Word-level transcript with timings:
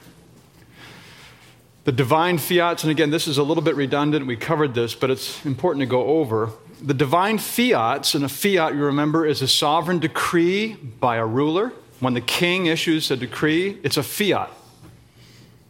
The 1.84 1.92
divine 1.92 2.38
fiats, 2.38 2.84
and 2.84 2.92
again, 2.92 3.10
this 3.10 3.28
is 3.28 3.38
a 3.38 3.44
little 3.44 3.62
bit 3.62 3.76
redundant, 3.76 4.26
we 4.26 4.38
covered 4.38 4.74
this, 4.74 4.96
but 4.96 5.12
it's 5.12 5.46
important 5.46 5.82
to 5.82 5.86
go 5.86 6.06
over. 6.06 6.52
The 6.82 6.94
divine 6.94 7.38
fiats, 7.38 8.16
and 8.16 8.24
a 8.24 8.30
fiat, 8.30 8.74
you 8.74 8.86
remember, 8.86 9.26
is 9.26 9.42
a 9.42 9.50
sovereign 9.50 10.00
decree 10.00 10.76
by 10.76 11.18
a 11.18 11.26
ruler. 11.26 11.74
When 12.00 12.14
the 12.14 12.22
king 12.22 12.68
issues 12.68 13.12
a 13.12 13.18
decree, 13.18 13.80
it's 13.84 13.98
a 13.98 14.04
fiat. 14.04 14.50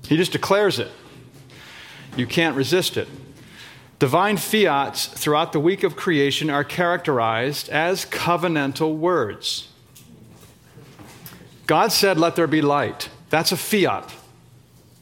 He 0.07 0.17
just 0.17 0.31
declares 0.31 0.77
it. 0.77 0.91
You 2.15 2.27
can't 2.27 2.55
resist 2.55 2.97
it. 2.97 3.07
Divine 3.99 4.37
fiats 4.37 5.07
throughout 5.07 5.53
the 5.53 5.59
week 5.59 5.83
of 5.83 5.95
creation 5.95 6.49
are 6.49 6.63
characterized 6.63 7.69
as 7.69 8.05
covenantal 8.05 8.97
words. 8.97 9.69
God 11.67 11.91
said, 11.91 12.19
Let 12.19 12.35
there 12.35 12.47
be 12.47 12.61
light. 12.61 13.09
That's 13.29 13.51
a 13.51 13.57
fiat. 13.57 14.13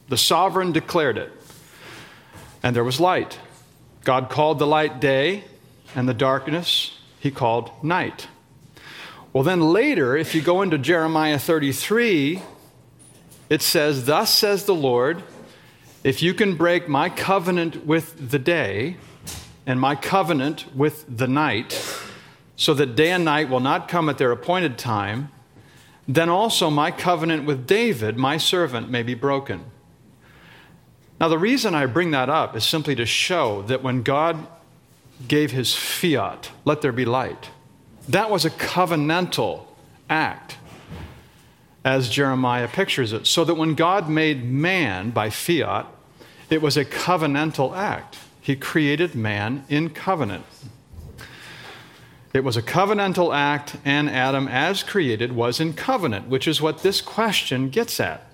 The 0.08 0.16
sovereign 0.16 0.72
declared 0.72 1.18
it. 1.18 1.32
And 2.62 2.76
there 2.76 2.84
was 2.84 3.00
light. 3.00 3.38
God 4.04 4.30
called 4.30 4.58
the 4.58 4.66
light 4.66 5.00
day, 5.00 5.44
and 5.94 6.08
the 6.08 6.14
darkness 6.14 6.98
he 7.18 7.30
called 7.30 7.70
night. 7.82 8.28
Well, 9.32 9.44
then 9.44 9.60
later, 9.60 10.16
if 10.16 10.34
you 10.34 10.42
go 10.42 10.62
into 10.62 10.78
Jeremiah 10.78 11.38
33, 11.38 12.42
it 13.48 13.62
says, 13.62 14.06
Thus 14.06 14.32
says 14.32 14.64
the 14.64 14.74
Lord, 14.74 15.22
if 16.04 16.22
you 16.22 16.34
can 16.34 16.56
break 16.56 16.88
my 16.88 17.08
covenant 17.08 17.86
with 17.86 18.30
the 18.30 18.38
day 18.38 18.96
and 19.66 19.80
my 19.80 19.94
covenant 19.94 20.74
with 20.74 21.04
the 21.08 21.28
night, 21.28 21.80
so 22.56 22.74
that 22.74 22.96
day 22.96 23.10
and 23.12 23.24
night 23.24 23.48
will 23.48 23.60
not 23.60 23.88
come 23.88 24.08
at 24.08 24.18
their 24.18 24.32
appointed 24.32 24.78
time, 24.78 25.30
then 26.08 26.28
also 26.28 26.70
my 26.70 26.90
covenant 26.90 27.44
with 27.44 27.66
David, 27.66 28.16
my 28.16 28.36
servant, 28.36 28.90
may 28.90 29.02
be 29.02 29.14
broken. 29.14 29.64
Now, 31.20 31.28
the 31.28 31.38
reason 31.38 31.74
I 31.74 31.86
bring 31.86 32.10
that 32.10 32.28
up 32.28 32.56
is 32.56 32.64
simply 32.64 32.96
to 32.96 33.06
show 33.06 33.62
that 33.62 33.82
when 33.82 34.02
God 34.02 34.44
gave 35.28 35.52
his 35.52 35.74
fiat, 35.74 36.50
let 36.64 36.82
there 36.82 36.90
be 36.90 37.04
light, 37.04 37.50
that 38.08 38.28
was 38.28 38.44
a 38.44 38.50
covenantal 38.50 39.66
act, 40.10 40.58
as 41.84 42.08
Jeremiah 42.08 42.68
pictures 42.68 43.12
it. 43.12 43.26
So 43.26 43.44
that 43.44 43.54
when 43.54 43.74
God 43.74 44.08
made 44.08 44.44
man 44.44 45.10
by 45.10 45.30
fiat, 45.30 45.86
it 46.50 46.62
was 46.62 46.76
a 46.76 46.84
covenantal 46.84 47.76
act. 47.76 48.18
He 48.40 48.56
created 48.56 49.14
man 49.14 49.64
in 49.68 49.90
covenant. 49.90 50.44
It 52.32 52.44
was 52.44 52.56
a 52.56 52.62
covenantal 52.62 53.34
act, 53.34 53.76
and 53.84 54.08
Adam, 54.08 54.48
as 54.48 54.82
created, 54.82 55.32
was 55.32 55.60
in 55.60 55.74
covenant, 55.74 56.28
which 56.28 56.48
is 56.48 56.62
what 56.62 56.82
this 56.82 57.00
question 57.00 57.68
gets 57.68 58.00
at. 58.00 58.26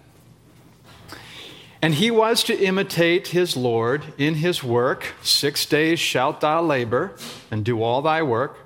And 1.82 1.94
he 1.94 2.10
was 2.10 2.42
to 2.44 2.56
imitate 2.56 3.28
his 3.28 3.56
Lord 3.56 4.04
in 4.16 4.34
his 4.34 4.65
work. 4.65 5.15
Six 5.22 5.66
days 5.66 6.00
shalt 6.00 6.41
thou 6.41 6.62
labor 6.62 7.12
and 7.50 7.65
do 7.65 7.82
all 7.82 8.03
thy 8.03 8.22
work, 8.22 8.59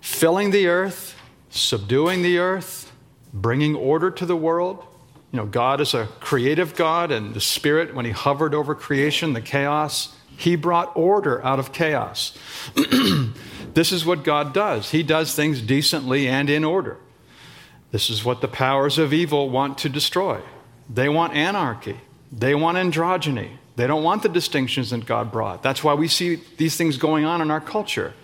filling 0.00 0.50
the 0.50 0.66
earth, 0.66 1.18
subduing 1.50 2.22
the 2.22 2.38
earth, 2.38 2.83
bringing 3.34 3.74
order 3.74 4.10
to 4.12 4.24
the 4.24 4.36
world. 4.36 4.82
You 5.32 5.40
know, 5.40 5.46
God 5.46 5.80
is 5.80 5.92
a 5.92 6.06
creative 6.20 6.76
God, 6.76 7.10
and 7.10 7.34
the 7.34 7.40
Spirit, 7.40 7.94
when 7.94 8.04
he 8.04 8.12
hovered 8.12 8.54
over 8.54 8.74
creation, 8.74 9.32
the 9.32 9.42
chaos, 9.42 10.14
he 10.36 10.56
brought 10.56 10.96
order 10.96 11.44
out 11.44 11.58
of 11.58 11.72
chaos. 11.72 12.38
this 13.74 13.92
is 13.92 14.06
what 14.06 14.22
God 14.22 14.54
does. 14.54 14.92
He 14.92 15.02
does 15.02 15.34
things 15.34 15.60
decently 15.60 16.28
and 16.28 16.48
in 16.48 16.64
order. 16.64 16.98
This 17.90 18.10
is 18.10 18.24
what 18.24 18.40
the 18.40 18.48
powers 18.48 18.98
of 18.98 19.12
evil 19.12 19.50
want 19.50 19.78
to 19.78 19.88
destroy. 19.88 20.40
They 20.88 21.08
want 21.08 21.34
anarchy. 21.34 22.00
They 22.32 22.54
want 22.54 22.76
androgyny. 22.76 23.50
They 23.76 23.86
don't 23.86 24.02
want 24.04 24.22
the 24.22 24.28
distinctions 24.28 24.90
that 24.90 25.06
God 25.06 25.32
brought. 25.32 25.62
That's 25.62 25.82
why 25.82 25.94
we 25.94 26.08
see 26.08 26.40
these 26.56 26.76
things 26.76 26.96
going 26.96 27.24
on 27.24 27.40
in 27.40 27.50
our 27.50 27.60
culture. 27.60 28.14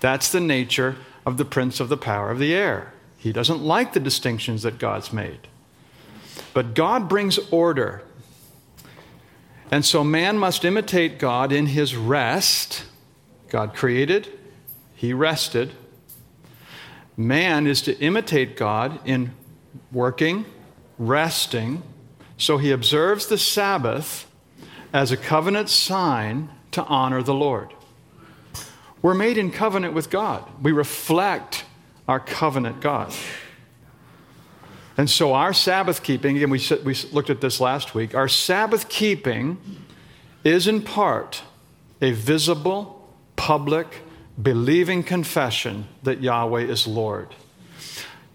That's 0.00 0.30
the 0.30 0.40
nature 0.40 0.96
of 1.24 1.36
the 1.36 1.44
prince 1.44 1.80
of 1.80 1.88
the 1.88 1.96
power 1.96 2.30
of 2.30 2.38
the 2.38 2.54
air. 2.54 2.92
He 3.26 3.32
doesn't 3.32 3.60
like 3.60 3.92
the 3.92 3.98
distinctions 3.98 4.62
that 4.62 4.78
God's 4.78 5.12
made. 5.12 5.48
But 6.54 6.74
God 6.74 7.08
brings 7.08 7.40
order. 7.50 8.04
And 9.68 9.84
so 9.84 10.04
man 10.04 10.38
must 10.38 10.64
imitate 10.64 11.18
God 11.18 11.50
in 11.50 11.66
his 11.66 11.96
rest. 11.96 12.84
God 13.48 13.74
created, 13.74 14.28
he 14.94 15.12
rested. 15.12 15.72
Man 17.16 17.66
is 17.66 17.82
to 17.82 17.98
imitate 17.98 18.56
God 18.56 19.00
in 19.04 19.32
working, 19.90 20.44
resting, 20.96 21.82
so 22.38 22.58
he 22.58 22.70
observes 22.70 23.26
the 23.26 23.38
Sabbath 23.38 24.30
as 24.92 25.10
a 25.10 25.16
covenant 25.16 25.68
sign 25.68 26.48
to 26.70 26.84
honor 26.84 27.24
the 27.24 27.34
Lord. 27.34 27.74
We're 29.02 29.14
made 29.14 29.36
in 29.36 29.50
covenant 29.50 29.94
with 29.94 30.10
God, 30.10 30.48
we 30.62 30.70
reflect 30.70 31.64
our 32.08 32.20
covenant 32.20 32.80
God. 32.80 33.12
And 34.96 35.10
so, 35.10 35.34
our 35.34 35.52
Sabbath 35.52 36.02
keeping, 36.02 36.36
again, 36.36 36.50
we, 36.50 36.60
we 36.84 36.94
looked 37.12 37.28
at 37.28 37.40
this 37.40 37.60
last 37.60 37.94
week, 37.94 38.14
our 38.14 38.28
Sabbath 38.28 38.88
keeping 38.88 39.58
is 40.42 40.66
in 40.66 40.82
part 40.82 41.42
a 42.00 42.12
visible, 42.12 43.10
public, 43.36 44.02
believing 44.40 45.02
confession 45.02 45.86
that 46.02 46.22
Yahweh 46.22 46.62
is 46.62 46.86
Lord. 46.86 47.28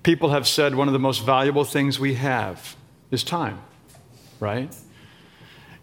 People 0.03 0.29
have 0.29 0.47
said 0.47 0.75
one 0.75 0.87
of 0.87 0.93
the 0.93 0.99
most 0.99 1.25
valuable 1.25 1.63
things 1.63 1.99
we 1.99 2.15
have 2.15 2.75
is 3.09 3.23
time 3.23 3.59
right? 4.41 4.75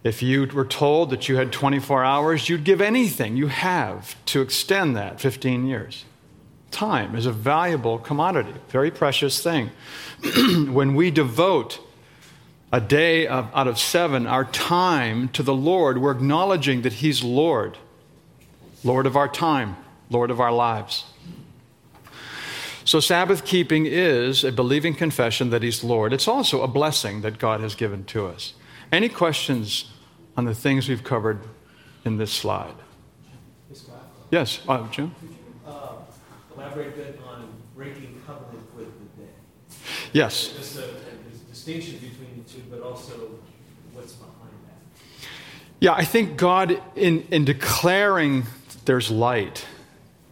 If 0.04 0.22
you 0.22 0.46
were 0.46 0.66
told 0.66 1.10
that 1.10 1.28
you 1.28 1.36
had 1.36 1.52
24 1.52 2.04
hours, 2.04 2.48
you'd 2.48 2.64
give 2.64 2.82
anything 2.82 3.36
you 3.36 3.46
have 3.46 4.22
to 4.26 4.42
extend 4.42 4.94
that 4.96 5.20
15 5.20 5.66
years. 5.66 6.04
Time 6.70 7.14
is 7.14 7.26
a 7.26 7.32
valuable 7.32 7.98
commodity, 7.98 8.52
very 8.68 8.90
precious 8.90 9.42
thing. 9.42 9.70
when 10.72 10.94
we 10.94 11.10
devote 11.10 11.80
a 12.72 12.80
day 12.80 13.26
of, 13.26 13.48
out 13.54 13.66
of 13.66 13.78
seven, 13.78 14.26
our 14.26 14.44
time 14.44 15.28
to 15.30 15.42
the 15.42 15.54
Lord, 15.54 15.98
we're 15.98 16.10
acknowledging 16.10 16.82
that 16.82 16.94
He's 16.94 17.24
Lord, 17.24 17.78
Lord 18.84 19.06
of 19.06 19.16
our 19.16 19.28
time, 19.28 19.76
Lord 20.10 20.30
of 20.30 20.40
our 20.40 20.52
lives. 20.52 21.04
So, 22.84 23.00
Sabbath 23.00 23.44
keeping 23.44 23.86
is 23.86 24.44
a 24.44 24.52
believing 24.52 24.94
confession 24.94 25.50
that 25.50 25.62
He's 25.62 25.82
Lord. 25.82 26.12
It's 26.12 26.28
also 26.28 26.62
a 26.62 26.68
blessing 26.68 27.22
that 27.22 27.38
God 27.38 27.60
has 27.60 27.74
given 27.74 28.04
to 28.06 28.26
us. 28.26 28.54
Any 28.92 29.08
questions 29.08 29.90
on 30.36 30.44
the 30.44 30.54
things 30.54 30.88
we've 30.88 31.04
covered 31.04 31.40
in 32.04 32.16
this 32.16 32.32
slide? 32.32 32.74
Yes, 34.30 34.60
uh, 34.68 34.86
Jim? 34.88 35.14
Elaborate 36.58 36.88
a 36.88 36.96
bit 36.96 37.20
on 37.24 37.48
breaking 37.76 38.20
covenant 38.26 38.74
with 38.76 38.86
the 38.86 39.22
dead. 39.22 39.34
Yes. 40.12 40.48
Just 40.48 40.76
a, 40.78 40.84
a 40.86 41.48
distinction 41.48 41.94
between 41.94 42.42
the 42.42 42.50
two, 42.50 42.62
but 42.68 42.82
also 42.82 43.12
what's 43.92 44.14
behind 44.14 44.54
that. 44.66 45.28
Yeah, 45.78 45.92
I 45.92 46.04
think 46.04 46.36
God, 46.36 46.82
in, 46.96 47.28
in 47.30 47.44
declaring 47.44 48.44
there's 48.86 49.08
light, 49.08 49.66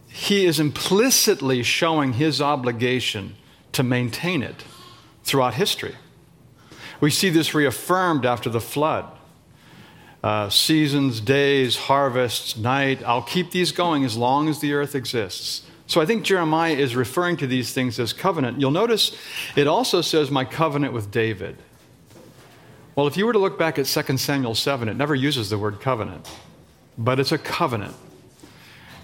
He 0.09 0.45
is 0.45 0.59
implicitly 0.59 1.63
showing 1.63 2.13
His 2.13 2.41
obligation 2.41 3.35
to 3.71 3.83
maintain 3.83 4.43
it 4.43 4.65
throughout 5.23 5.53
history. 5.53 5.95
We 6.99 7.09
see 7.09 7.29
this 7.29 7.53
reaffirmed 7.53 8.25
after 8.25 8.49
the 8.49 8.59
flood. 8.59 9.05
Uh, 10.21 10.49
seasons, 10.49 11.21
days, 11.21 11.77
harvests, 11.77 12.57
night. 12.57 13.01
I'll 13.05 13.21
keep 13.21 13.51
these 13.51 13.71
going 13.71 14.03
as 14.03 14.17
long 14.17 14.49
as 14.49 14.59
the 14.59 14.73
earth 14.73 14.93
exists. 14.93 15.66
So 15.87 16.01
I 16.01 16.05
think 16.05 16.23
Jeremiah 16.23 16.73
is 16.73 16.95
referring 16.95 17.37
to 17.37 17.47
these 17.47 17.71
things 17.71 17.97
as 17.99 18.11
covenant. 18.11 18.59
You'll 18.59 18.71
notice 18.71 19.17
it 19.55 19.67
also 19.67 20.01
says, 20.01 20.29
My 20.29 20.43
covenant 20.45 20.93
with 20.93 21.11
David. 21.11 21.57
Well, 22.95 23.07
if 23.07 23.15
you 23.15 23.25
were 23.25 23.33
to 23.33 23.39
look 23.39 23.57
back 23.57 23.79
at 23.79 23.85
2 23.85 24.17
Samuel 24.17 24.55
7, 24.55 24.89
it 24.89 24.95
never 24.95 25.15
uses 25.15 25.49
the 25.49 25.57
word 25.57 25.79
covenant, 25.79 26.29
but 26.97 27.19
it's 27.19 27.31
a 27.31 27.37
covenant. 27.37 27.95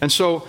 And 0.01 0.11
so 0.11 0.47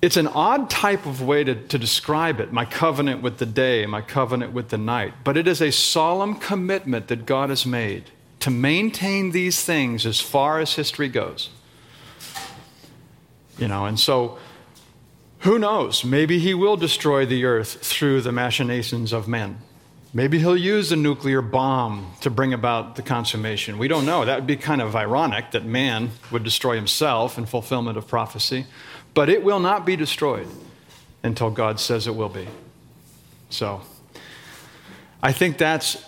it's 0.00 0.16
an 0.16 0.28
odd 0.28 0.70
type 0.70 1.04
of 1.04 1.20
way 1.20 1.44
to, 1.44 1.54
to 1.54 1.78
describe 1.78 2.40
it 2.40 2.52
my 2.52 2.64
covenant 2.64 3.20
with 3.20 3.38
the 3.38 3.46
day, 3.46 3.84
my 3.84 4.00
covenant 4.00 4.52
with 4.52 4.68
the 4.68 4.78
night. 4.78 5.12
But 5.24 5.36
it 5.36 5.48
is 5.48 5.60
a 5.60 5.72
solemn 5.72 6.36
commitment 6.36 7.08
that 7.08 7.26
God 7.26 7.50
has 7.50 7.66
made 7.66 8.10
to 8.40 8.50
maintain 8.50 9.32
these 9.32 9.62
things 9.62 10.06
as 10.06 10.20
far 10.20 10.60
as 10.60 10.74
history 10.74 11.08
goes. 11.08 11.50
You 13.58 13.68
know, 13.68 13.86
and 13.86 13.98
so 13.98 14.38
who 15.44 15.58
knows? 15.58 16.04
Maybe 16.04 16.38
he 16.38 16.54
will 16.54 16.76
destroy 16.76 17.26
the 17.26 17.44
earth 17.44 17.84
through 17.86 18.22
the 18.22 18.32
machinations 18.32 19.12
of 19.12 19.28
men. 19.28 19.58
Maybe 20.14 20.38
he'll 20.38 20.56
use 20.56 20.90
a 20.90 20.96
nuclear 20.96 21.42
bomb 21.42 22.14
to 22.22 22.30
bring 22.30 22.54
about 22.54 22.96
the 22.96 23.02
consummation. 23.02 23.76
We 23.76 23.86
don't 23.86 24.06
know. 24.06 24.24
That 24.24 24.36
would 24.36 24.46
be 24.46 24.56
kind 24.56 24.80
of 24.80 24.96
ironic 24.96 25.50
that 25.50 25.64
man 25.64 26.12
would 26.30 26.44
destroy 26.44 26.76
himself 26.76 27.36
in 27.36 27.44
fulfillment 27.44 27.98
of 27.98 28.08
prophecy. 28.08 28.66
But 29.12 29.28
it 29.28 29.44
will 29.44 29.60
not 29.60 29.84
be 29.84 29.96
destroyed 29.96 30.48
until 31.22 31.50
God 31.50 31.78
says 31.78 32.06
it 32.06 32.14
will 32.14 32.28
be. 32.30 32.48
So, 33.50 33.82
I 35.22 35.32
think 35.32 35.58
that's, 35.58 36.02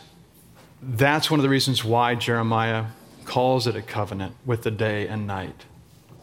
that's 0.81 1.31
one 1.31 1.41
of 1.41 1.43
the 1.43 1.51
reasons 1.51 1.85
why 1.85 2.15
Jeremiah 2.15 2.87
calls 3.27 3.67
it 3.67 3.77
a 3.77 3.83
covenant 3.83 4.35
with 4.47 4.63
the 4.63 4.71
day 4.71 5.07
and 5.07 5.27
night. 5.27 5.67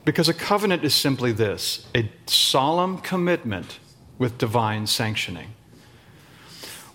Because 0.06 0.28
a 0.28 0.34
covenant 0.34 0.84
is 0.84 0.94
simply 0.94 1.32
this 1.32 1.88
a 1.96 2.12
solemn 2.26 2.98
commitment 2.98 3.80
with 4.18 4.38
divine 4.38 4.88
sanctioning. 4.88 5.54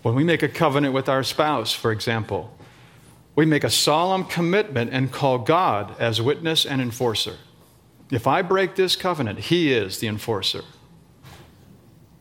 When 0.03 0.15
we 0.15 0.25
make 0.25 0.43
a 0.43 0.49
covenant 0.49 0.95
with 0.95 1.09
our 1.09 1.23
spouse, 1.23 1.73
for 1.73 1.91
example, 1.91 2.57
we 3.35 3.47
make 3.47 3.65
a 3.65 3.71
solemn 3.71 4.25
commitment 4.25 4.93
and 4.93 5.11
call 5.11 5.39
God 5.39 5.95
as 5.99 6.21
witness 6.21 6.67
and 6.67 6.81
enforcer. 6.81 7.37
If 8.11 8.27
I 8.27 8.43
break 8.43 8.75
this 8.75 8.97
covenant, 8.97 9.39
He 9.39 9.73
is 9.73 9.99
the 9.99 10.07
enforcer. 10.07 10.63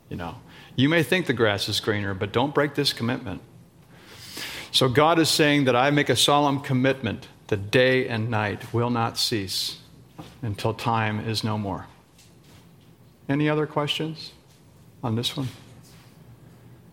You 0.09 0.17
know, 0.17 0.35
you 0.75 0.89
may 0.89 1.03
think 1.03 1.25
the 1.25 1.33
grass 1.33 1.67
is 1.67 1.79
greener, 1.79 2.13
but 2.13 2.31
don't 2.31 2.53
break 2.53 2.75
this 2.75 2.93
commitment. 2.93 3.41
So 4.71 4.89
God 4.89 5.19
is 5.19 5.29
saying 5.29 5.65
that 5.65 5.75
I 5.75 5.91
make 5.91 6.09
a 6.09 6.15
solemn 6.15 6.59
commitment 6.59 7.27
that 7.47 7.71
day 7.71 8.07
and 8.07 8.29
night 8.29 8.73
will 8.73 8.89
not 8.89 9.17
cease 9.17 9.77
until 10.41 10.73
time 10.73 11.19
is 11.19 11.43
no 11.43 11.57
more. 11.57 11.87
Any 13.29 13.49
other 13.49 13.67
questions 13.67 14.31
on 15.03 15.15
this 15.15 15.35
one? 15.35 15.47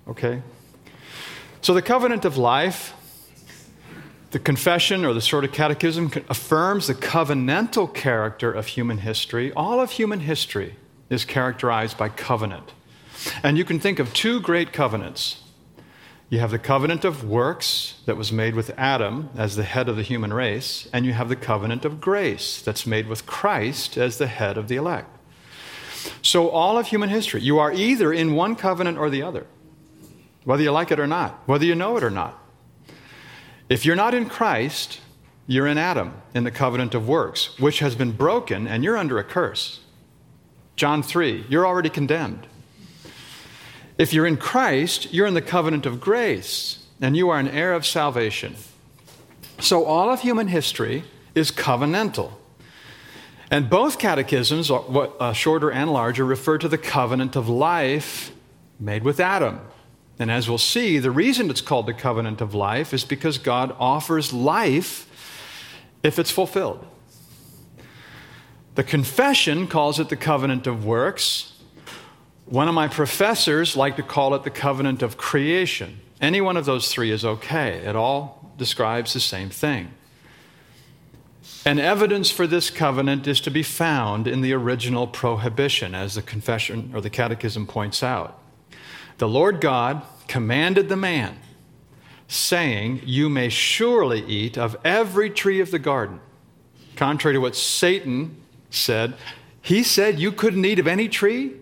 Okay. 0.08 0.42
So 1.60 1.72
the 1.72 1.82
covenant 1.82 2.24
of 2.24 2.36
life, 2.36 2.92
the 4.32 4.38
confession 4.38 5.04
or 5.04 5.14
the 5.14 5.20
sort 5.20 5.44
of 5.44 5.52
catechism 5.52 6.10
affirms 6.28 6.88
the 6.88 6.94
covenantal 6.94 7.92
character 7.94 8.52
of 8.52 8.66
human 8.66 8.98
history. 8.98 9.52
All 9.52 9.80
of 9.80 9.92
human 9.92 10.20
history 10.20 10.74
is 11.08 11.24
characterized 11.24 11.96
by 11.96 12.08
covenant. 12.08 12.72
And 13.42 13.56
you 13.56 13.64
can 13.64 13.78
think 13.78 13.98
of 13.98 14.12
two 14.12 14.40
great 14.40 14.72
covenants. 14.72 15.43
You 16.30 16.38
have 16.38 16.50
the 16.50 16.58
covenant 16.58 17.04
of 17.04 17.22
works 17.22 17.94
that 18.06 18.16
was 18.16 18.32
made 18.32 18.54
with 18.54 18.70
Adam 18.78 19.30
as 19.36 19.56
the 19.56 19.62
head 19.62 19.88
of 19.88 19.96
the 19.96 20.02
human 20.02 20.32
race, 20.32 20.88
and 20.92 21.04
you 21.04 21.12
have 21.12 21.28
the 21.28 21.36
covenant 21.36 21.84
of 21.84 22.00
grace 22.00 22.62
that's 22.62 22.86
made 22.86 23.06
with 23.06 23.26
Christ 23.26 23.96
as 23.98 24.18
the 24.18 24.26
head 24.26 24.56
of 24.56 24.68
the 24.68 24.76
elect. 24.76 25.10
So, 26.22 26.48
all 26.48 26.78
of 26.78 26.88
human 26.88 27.08
history, 27.08 27.42
you 27.42 27.58
are 27.58 27.72
either 27.72 28.12
in 28.12 28.34
one 28.34 28.56
covenant 28.56 28.98
or 28.98 29.10
the 29.10 29.22
other, 29.22 29.46
whether 30.44 30.62
you 30.62 30.70
like 30.70 30.90
it 30.90 31.00
or 31.00 31.06
not, 31.06 31.42
whether 31.46 31.64
you 31.64 31.74
know 31.74 31.96
it 31.96 32.04
or 32.04 32.10
not. 32.10 32.38
If 33.68 33.86
you're 33.86 33.96
not 33.96 34.14
in 34.14 34.28
Christ, 34.28 35.00
you're 35.46 35.66
in 35.66 35.78
Adam, 35.78 36.14
in 36.34 36.44
the 36.44 36.50
covenant 36.50 36.94
of 36.94 37.08
works, 37.08 37.58
which 37.58 37.78
has 37.78 37.94
been 37.94 38.12
broken, 38.12 38.66
and 38.66 38.82
you're 38.82 38.96
under 38.96 39.18
a 39.18 39.24
curse. 39.24 39.80
John 40.76 41.02
3, 41.02 41.46
you're 41.48 41.66
already 41.66 41.90
condemned. 41.90 42.46
If 43.96 44.12
you're 44.12 44.26
in 44.26 44.36
Christ, 44.36 45.12
you're 45.12 45.26
in 45.26 45.34
the 45.34 45.42
covenant 45.42 45.86
of 45.86 46.00
grace, 46.00 46.84
and 47.00 47.16
you 47.16 47.28
are 47.30 47.38
an 47.38 47.48
heir 47.48 47.72
of 47.72 47.86
salvation. 47.86 48.56
So 49.60 49.84
all 49.84 50.10
of 50.10 50.20
human 50.20 50.48
history 50.48 51.04
is 51.34 51.50
covenantal. 51.50 52.32
And 53.50 53.70
both 53.70 53.98
catechisms, 53.98 54.70
uh, 54.70 55.32
shorter 55.32 55.70
and 55.70 55.92
larger, 55.92 56.24
refer 56.24 56.58
to 56.58 56.68
the 56.68 56.78
covenant 56.78 57.36
of 57.36 57.48
life 57.48 58.32
made 58.80 59.04
with 59.04 59.20
Adam. 59.20 59.60
And 60.18 60.30
as 60.30 60.48
we'll 60.48 60.58
see, 60.58 60.98
the 60.98 61.10
reason 61.10 61.50
it's 61.50 61.60
called 61.60 61.86
the 61.86 61.94
covenant 61.94 62.40
of 62.40 62.54
life 62.54 62.92
is 62.92 63.04
because 63.04 63.38
God 63.38 63.74
offers 63.78 64.32
life 64.32 65.08
if 66.02 66.18
it's 66.18 66.30
fulfilled. 66.30 66.84
The 68.74 68.84
confession 68.84 69.66
calls 69.68 70.00
it 70.00 70.08
the 70.08 70.16
covenant 70.16 70.66
of 70.66 70.84
works, 70.84 71.52
one 72.46 72.68
of 72.68 72.74
my 72.74 72.88
professors 72.88 73.76
liked 73.76 73.96
to 73.96 74.02
call 74.02 74.34
it 74.34 74.42
the 74.42 74.50
covenant 74.50 75.02
of 75.02 75.16
creation. 75.16 76.00
Any 76.20 76.40
one 76.40 76.56
of 76.56 76.64
those 76.64 76.92
three 76.92 77.10
is 77.10 77.24
okay, 77.24 77.78
it 77.78 77.96
all 77.96 78.52
describes 78.56 79.12
the 79.12 79.20
same 79.20 79.50
thing. 79.50 79.90
And 81.66 81.80
evidence 81.80 82.30
for 82.30 82.46
this 82.46 82.70
covenant 82.70 83.26
is 83.26 83.40
to 83.42 83.50
be 83.50 83.62
found 83.62 84.26
in 84.26 84.42
the 84.42 84.52
original 84.52 85.06
prohibition, 85.06 85.94
as 85.94 86.14
the 86.14 86.22
confession 86.22 86.92
or 86.94 87.00
the 87.00 87.10
catechism 87.10 87.66
points 87.66 88.02
out. 88.02 88.38
The 89.18 89.28
Lord 89.28 89.60
God 89.60 90.02
commanded 90.28 90.88
the 90.88 90.96
man, 90.96 91.38
saying, 92.28 93.02
You 93.04 93.28
may 93.28 93.48
surely 93.48 94.24
eat 94.24 94.58
of 94.58 94.76
every 94.84 95.30
tree 95.30 95.60
of 95.60 95.70
the 95.70 95.78
garden. 95.78 96.20
Contrary 96.96 97.34
to 97.34 97.40
what 97.40 97.56
Satan 97.56 98.36
said, 98.70 99.14
he 99.60 99.82
said 99.82 100.18
you 100.18 100.32
couldn't 100.32 100.64
eat 100.64 100.78
of 100.78 100.86
any 100.86 101.08
tree. 101.08 101.54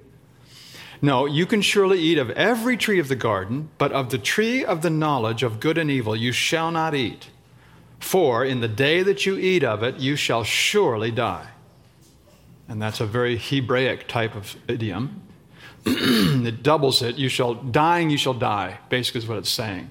No, 1.04 1.26
you 1.26 1.46
can 1.46 1.62
surely 1.62 1.98
eat 1.98 2.16
of 2.16 2.30
every 2.30 2.76
tree 2.76 3.00
of 3.00 3.08
the 3.08 3.16
garden, 3.16 3.70
but 3.76 3.90
of 3.90 4.10
the 4.10 4.18
tree 4.18 4.64
of 4.64 4.82
the 4.82 4.90
knowledge 4.90 5.42
of 5.42 5.58
good 5.58 5.76
and 5.76 5.90
evil 5.90 6.14
you 6.14 6.30
shall 6.30 6.70
not 6.70 6.94
eat. 6.94 7.28
For 7.98 8.44
in 8.44 8.60
the 8.60 8.68
day 8.68 9.02
that 9.02 9.26
you 9.26 9.36
eat 9.36 9.64
of 9.64 9.82
it, 9.82 9.96
you 9.96 10.14
shall 10.14 10.44
surely 10.44 11.10
die. 11.10 11.48
And 12.68 12.80
that's 12.80 13.00
a 13.00 13.06
very 13.06 13.36
Hebraic 13.36 14.06
type 14.06 14.36
of 14.36 14.56
idiom. 14.68 15.22
it 15.84 16.62
doubles 16.62 17.02
it. 17.02 17.16
You 17.16 17.28
shall, 17.28 17.54
dying, 17.54 18.08
you 18.08 18.16
shall 18.16 18.34
die, 18.34 18.78
basically, 18.88 19.22
is 19.22 19.26
what 19.26 19.38
it's 19.38 19.50
saying. 19.50 19.90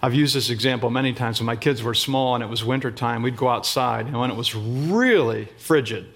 I've 0.00 0.14
used 0.14 0.36
this 0.36 0.50
example 0.50 0.88
many 0.88 1.12
times 1.12 1.40
when 1.40 1.46
my 1.46 1.56
kids 1.56 1.82
were 1.82 1.94
small 1.94 2.36
and 2.36 2.44
it 2.44 2.48
was 2.48 2.64
wintertime. 2.64 3.22
We'd 3.22 3.36
go 3.36 3.48
outside, 3.48 4.06
and 4.06 4.18
when 4.18 4.30
it 4.30 4.36
was 4.36 4.54
really 4.54 5.48
frigid, 5.56 6.12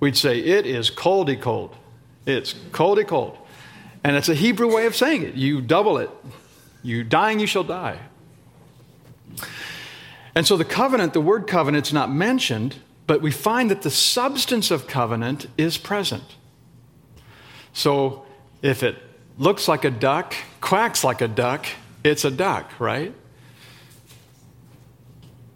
we'd 0.00 0.16
say, 0.16 0.38
It 0.38 0.64
is 0.64 0.90
coldy 0.90 1.38
cold. 1.38 1.76
It's 2.24 2.54
coldy 2.72 3.06
cold. 3.06 3.36
And 4.06 4.14
it's 4.14 4.28
a 4.28 4.36
Hebrew 4.36 4.72
way 4.72 4.86
of 4.86 4.94
saying 4.94 5.24
it. 5.24 5.34
You 5.34 5.60
double 5.60 5.98
it. 5.98 6.08
You 6.84 7.02
dying, 7.02 7.40
you 7.40 7.46
shall 7.48 7.64
die. 7.64 7.98
And 10.32 10.46
so 10.46 10.56
the 10.56 10.64
covenant, 10.64 11.12
the 11.12 11.20
word 11.20 11.48
covenant, 11.48 11.88
is 11.88 11.92
not 11.92 12.08
mentioned, 12.08 12.76
but 13.08 13.20
we 13.20 13.32
find 13.32 13.68
that 13.68 13.82
the 13.82 13.90
substance 13.90 14.70
of 14.70 14.86
covenant 14.86 15.48
is 15.58 15.76
present. 15.76 16.22
So 17.72 18.24
if 18.62 18.84
it 18.84 18.96
looks 19.38 19.66
like 19.66 19.84
a 19.84 19.90
duck, 19.90 20.36
quacks 20.60 21.02
like 21.02 21.20
a 21.20 21.26
duck, 21.26 21.66
it's 22.04 22.24
a 22.24 22.30
duck, 22.30 22.78
right? 22.78 23.12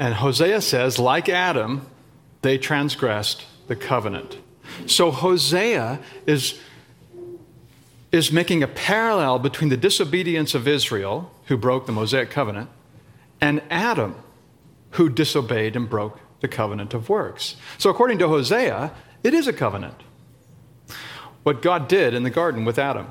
And 0.00 0.12
Hosea 0.12 0.60
says, 0.60 0.98
like 0.98 1.28
Adam, 1.28 1.86
they 2.42 2.58
transgressed 2.58 3.46
the 3.68 3.76
covenant. 3.76 4.38
So 4.86 5.12
Hosea 5.12 6.00
is 6.26 6.58
is 8.12 8.32
making 8.32 8.62
a 8.62 8.68
parallel 8.68 9.38
between 9.38 9.70
the 9.70 9.76
disobedience 9.76 10.54
of 10.54 10.66
Israel, 10.66 11.32
who 11.46 11.56
broke 11.56 11.86
the 11.86 11.92
Mosaic 11.92 12.30
covenant, 12.30 12.68
and 13.40 13.62
Adam, 13.70 14.16
who 14.92 15.08
disobeyed 15.08 15.76
and 15.76 15.88
broke 15.88 16.18
the 16.40 16.48
covenant 16.48 16.94
of 16.94 17.08
works. 17.08 17.56
So, 17.78 17.90
according 17.90 18.18
to 18.18 18.28
Hosea, 18.28 18.92
it 19.22 19.34
is 19.34 19.46
a 19.46 19.52
covenant. 19.52 19.94
What 21.42 21.62
God 21.62 21.88
did 21.88 22.14
in 22.14 22.22
the 22.22 22.30
garden 22.30 22.64
with 22.64 22.78
Adam. 22.78 23.06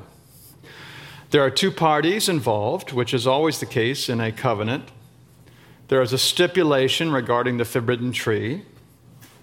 There 1.31 1.43
are 1.43 1.51
two 1.51 1.71
parties 1.71 2.27
involved, 2.27 2.91
which 2.91 3.13
is 3.13 3.27
always 3.27 3.59
the 3.59 3.65
case 3.65 4.09
in 4.09 4.19
a 4.19 4.31
covenant. 4.31 4.89
There 5.87 6.01
is 6.01 6.13
a 6.13 6.17
stipulation 6.17 7.11
regarding 7.11 7.57
the 7.57 7.65
forbidden 7.65 8.11
tree. 8.11 8.63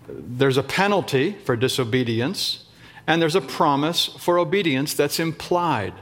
There's 0.08 0.56
a 0.56 0.62
penalty 0.62 1.32
for 1.44 1.56
disobedience, 1.56 2.65
and 3.06 3.22
there's 3.22 3.36
a 3.36 3.40
promise 3.40 4.06
for 4.06 4.38
obedience 4.38 4.94
that's 4.94 5.20
implied. 5.20 5.94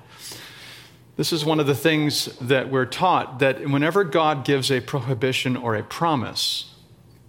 This 1.17 1.33
is 1.33 1.45
one 1.45 1.61
of 1.61 1.67
the 1.67 1.75
things 1.75 2.27
that 2.41 2.71
we're 2.71 2.87
taught 2.87 3.39
that 3.39 3.69
whenever 3.69 4.03
God 4.03 4.45
gives 4.45 4.71
a 4.71 4.81
prohibition 4.81 5.57
or 5.57 5.77
a 5.77 5.83
promise, 5.83 6.75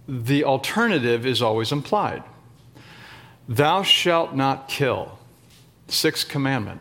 the 0.08 0.44
alternative 0.44 1.24
is 1.24 1.40
always 1.40 1.70
implied. 1.70 2.22
Thou 3.48 3.82
shalt 3.82 4.34
not 4.34 4.68
kill. 4.68 5.18
Sixth 5.88 6.28
commandment. 6.28 6.80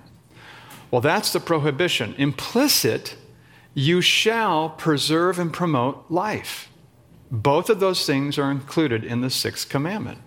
Well, 0.89 1.01
that's 1.01 1.31
the 1.31 1.39
prohibition. 1.39 2.15
Implicit, 2.17 3.17
you 3.75 4.01
shall 4.01 4.69
preserve 4.69 5.37
and 5.37 5.53
promote 5.53 6.05
life. 6.09 6.69
Both 7.29 7.69
of 7.69 7.79
those 7.79 8.05
things 8.05 8.37
are 8.39 8.49
included 8.49 9.03
in 9.03 9.21
the 9.21 9.29
sixth 9.29 9.69
commandment. 9.69 10.19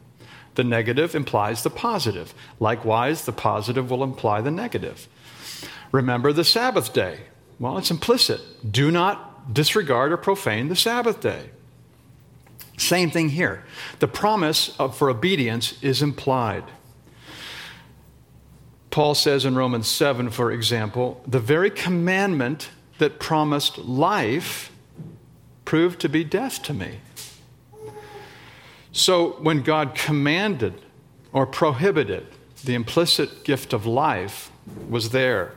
The 0.59 0.65
negative 0.65 1.15
implies 1.15 1.63
the 1.63 1.71
positive. 1.71 2.35
Likewise, 2.59 3.25
the 3.27 3.33
positive 3.33 3.93
will 3.93 4.03
imply 4.03 4.41
the 4.41 4.51
negative. 4.51 5.07
Remember 5.93 6.33
the 6.33 6.43
Sabbath 6.43 6.93
day. 6.93 7.21
Well, 7.61 7.79
it's 7.79 7.93
implicit. 7.93 8.41
Do 8.69 8.91
not 8.91 9.55
disregard 9.55 10.11
or 10.11 10.17
profane 10.17 10.67
the 10.67 10.75
Sabbath 10.75 11.21
day. 11.21 11.51
Same 12.77 13.09
thing 13.09 13.29
here. 13.29 13.65
The 14.01 14.09
promise 14.09 14.77
of, 14.81 14.97
for 14.97 15.09
obedience 15.09 15.81
is 15.81 16.03
implied. 16.03 16.65
Paul 18.91 19.15
says 19.15 19.45
in 19.45 19.55
Romans 19.55 19.87
7, 19.87 20.29
for 20.31 20.51
example, 20.51 21.23
the 21.25 21.39
very 21.39 21.71
commandment 21.71 22.71
that 22.99 23.21
promised 23.21 23.79
life 23.79 24.73
proved 25.65 26.01
to 26.01 26.09
be 26.09 26.25
death 26.25 26.65
to 26.65 26.75
me. 26.75 26.99
So 28.99 29.31
when 29.41 29.63
God 29.63 29.95
commanded 29.95 30.75
or 31.33 31.47
prohibited, 31.47 32.27
the 32.65 32.75
implicit 32.75 33.45
gift 33.45 33.73
of 33.73 33.87
life 33.87 34.51
was 34.89 35.11
there. 35.11 35.55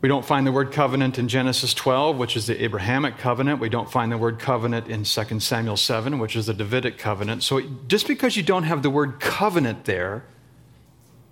We 0.00 0.08
don't 0.08 0.24
find 0.24 0.46
the 0.46 0.50
word 0.50 0.72
covenant 0.72 1.18
in 1.18 1.28
Genesis 1.28 1.74
12, 1.74 2.16
which 2.16 2.36
is 2.36 2.46
the 2.46 2.64
Abrahamic 2.64 3.18
covenant. 3.18 3.60
We 3.60 3.68
don't 3.68 3.90
find 3.90 4.10
the 4.10 4.18
word 4.18 4.38
covenant 4.38 4.88
in 4.88 5.04
2 5.04 5.40
Samuel 5.40 5.76
7, 5.76 6.18
which 6.18 6.34
is 6.34 6.46
the 6.46 6.54
Davidic 6.54 6.96
covenant. 6.98 7.42
So 7.42 7.60
just 7.86 8.08
because 8.08 8.36
you 8.36 8.42
don't 8.42 8.64
have 8.64 8.82
the 8.82 8.90
word 8.90 9.20
covenant 9.20 9.84
there, 9.84 10.24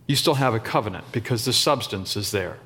you 0.06 0.16
still 0.16 0.34
have 0.34 0.54
a 0.54 0.60
covenant 0.60 1.06
because 1.12 1.46
the 1.46 1.52
substance 1.52 2.14
is 2.14 2.30
there. 2.30 2.58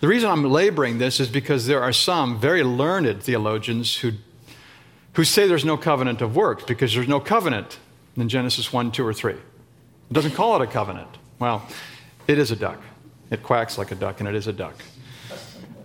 The 0.00 0.06
reason 0.06 0.30
I'm 0.30 0.44
laboring 0.44 0.98
this 0.98 1.18
is 1.18 1.28
because 1.28 1.66
there 1.66 1.82
are 1.82 1.92
some 1.92 2.38
very 2.38 2.62
learned 2.62 3.22
theologians 3.22 3.96
who, 3.96 4.12
who 5.14 5.24
say 5.24 5.46
there's 5.46 5.64
no 5.64 5.76
covenant 5.76 6.20
of 6.20 6.36
works 6.36 6.64
because 6.64 6.94
there's 6.94 7.08
no 7.08 7.20
covenant 7.20 7.78
in 8.16 8.28
Genesis 8.28 8.72
1, 8.72 8.92
2, 8.92 9.06
or 9.06 9.12
3. 9.12 9.32
It 9.32 9.40
doesn't 10.12 10.32
call 10.32 10.60
it 10.60 10.62
a 10.62 10.66
covenant. 10.66 11.08
Well, 11.38 11.66
it 12.26 12.38
is 12.38 12.50
a 12.50 12.56
duck. 12.56 12.80
It 13.30 13.42
quacks 13.42 13.78
like 13.78 13.90
a 13.90 13.94
duck, 13.94 14.20
and 14.20 14.28
it 14.28 14.34
is 14.34 14.46
a 14.46 14.52
duck. 14.52 14.74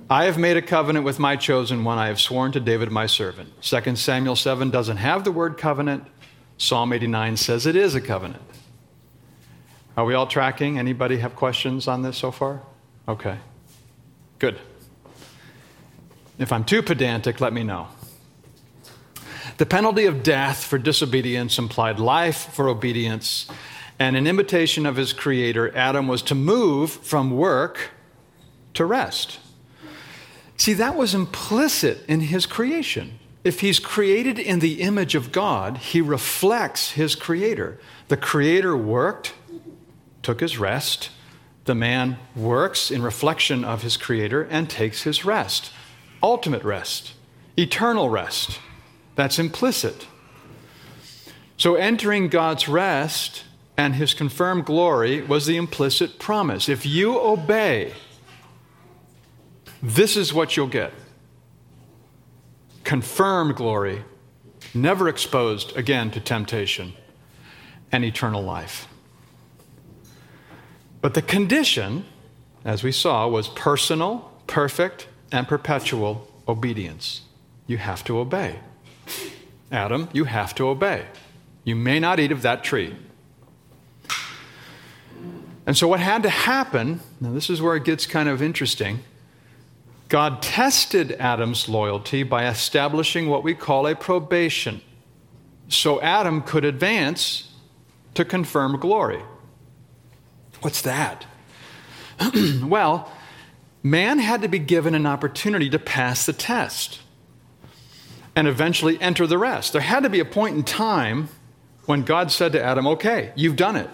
I 0.10 0.26
have 0.26 0.38
made 0.38 0.58
a 0.58 0.62
covenant 0.62 1.06
with 1.06 1.20
my 1.20 1.36
chosen 1.36 1.84
one. 1.84 1.98
I 1.98 2.08
have 2.08 2.20
sworn 2.20 2.52
to 2.54 2.60
David, 2.60 2.92
my 2.92 3.06
servant. 3.06 3.50
2 3.62 3.96
Samuel 3.96 4.36
7 4.36 4.72
doesn't 4.72 4.98
have 4.98 5.24
the 5.24 5.32
word 5.32 5.58
covenant. 5.58 6.06
Psalm 6.58 6.92
89 6.92 7.38
says 7.38 7.66
it 7.66 7.76
is 7.76 7.96
a 7.96 8.02
covenant. 8.02 8.42
Are 9.96 10.06
we 10.06 10.16
all 10.16 10.28
tracking? 10.28 10.80
Anybody 10.80 11.18
have 11.18 11.36
questions 11.36 11.88
on 11.88 12.02
this 12.02 12.18
so 12.18 12.32
far? 12.32 12.62
Okay. 13.08 13.38
Good. 14.40 14.58
If 16.40 16.52
I'm 16.52 16.64
too 16.64 16.82
pedantic, 16.82 17.40
let 17.40 17.54
me 17.54 17.64
know. 17.64 17.88
The 19.60 19.66
penalty 19.66 20.06
of 20.06 20.24
death 20.24 20.64
for 20.64 20.78
disobedience 20.78 21.60
implied 21.60 22.00
life 22.00 22.54
for 22.54 22.70
obedience, 22.70 23.46
and 24.00 24.16
in 24.16 24.26
imitation 24.26 24.86
of 24.86 24.96
his 24.96 25.12
creator, 25.12 25.76
Adam 25.76 26.08
was 26.08 26.22
to 26.24 26.34
move 26.34 26.90
from 26.90 27.32
work 27.32 27.92
to 28.76 28.86
rest. 28.86 29.42
See, 30.56 30.72
that 30.76 30.96
was 30.96 31.14
implicit 31.14 32.06
in 32.08 32.22
his 32.22 32.46
creation. 32.46 33.20
If 33.44 33.60
he's 33.60 33.80
created 33.80 34.40
in 34.40 34.60
the 34.60 34.80
image 34.80 35.14
of 35.14 35.34
God, 35.34 35.76
he 35.80 36.00
reflects 36.00 36.92
his 36.92 37.14
creator. 37.14 37.78
The 38.08 38.16
creator 38.16 38.78
worked, 38.78 39.34
took 40.24 40.40
his 40.40 40.58
rest. 40.58 41.10
The 41.66 41.76
man 41.76 42.18
works 42.34 42.90
in 42.90 43.02
reflection 43.02 43.66
of 43.66 43.82
his 43.82 43.98
creator 43.98 44.42
and 44.42 44.70
takes 44.70 45.04
his 45.04 45.26
rest. 45.26 45.74
Ultimate 46.24 46.64
rest, 46.64 47.12
eternal 47.58 48.10
rest. 48.10 48.58
That's 49.20 49.38
implicit. 49.38 50.08
So 51.58 51.76
entering 51.76 52.30
God's 52.30 52.70
rest 52.70 53.44
and 53.76 53.96
his 53.96 54.14
confirmed 54.14 54.64
glory 54.64 55.22
was 55.22 55.46
the 55.46 55.58
implicit 55.58 56.20
promise. 56.20 56.70
If 56.70 56.86
you 56.86 57.20
obey, 57.20 57.96
this 59.84 60.16
is 60.16 60.34
what 60.34 60.56
you'll 60.56 60.68
get 60.68 60.94
confirmed 62.86 63.58
glory, 63.58 64.06
never 64.74 65.10
exposed 65.10 65.76
again 65.76 66.12
to 66.12 66.22
temptation, 66.22 66.94
and 67.92 68.06
eternal 68.06 68.42
life. 68.42 68.88
But 71.02 71.14
the 71.14 71.22
condition, 71.22 72.06
as 72.64 72.84
we 72.84 72.94
saw, 72.94 73.28
was 73.28 73.50
personal, 73.50 74.32
perfect, 74.48 75.10
and 75.30 75.46
perpetual 75.46 76.26
obedience. 76.48 77.24
You 77.68 77.80
have 77.80 78.06
to 78.06 78.18
obey. 78.18 78.60
Adam, 79.72 80.10
you 80.14 80.26
have 80.26 80.56
to 80.56 80.68
obey. 80.68 81.06
You 81.64 81.76
may 81.76 82.00
not 82.00 82.20
eat 82.20 82.32
of 82.32 82.42
that 82.42 82.64
tree. 82.64 82.96
And 85.66 85.78
so, 85.78 85.88
what 85.88 86.00
had 86.00 86.24
to 86.24 86.30
happen, 86.30 87.02
now 87.22 87.32
this 87.32 87.50
is 87.50 87.62
where 87.62 87.76
it 87.76 87.84
gets 87.84 88.08
kind 88.08 88.28
of 88.28 88.42
interesting. 88.42 89.02
God 90.10 90.42
tested 90.42 91.12
Adam's 91.14 91.70
loyalty 91.70 92.24
by 92.24 92.48
establishing 92.48 93.30
what 93.30 93.44
we 93.44 93.54
call 93.54 93.86
a 93.86 93.96
probation. 93.96 94.82
So 95.70 96.02
Adam 96.02 96.42
could 96.42 96.66
advance 96.66 97.52
to 98.16 98.26
confirm 98.26 98.80
glory. 98.80 99.22
What's 100.62 100.82
that? 100.82 101.28
well, 102.64 103.12
man 103.84 104.18
had 104.18 104.42
to 104.42 104.48
be 104.48 104.58
given 104.58 104.96
an 104.96 105.06
opportunity 105.06 105.70
to 105.70 105.80
pass 105.80 106.26
the 106.26 106.34
test 106.34 107.02
and 108.40 108.48
eventually 108.48 108.98
enter 109.02 109.28
the 109.28 109.38
rest. 109.38 109.74
There 109.74 109.82
had 109.82 110.04
to 110.04 110.10
be 110.10 110.22
a 110.22 110.26
point 110.26 110.56
in 110.56 110.64
time 110.64 111.28
when 111.88 112.04
God 112.04 112.32
said 112.32 112.54
to 112.54 112.64
Adam, 112.64 112.88
Okay, 112.88 113.34
you've 113.36 113.58
done 113.58 113.76
it. 113.76 113.90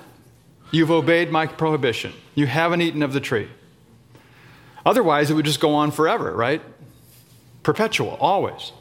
You've 0.69 0.91
obeyed 0.91 1.31
my 1.31 1.47
prohibition. 1.47 2.13
You 2.35 2.45
haven't 2.45 2.81
eaten 2.81 3.01
of 3.01 3.11
the 3.11 3.19
tree. 3.19 3.49
Otherwise, 4.85 5.31
it 5.31 5.33
would 5.33 5.45
just 5.45 5.59
go 5.59 5.73
on 5.73 5.89
forever, 5.89 6.31
right? 6.31 6.61
Perpetual, 7.63 8.17
always. 8.21 8.71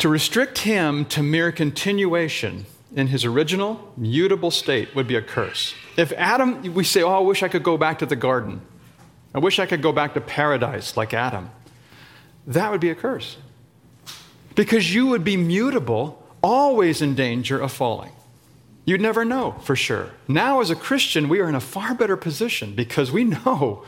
To 0.00 0.10
restrict 0.10 0.58
him 0.58 1.06
to 1.06 1.22
mere 1.22 1.52
continuation 1.52 2.66
in 2.94 3.06
his 3.06 3.24
original, 3.24 3.94
mutable 3.96 4.50
state 4.50 4.94
would 4.94 5.06
be 5.06 5.16
a 5.16 5.22
curse. 5.22 5.72
If 5.96 6.12
Adam, 6.18 6.74
we 6.74 6.84
say, 6.84 7.02
Oh, 7.02 7.14
I 7.14 7.20
wish 7.20 7.42
I 7.42 7.48
could 7.48 7.62
go 7.62 7.78
back 7.78 8.00
to 8.00 8.06
the 8.06 8.14
garden. 8.14 8.60
I 9.34 9.38
wish 9.38 9.58
I 9.58 9.64
could 9.64 9.80
go 9.80 9.90
back 9.90 10.12
to 10.12 10.20
paradise 10.20 10.98
like 10.98 11.14
Adam. 11.14 11.50
That 12.50 12.72
would 12.72 12.80
be 12.80 12.90
a 12.90 12.96
curse. 12.96 13.36
Because 14.56 14.92
you 14.92 15.06
would 15.06 15.22
be 15.22 15.36
mutable, 15.36 16.26
always 16.42 17.00
in 17.00 17.14
danger 17.14 17.60
of 17.60 17.72
falling. 17.72 18.10
You'd 18.84 19.00
never 19.00 19.24
know 19.24 19.52
for 19.62 19.76
sure. 19.76 20.10
Now, 20.26 20.60
as 20.60 20.68
a 20.68 20.74
Christian, 20.74 21.28
we 21.28 21.38
are 21.38 21.48
in 21.48 21.54
a 21.54 21.60
far 21.60 21.94
better 21.94 22.16
position 22.16 22.74
because 22.74 23.12
we 23.12 23.22
know 23.24 23.84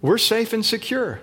we're 0.00 0.16
safe 0.16 0.52
and 0.52 0.64
secure. 0.64 1.18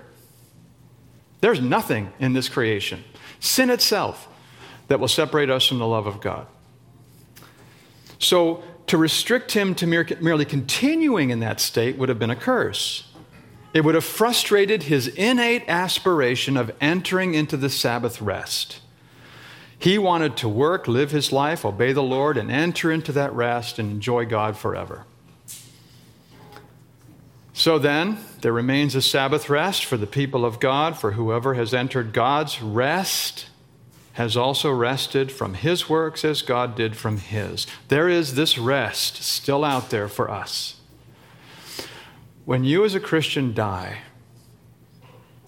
There's 1.40 1.60
nothing 1.60 2.12
in 2.20 2.34
this 2.34 2.50
creation, 2.50 3.04
sin 3.40 3.70
itself, 3.70 4.28
that 4.88 5.00
will 5.00 5.08
separate 5.08 5.48
us 5.48 5.66
from 5.66 5.78
the 5.78 5.86
love 5.86 6.06
of 6.06 6.20
God. 6.20 6.46
So, 8.18 8.62
to 8.88 8.98
restrict 8.98 9.52
him 9.52 9.74
to 9.76 9.86
merely 9.86 10.44
continuing 10.44 11.30
in 11.30 11.40
that 11.40 11.58
state 11.58 11.96
would 11.96 12.10
have 12.10 12.18
been 12.18 12.30
a 12.30 12.36
curse. 12.36 13.13
It 13.74 13.84
would 13.84 13.96
have 13.96 14.04
frustrated 14.04 14.84
his 14.84 15.08
innate 15.08 15.64
aspiration 15.68 16.56
of 16.56 16.72
entering 16.80 17.34
into 17.34 17.56
the 17.56 17.68
Sabbath 17.68 18.22
rest. 18.22 18.80
He 19.76 19.98
wanted 19.98 20.36
to 20.38 20.48
work, 20.48 20.86
live 20.86 21.10
his 21.10 21.32
life, 21.32 21.64
obey 21.64 21.92
the 21.92 22.02
Lord, 22.02 22.36
and 22.36 22.50
enter 22.50 22.92
into 22.92 23.10
that 23.12 23.34
rest 23.34 23.80
and 23.80 23.90
enjoy 23.90 24.24
God 24.24 24.56
forever. 24.56 25.04
So 27.52 27.78
then, 27.78 28.18
there 28.40 28.52
remains 28.52 28.94
a 28.94 29.02
Sabbath 29.02 29.50
rest 29.50 29.84
for 29.84 29.96
the 29.96 30.06
people 30.06 30.44
of 30.44 30.60
God, 30.60 30.96
for 30.96 31.12
whoever 31.12 31.54
has 31.54 31.74
entered 31.74 32.12
God's 32.12 32.62
rest 32.62 33.46
has 34.14 34.36
also 34.36 34.70
rested 34.72 35.32
from 35.32 35.54
his 35.54 35.88
works 35.88 36.24
as 36.24 36.42
God 36.42 36.76
did 36.76 36.96
from 36.96 37.18
his. 37.18 37.66
There 37.88 38.08
is 38.08 38.36
this 38.36 38.56
rest 38.56 39.22
still 39.22 39.64
out 39.64 39.90
there 39.90 40.08
for 40.08 40.30
us. 40.30 40.76
When 42.44 42.64
you 42.64 42.84
as 42.84 42.94
a 42.94 43.00
Christian 43.00 43.54
die, 43.54 43.98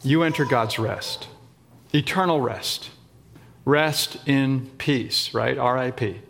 you 0.02 0.22
enter 0.22 0.44
God's 0.44 0.78
rest, 0.78 1.28
eternal 1.92 2.40
rest, 2.40 2.90
rest 3.64 4.16
in 4.26 4.70
peace, 4.78 5.34
right? 5.34 5.58
RIP. 5.58 6.22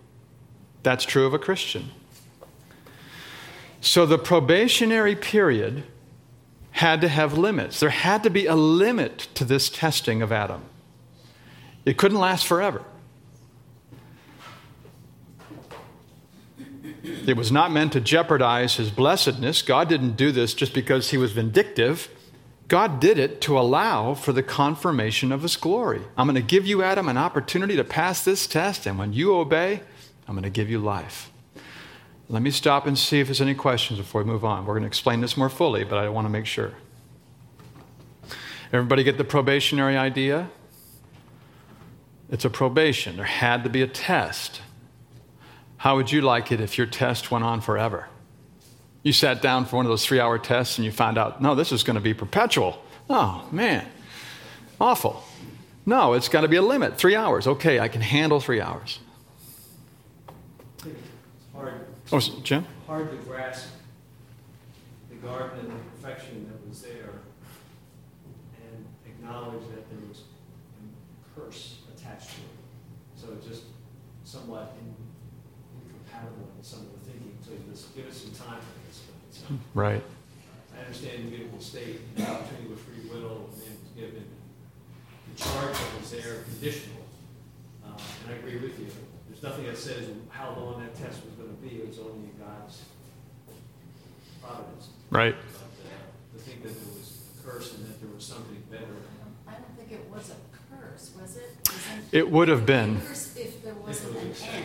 That's 0.82 1.04
true 1.04 1.26
of 1.26 1.34
a 1.34 1.38
Christian. 1.38 1.90
So 3.80 4.06
the 4.06 4.18
probationary 4.18 5.14
period 5.14 5.84
had 6.72 7.00
to 7.00 7.08
have 7.08 7.38
limits. 7.38 7.78
There 7.78 7.90
had 7.90 8.22
to 8.24 8.30
be 8.30 8.46
a 8.46 8.56
limit 8.56 9.28
to 9.34 9.44
this 9.44 9.70
testing 9.70 10.22
of 10.22 10.32
Adam. 10.32 10.62
It 11.84 11.96
couldn't 11.96 12.18
last 12.18 12.46
forever. 12.46 12.82
It 17.26 17.36
was 17.36 17.50
not 17.50 17.72
meant 17.72 17.92
to 17.94 18.00
jeopardize 18.00 18.76
his 18.76 18.90
blessedness. 18.90 19.62
God 19.62 19.88
didn't 19.88 20.16
do 20.16 20.30
this 20.30 20.54
just 20.54 20.72
because 20.72 21.10
he 21.10 21.16
was 21.16 21.32
vindictive. 21.32 22.08
God 22.68 23.00
did 23.00 23.18
it 23.18 23.40
to 23.42 23.58
allow 23.58 24.14
for 24.14 24.32
the 24.32 24.42
confirmation 24.42 25.32
of 25.32 25.42
his 25.42 25.56
glory. 25.56 26.02
I'm 26.16 26.26
going 26.26 26.36
to 26.36 26.42
give 26.42 26.66
you, 26.66 26.82
Adam, 26.82 27.08
an 27.08 27.16
opportunity 27.16 27.76
to 27.76 27.84
pass 27.84 28.24
this 28.24 28.46
test, 28.46 28.86
and 28.86 28.98
when 28.98 29.12
you 29.12 29.34
obey, 29.34 29.80
I'm 30.26 30.34
going 30.34 30.44
to 30.44 30.50
give 30.50 30.70
you 30.70 30.78
life. 30.78 31.30
Let 32.28 32.42
me 32.42 32.50
stop 32.50 32.86
and 32.86 32.98
see 32.98 33.20
if 33.20 33.28
there's 33.28 33.40
any 33.40 33.54
questions 33.54 34.00
before 34.00 34.22
we 34.22 34.26
move 34.26 34.44
on. 34.44 34.66
We're 34.66 34.74
going 34.74 34.82
to 34.82 34.88
explain 34.88 35.20
this 35.20 35.36
more 35.36 35.48
fully, 35.48 35.84
but 35.84 35.98
I 35.98 36.08
want 36.08 36.26
to 36.26 36.30
make 36.30 36.46
sure. 36.46 36.72
Everybody 38.72 39.04
get 39.04 39.16
the 39.16 39.24
probationary 39.24 39.96
idea? 39.96 40.50
It's 42.30 42.44
a 42.44 42.50
probation. 42.50 43.16
There 43.16 43.24
had 43.24 43.62
to 43.62 43.70
be 43.70 43.82
a 43.82 43.86
test. 43.86 44.60
How 45.86 45.94
would 45.94 46.10
you 46.10 46.20
like 46.20 46.50
it 46.50 46.60
if 46.60 46.78
your 46.78 46.88
test 46.88 47.30
went 47.30 47.44
on 47.44 47.60
forever? 47.60 48.08
You 49.04 49.12
sat 49.12 49.40
down 49.40 49.66
for 49.66 49.76
one 49.76 49.86
of 49.86 49.88
those 49.88 50.04
three 50.04 50.18
hour 50.18 50.36
tests 50.36 50.78
and 50.78 50.84
you 50.84 50.90
found 50.90 51.16
out, 51.16 51.40
no, 51.40 51.54
this 51.54 51.70
is 51.70 51.84
going 51.84 51.94
to 51.94 52.00
be 52.00 52.12
perpetual. 52.12 52.82
Oh, 53.08 53.46
man. 53.52 53.86
Awful. 54.80 55.22
No, 55.86 56.14
it's 56.14 56.28
got 56.28 56.40
to 56.40 56.48
be 56.48 56.56
a 56.56 56.62
limit. 56.62 56.98
Three 56.98 57.14
hours. 57.14 57.46
Okay, 57.46 57.78
I 57.78 57.86
can 57.86 58.00
handle 58.00 58.40
three 58.40 58.60
hours. 58.60 58.98
Oh, 62.10 62.18
Jim? 62.42 62.66
Hard 62.88 63.12
to 63.12 63.16
grasp 63.18 63.68
the 65.08 65.14
garden 65.24 65.60
and 65.60 65.70
the 65.70 65.84
perfection 66.02 66.50
that 66.50 66.68
was 66.68 66.82
there 66.82 67.20
and 68.60 68.86
acknowledge 69.06 69.62
that 69.68 69.88
there 69.88 70.08
was 70.08 70.22
a 70.82 71.40
curse 71.40 71.76
attached 71.96 72.30
to 72.30 72.34
it. 72.38 73.14
So 73.14 73.28
it's 73.38 73.46
just 73.46 73.62
somewhat 74.24 74.74
in, 74.80 74.96
incompatible 76.16 76.48
in 76.56 76.64
some 76.64 76.80
of 76.80 76.92
the 76.92 77.10
thinking. 77.10 77.36
So 77.42 77.52
just 77.70 77.85
give 77.96 78.06
us 78.08 78.18
some 78.18 78.32
time 78.32 78.60
for 78.60 78.86
this. 78.86 79.02
So 79.32 79.44
Right. 79.74 80.02
I 80.76 80.80
understand 80.84 81.24
the 81.26 81.30
beautiful 81.36 81.60
state, 81.60 82.14
the 82.16 82.28
opportunity 82.28 82.68
with 82.68 82.80
free 82.80 83.08
will, 83.08 83.48
and 83.54 83.72
was 83.80 83.90
given. 83.96 84.24
The 85.34 85.42
charge 85.42 85.72
that 85.72 86.00
was 86.00 86.10
there 86.10 86.42
conditional. 86.42 86.96
Uh, 87.84 87.88
and 88.26 88.34
I 88.34 88.38
agree 88.38 88.58
with 88.58 88.78
you. 88.78 88.86
There's 89.28 89.42
nothing 89.42 89.64
that 89.66 89.78
says 89.78 90.08
how 90.28 90.50
long 90.50 90.82
that 90.82 90.94
test 90.94 91.24
was 91.24 91.34
going 91.34 91.48
to 91.48 91.62
be. 91.62 91.76
It 91.82 91.88
was 91.88 91.98
only 91.98 92.28
in 92.28 92.34
God's 92.38 92.82
providence. 94.42 94.88
Right. 95.10 95.34
But, 95.34 95.90
uh, 95.90 96.36
to 96.38 96.42
think 96.44 96.62
that 96.62 96.74
there 96.74 96.94
was 96.94 97.22
a 97.40 97.42
curse 97.48 97.74
and 97.74 97.86
that 97.86 98.00
there 98.00 98.10
was 98.14 98.24
something 98.24 98.62
better. 98.70 98.84
I 99.48 99.52
don't 99.52 99.76
think 99.78 99.92
it 99.92 100.06
was 100.12 100.30
a 100.30 100.36
curse, 100.76 101.10
was 101.20 101.36
it? 101.38 101.50
Wasn't 101.66 102.04
It 102.12 102.30
would 102.30 102.48
have 102.48 102.66
been. 102.66 102.96
a 102.98 103.00
curse 103.00 103.36
if 103.36 103.62
there 103.64 103.74
wasn't 103.74 104.16
an 104.18 104.32
end. 104.42 104.64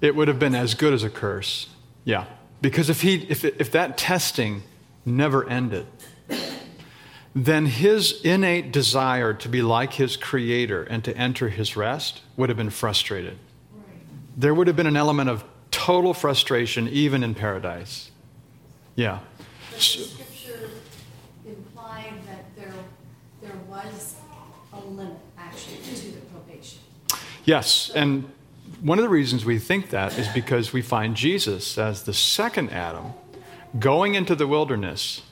It 0.00 0.16
would 0.16 0.28
have 0.28 0.38
been 0.38 0.54
as 0.54 0.74
good 0.74 0.92
as 0.94 1.02
a 1.04 1.10
curse. 1.10 1.68
Yeah. 2.04 2.26
Because 2.64 2.88
if, 2.88 3.02
he, 3.02 3.16
if, 3.28 3.44
if 3.44 3.70
that 3.72 3.98
testing 3.98 4.62
never 5.04 5.46
ended, 5.46 5.86
then 7.34 7.66
his 7.66 8.22
innate 8.22 8.72
desire 8.72 9.34
to 9.34 9.50
be 9.50 9.60
like 9.60 9.92
his 9.92 10.16
creator 10.16 10.82
and 10.82 11.04
to 11.04 11.14
enter 11.14 11.50
his 11.50 11.76
rest 11.76 12.22
would 12.38 12.48
have 12.48 12.56
been 12.56 12.70
frustrated. 12.70 13.36
There 14.34 14.54
would 14.54 14.66
have 14.66 14.76
been 14.76 14.86
an 14.86 14.96
element 14.96 15.28
of 15.28 15.44
total 15.70 16.14
frustration 16.14 16.88
even 16.88 17.22
in 17.22 17.34
paradise. 17.34 18.10
Yeah. 18.96 19.18
But 19.68 19.76
the 19.76 19.82
scripture 19.82 20.70
implied 21.46 22.14
that 22.26 22.56
there, 22.56 22.72
there 23.42 23.58
was 23.68 24.14
a 24.72 24.80
limit 24.80 25.18
actually 25.36 25.76
to 25.82 26.12
the 26.12 26.20
probation. 26.32 26.78
Yes, 27.44 27.90
and 27.94 28.24
one 28.84 28.98
of 28.98 29.02
the 29.02 29.08
reasons 29.08 29.46
we 29.46 29.58
think 29.58 29.88
that 29.90 30.18
is 30.18 30.28
because 30.28 30.74
we 30.74 30.82
find 30.82 31.16
Jesus 31.16 31.78
as 31.78 32.02
the 32.02 32.12
second 32.12 32.68
Adam 32.68 33.14
going 33.78 34.14
into 34.14 34.34
the 34.34 34.46
wilderness 34.46 35.22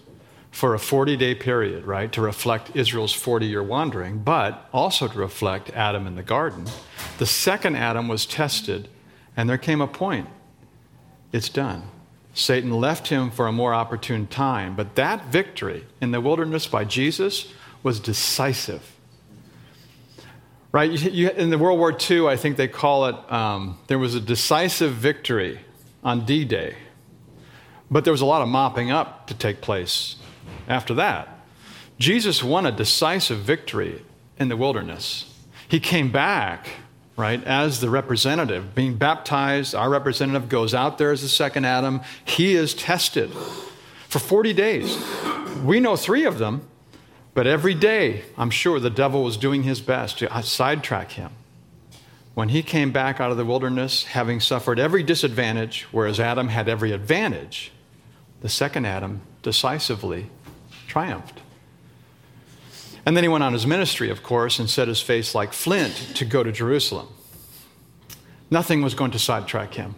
for 0.50 0.72
a 0.72 0.78
40 0.78 1.18
day 1.18 1.34
period, 1.34 1.84
right, 1.84 2.10
to 2.12 2.22
reflect 2.22 2.74
Israel's 2.74 3.12
40 3.12 3.44
year 3.44 3.62
wandering, 3.62 4.20
but 4.20 4.70
also 4.72 5.06
to 5.06 5.18
reflect 5.18 5.68
Adam 5.74 6.06
in 6.06 6.16
the 6.16 6.22
garden. 6.22 6.64
The 7.18 7.26
second 7.26 7.76
Adam 7.76 8.08
was 8.08 8.24
tested, 8.24 8.88
and 9.36 9.50
there 9.50 9.58
came 9.58 9.82
a 9.82 9.86
point. 9.86 10.30
It's 11.30 11.50
done. 11.50 11.82
Satan 12.32 12.70
left 12.70 13.08
him 13.08 13.30
for 13.30 13.46
a 13.46 13.52
more 13.52 13.74
opportune 13.74 14.28
time, 14.28 14.74
but 14.74 14.94
that 14.94 15.26
victory 15.26 15.84
in 16.00 16.10
the 16.10 16.22
wilderness 16.22 16.66
by 16.66 16.84
Jesus 16.84 17.52
was 17.82 18.00
decisive. 18.00 18.91
Right? 20.72 20.90
You, 20.90 21.10
you, 21.10 21.30
in 21.30 21.50
the 21.50 21.58
World 21.58 21.78
War 21.78 21.96
II, 22.10 22.28
I 22.28 22.36
think 22.36 22.56
they 22.56 22.66
call 22.66 23.06
it, 23.06 23.32
um, 23.32 23.78
there 23.88 23.98
was 23.98 24.14
a 24.14 24.20
decisive 24.20 24.94
victory 24.94 25.60
on 26.02 26.24
D 26.24 26.44
Day. 26.46 26.76
But 27.90 28.04
there 28.04 28.12
was 28.12 28.22
a 28.22 28.26
lot 28.26 28.40
of 28.40 28.48
mopping 28.48 28.90
up 28.90 29.26
to 29.26 29.34
take 29.34 29.60
place 29.60 30.16
after 30.66 30.94
that. 30.94 31.28
Jesus 31.98 32.42
won 32.42 32.64
a 32.64 32.72
decisive 32.72 33.40
victory 33.40 34.02
in 34.38 34.48
the 34.48 34.56
wilderness. 34.56 35.32
He 35.68 35.78
came 35.78 36.10
back, 36.10 36.68
right, 37.16 37.44
as 37.44 37.80
the 37.80 37.90
representative, 37.90 38.74
being 38.74 38.96
baptized. 38.96 39.74
Our 39.74 39.90
representative 39.90 40.48
goes 40.48 40.74
out 40.74 40.96
there 40.96 41.12
as 41.12 41.20
the 41.20 41.28
second 41.28 41.66
Adam. 41.66 42.00
He 42.24 42.54
is 42.54 42.72
tested 42.72 43.30
for 44.08 44.18
40 44.18 44.52
days. 44.54 44.96
We 45.62 45.80
know 45.80 45.96
three 45.96 46.24
of 46.24 46.38
them, 46.38 46.66
but 47.34 47.46
every 47.46 47.74
day, 47.74 48.22
I'm 48.36 48.50
sure 48.50 48.78
the 48.78 48.90
devil 48.90 49.24
was 49.24 49.36
doing 49.36 49.62
his 49.62 49.80
best 49.80 50.18
to 50.18 50.32
uh, 50.32 50.42
sidetrack 50.42 51.12
him. 51.12 51.30
When 52.34 52.50
he 52.50 52.62
came 52.62 52.92
back 52.92 53.20
out 53.20 53.30
of 53.30 53.36
the 53.36 53.44
wilderness, 53.44 54.04
having 54.04 54.40
suffered 54.40 54.78
every 54.78 55.02
disadvantage, 55.02 55.86
whereas 55.92 56.18
Adam 56.18 56.48
had 56.48 56.68
every 56.68 56.92
advantage, 56.92 57.72
the 58.40 58.48
second 58.48 58.86
Adam 58.86 59.20
decisively 59.42 60.30
triumphed. 60.86 61.40
And 63.04 63.16
then 63.16 63.24
he 63.24 63.28
went 63.28 63.44
on 63.44 63.52
his 63.52 63.66
ministry, 63.66 64.10
of 64.10 64.22
course, 64.22 64.58
and 64.58 64.70
set 64.70 64.88
his 64.88 65.00
face 65.00 65.34
like 65.34 65.52
flint 65.52 65.94
to 66.14 66.24
go 66.24 66.42
to 66.42 66.52
Jerusalem. 66.52 67.08
Nothing 68.50 68.82
was 68.82 68.94
going 68.94 69.10
to 69.10 69.18
sidetrack 69.18 69.74
him. 69.74 69.94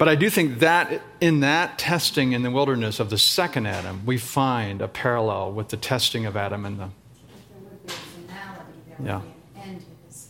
But 0.00 0.08
I 0.08 0.14
do 0.14 0.30
think 0.30 0.60
that 0.60 1.02
in 1.20 1.40
that 1.40 1.78
testing 1.78 2.32
in 2.32 2.42
the 2.42 2.50
wilderness 2.50 3.00
of 3.00 3.10
the 3.10 3.18
second 3.18 3.66
Adam, 3.66 4.00
we 4.06 4.16
find 4.16 4.80
a 4.80 4.88
parallel 4.88 5.52
with 5.52 5.68
the 5.68 5.76
testing 5.76 6.24
of 6.24 6.38
Adam 6.38 6.64
in 6.64 6.78
the. 6.78 6.88
There 6.88 7.60
would 7.60 7.86
be 7.86 7.92
a 7.92 7.96
finality, 7.96 9.04
Yeah. 9.04 9.16
would 9.18 9.24
be 9.24 9.60
an 9.60 9.68
end 9.68 9.80
to 9.80 9.86
his 10.06 10.28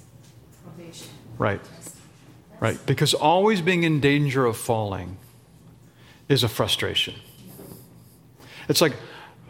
probation. 0.65 1.07
Right. 1.39 1.61
Right? 2.59 2.85
Because 2.85 3.15
always 3.15 3.61
being 3.61 3.85
in 3.85 4.01
danger 4.01 4.45
of 4.45 4.57
falling 4.57 5.19
is 6.29 6.43
a 6.43 6.49
frustration. 6.49 7.15
It's 8.69 8.81
like, 8.81 8.97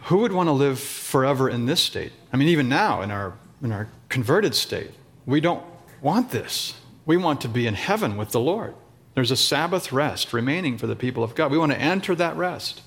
who 0.03 0.19
would 0.19 0.33
want 0.33 0.49
to 0.49 0.53
live 0.53 0.79
forever 0.79 1.49
in 1.49 1.65
this 1.65 1.81
state? 1.81 2.13
I 2.31 2.37
mean, 2.37 2.49
even 2.49 2.69
now 2.69 3.01
in 3.01 3.11
our, 3.11 3.39
in 3.63 3.73
our 3.73 3.89
converted 4.11 4.55
state, 4.55 4.91
we 5.25 5.41
don't 5.41 5.65
want 6.03 6.29
this. 6.29 6.75
We 7.07 7.17
want 7.17 7.41
to 7.41 7.49
be 7.49 7.67
in 7.67 7.73
heaven 7.73 8.19
with 8.19 8.33
the 8.33 8.41
Lord. 8.41 8.75
There's 9.21 9.31
a 9.31 9.37
Sabbath 9.37 9.93
rest 9.93 10.33
remaining 10.33 10.79
for 10.79 10.87
the 10.87 10.97
people 10.97 11.23
of 11.23 11.35
God. 11.35 11.53
We 11.53 11.59
want 11.59 11.73
to 11.73 11.79
enter 11.79 12.15
that 12.15 12.39
rest. 12.39 12.81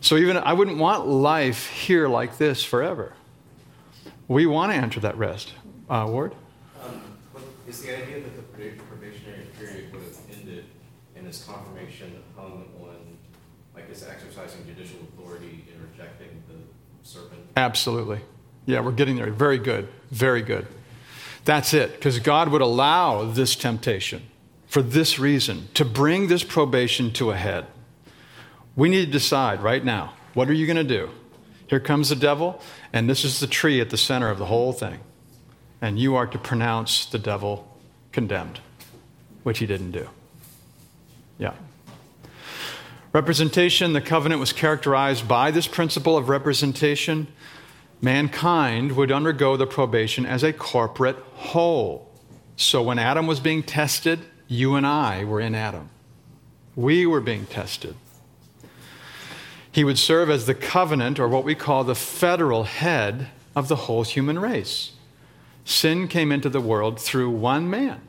So 0.00 0.16
even 0.16 0.36
I 0.36 0.52
wouldn't 0.52 0.78
want 0.78 1.08
life 1.08 1.66
here 1.66 2.06
like 2.06 2.38
this 2.38 2.62
forever. 2.62 3.14
We 4.28 4.46
want 4.46 4.70
to 4.70 4.78
enter 4.78 5.00
that 5.00 5.18
rest. 5.18 5.52
Uh, 5.90 6.06
Ward? 6.08 6.36
Um, 6.80 7.02
Is 7.66 7.82
the 7.82 8.00
idea 8.00 8.20
that 8.20 8.36
the 8.36 8.42
probationary 8.84 9.46
period 9.58 9.92
would 9.92 10.04
have 10.04 10.16
ended 10.32 10.64
and 11.16 11.26
his 11.26 11.42
confirmation 11.42 12.22
hung 12.36 12.64
on, 12.80 13.18
like, 13.74 13.88
his 13.88 14.06
exercising 14.06 14.64
judicial 14.64 15.00
authority 15.08 15.64
in 15.74 15.90
rejecting 15.90 16.40
the 16.46 16.54
serpent? 17.02 17.40
Absolutely. 17.56 18.20
Yeah, 18.66 18.78
we're 18.78 18.92
getting 18.92 19.16
there. 19.16 19.32
Very 19.32 19.58
good. 19.58 19.88
Very 20.12 20.42
good. 20.42 20.68
That's 21.44 21.74
it. 21.74 21.94
Because 21.94 22.20
God 22.20 22.46
would 22.50 22.62
allow 22.62 23.24
this 23.24 23.56
temptation 23.56 24.22
for 24.72 24.80
this 24.80 25.18
reason 25.18 25.68
to 25.74 25.84
bring 25.84 26.28
this 26.28 26.42
probation 26.42 27.12
to 27.12 27.30
a 27.30 27.36
head. 27.36 27.66
We 28.74 28.88
need 28.88 29.04
to 29.04 29.12
decide 29.12 29.62
right 29.62 29.84
now 29.84 30.14
what 30.32 30.48
are 30.48 30.54
you 30.54 30.64
going 30.64 30.78
to 30.78 30.82
do? 30.82 31.10
Here 31.66 31.78
comes 31.78 32.08
the 32.08 32.16
devil, 32.16 32.58
and 32.90 33.06
this 33.06 33.22
is 33.22 33.38
the 33.38 33.46
tree 33.46 33.82
at 33.82 33.90
the 33.90 33.98
center 33.98 34.30
of 34.30 34.38
the 34.38 34.46
whole 34.46 34.72
thing. 34.72 35.00
And 35.82 35.98
you 35.98 36.14
are 36.14 36.26
to 36.26 36.38
pronounce 36.38 37.04
the 37.04 37.18
devil 37.18 37.68
condemned, 38.12 38.60
which 39.42 39.58
he 39.58 39.66
didn't 39.66 39.90
do. 39.90 40.08
Yeah. 41.36 41.52
Representation, 43.12 43.92
the 43.92 44.00
covenant 44.00 44.40
was 44.40 44.54
characterized 44.54 45.28
by 45.28 45.50
this 45.50 45.66
principle 45.66 46.16
of 46.16 46.30
representation. 46.30 47.26
Mankind 48.00 48.92
would 48.92 49.12
undergo 49.12 49.58
the 49.58 49.66
probation 49.66 50.24
as 50.24 50.42
a 50.42 50.50
corporate 50.50 51.16
whole. 51.34 52.10
So 52.56 52.82
when 52.82 52.98
Adam 52.98 53.26
was 53.26 53.38
being 53.38 53.62
tested, 53.62 54.20
you 54.52 54.74
and 54.74 54.86
I 54.86 55.24
were 55.24 55.40
in 55.40 55.54
Adam. 55.54 55.88
We 56.76 57.06
were 57.06 57.20
being 57.20 57.46
tested. 57.46 57.94
He 59.70 59.84
would 59.84 59.98
serve 59.98 60.28
as 60.28 60.44
the 60.44 60.54
covenant, 60.54 61.18
or 61.18 61.26
what 61.26 61.44
we 61.44 61.54
call 61.54 61.84
the 61.84 61.94
federal 61.94 62.64
head 62.64 63.28
of 63.56 63.68
the 63.68 63.76
whole 63.76 64.02
human 64.02 64.38
race. 64.38 64.92
Sin 65.64 66.08
came 66.08 66.30
into 66.30 66.50
the 66.50 66.60
world 66.60 67.00
through 67.00 67.30
one 67.30 67.70
man, 67.70 68.02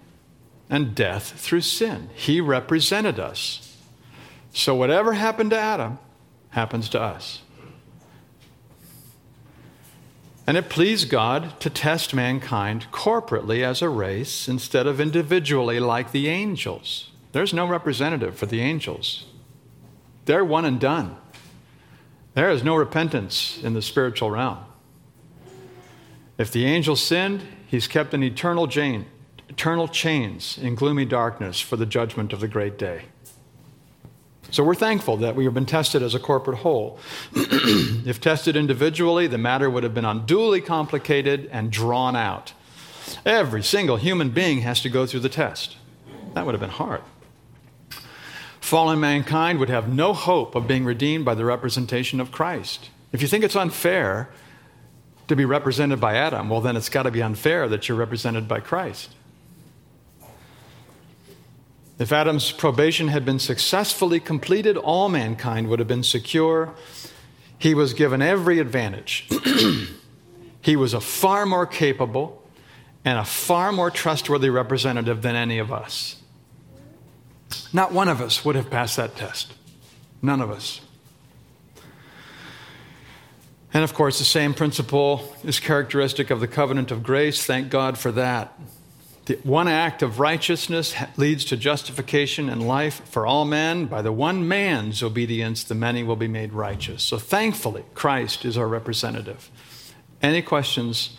and 0.69 0.93
death 0.93 1.39
through 1.39 1.61
sin. 1.61 2.09
He 2.13 2.41
represented 2.41 3.19
us. 3.19 3.77
So 4.51 4.75
whatever 4.75 5.13
happened 5.13 5.51
to 5.51 5.57
Adam 5.57 5.99
happens 6.49 6.89
to 6.89 7.01
us. 7.01 7.42
And 10.45 10.57
it 10.57 10.69
pleased 10.69 11.09
God 11.09 11.59
to 11.61 11.69
test 11.69 12.13
mankind 12.13 12.87
corporately 12.91 13.63
as 13.63 13.81
a 13.81 13.89
race 13.89 14.47
instead 14.47 14.87
of 14.87 14.99
individually 14.99 15.79
like 15.79 16.11
the 16.11 16.27
angels. 16.27 17.11
There's 17.31 17.53
no 17.53 17.65
representative 17.65 18.37
for 18.37 18.45
the 18.45 18.61
angels, 18.61 19.25
they're 20.25 20.45
one 20.45 20.65
and 20.65 20.79
done. 20.79 21.17
There 22.33 22.49
is 22.49 22.63
no 22.63 22.75
repentance 22.75 23.59
in 23.61 23.73
the 23.73 23.81
spiritual 23.81 24.31
realm. 24.31 24.57
If 26.37 26.51
the 26.51 26.65
angel 26.65 26.95
sinned, 26.95 27.43
he's 27.67 27.87
kept 27.87 28.13
in 28.13 28.23
eternal, 28.23 28.67
chain, 28.67 29.05
eternal 29.49 29.87
chains 29.87 30.57
in 30.57 30.73
gloomy 30.73 31.05
darkness 31.05 31.61
for 31.61 31.75
the 31.75 31.85
judgment 31.85 32.33
of 32.33 32.39
the 32.39 32.47
great 32.47 32.79
day. 32.79 33.03
So 34.53 34.63
we're 34.63 34.75
thankful 34.75 35.17
that 35.17 35.35
we 35.35 35.45
have 35.45 35.55
been 35.55 35.65
tested 35.65 36.03
as 36.03 36.13
a 36.13 36.19
corporate 36.19 36.59
whole. 36.59 36.99
if 37.33 38.21
tested 38.21 38.55
individually, 38.55 39.25
the 39.25 39.39
matter 39.39 39.67
would 39.67 39.81
have 39.81 39.95
been 39.95 40.05
unduly 40.05 40.61
complicated 40.61 41.49
and 41.51 41.71
drawn 41.71 42.15
out. 42.15 42.53
Every 43.25 43.63
single 43.63 43.97
human 43.97 44.29
being 44.29 44.61
has 44.61 44.79
to 44.81 44.89
go 44.89 45.07
through 45.07 45.21
the 45.21 45.29
test. 45.29 45.77
That 46.35 46.45
would 46.45 46.53
have 46.53 46.61
been 46.61 46.69
hard. 46.69 47.01
Fallen 48.61 48.99
mankind 48.99 49.57
would 49.57 49.69
have 49.69 49.91
no 49.91 50.13
hope 50.13 50.53
of 50.53 50.67
being 50.67 50.85
redeemed 50.85 51.25
by 51.25 51.33
the 51.33 51.45
representation 51.45 52.19
of 52.19 52.31
Christ. 52.31 52.91
If 53.11 53.23
you 53.23 53.27
think 53.27 53.43
it's 53.43 53.55
unfair 53.55 54.29
to 55.29 55.35
be 55.35 55.45
represented 55.45 55.99
by 55.99 56.15
Adam, 56.15 56.49
well, 56.49 56.61
then 56.61 56.77
it's 56.77 56.89
got 56.89 57.03
to 57.03 57.11
be 57.11 57.23
unfair 57.23 57.67
that 57.69 57.89
you're 57.89 57.97
represented 57.97 58.47
by 58.47 58.59
Christ. 58.59 59.15
If 61.99 62.11
Adam's 62.11 62.51
probation 62.51 63.09
had 63.09 63.23
been 63.23 63.39
successfully 63.39 64.19
completed, 64.19 64.77
all 64.77 65.09
mankind 65.09 65.67
would 65.67 65.79
have 65.79 65.87
been 65.87 66.03
secure. 66.03 66.73
He 67.57 67.73
was 67.73 67.93
given 67.93 68.21
every 68.21 68.59
advantage. 68.59 69.29
he 70.61 70.75
was 70.75 70.93
a 70.93 70.99
far 70.99 71.45
more 71.45 71.67
capable 71.67 72.43
and 73.05 73.19
a 73.19 73.25
far 73.25 73.71
more 73.71 73.91
trustworthy 73.91 74.49
representative 74.49 75.21
than 75.21 75.35
any 75.35 75.59
of 75.59 75.71
us. 75.71 76.21
Not 77.71 77.91
one 77.91 78.07
of 78.07 78.21
us 78.21 78.43
would 78.43 78.55
have 78.55 78.69
passed 78.69 78.97
that 78.97 79.15
test. 79.15 79.53
None 80.21 80.41
of 80.41 80.49
us. 80.49 80.81
And 83.73 83.83
of 83.83 83.93
course, 83.93 84.19
the 84.19 84.25
same 84.25 84.53
principle 84.53 85.35
is 85.43 85.59
characteristic 85.59 86.29
of 86.29 86.39
the 86.39 86.47
covenant 86.47 86.91
of 86.91 87.03
grace. 87.03 87.45
Thank 87.45 87.69
God 87.69 87.97
for 87.97 88.11
that. 88.11 88.57
The 89.25 89.39
one 89.43 89.69
act 89.69 90.01
of 90.01 90.19
righteousness 90.19 90.93
leads 91.15 91.45
to 91.45 91.55
justification 91.55 92.49
and 92.49 92.67
life 92.67 93.01
for 93.07 93.25
all 93.25 93.45
men. 93.45 93.85
By 93.85 94.01
the 94.01 94.11
one 94.11 94.45
man's 94.47 95.01
obedience, 95.01 95.63
the 95.63 95.75
many 95.75 96.03
will 96.03 96.17
be 96.17 96.27
made 96.27 96.51
righteous. 96.51 97.03
So 97.03 97.17
thankfully, 97.17 97.85
Christ 97.93 98.43
is 98.43 98.57
our 98.57 98.67
representative. 98.67 99.49
Any 100.21 100.41
questions 100.41 101.17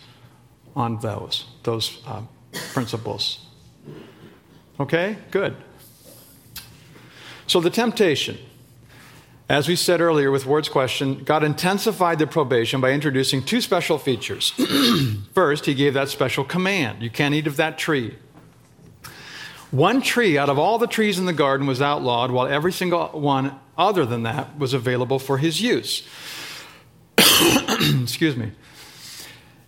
on 0.75 0.99
those, 0.99 1.45
those 1.63 2.03
uh, 2.05 2.21
principles? 2.73 3.45
Okay, 4.79 5.17
good. 5.31 5.55
So 7.47 7.59
the 7.59 7.71
temptation. 7.71 8.37
As 9.47 9.67
we 9.67 9.75
said 9.75 10.01
earlier 10.01 10.31
with 10.31 10.47
Ward's 10.47 10.69
question, 10.69 11.23
God 11.23 11.43
intensified 11.43 12.17
the 12.17 12.25
probation 12.25 12.81
by 12.81 12.91
introducing 12.91 13.43
two 13.43 13.61
special 13.61 13.99
features. 13.99 14.51
First, 15.33 15.67
he 15.67 15.75
gave 15.75 15.93
that 15.93 16.09
special 16.09 16.43
command 16.43 17.03
you 17.03 17.11
can't 17.11 17.35
eat 17.35 17.45
of 17.45 17.57
that 17.57 17.77
tree. 17.77 18.15
One 19.69 20.01
tree 20.01 20.37
out 20.37 20.49
of 20.49 20.57
all 20.57 20.79
the 20.79 20.87
trees 20.87 21.19
in 21.19 21.25
the 21.25 21.33
garden 21.33 21.67
was 21.67 21.81
outlawed, 21.81 22.31
while 22.31 22.47
every 22.47 22.71
single 22.71 23.07
one 23.09 23.59
other 23.77 24.05
than 24.05 24.23
that 24.23 24.57
was 24.57 24.73
available 24.73 25.19
for 25.19 25.37
his 25.37 25.61
use. 25.61 26.07
Excuse 27.17 28.35
me. 28.35 28.51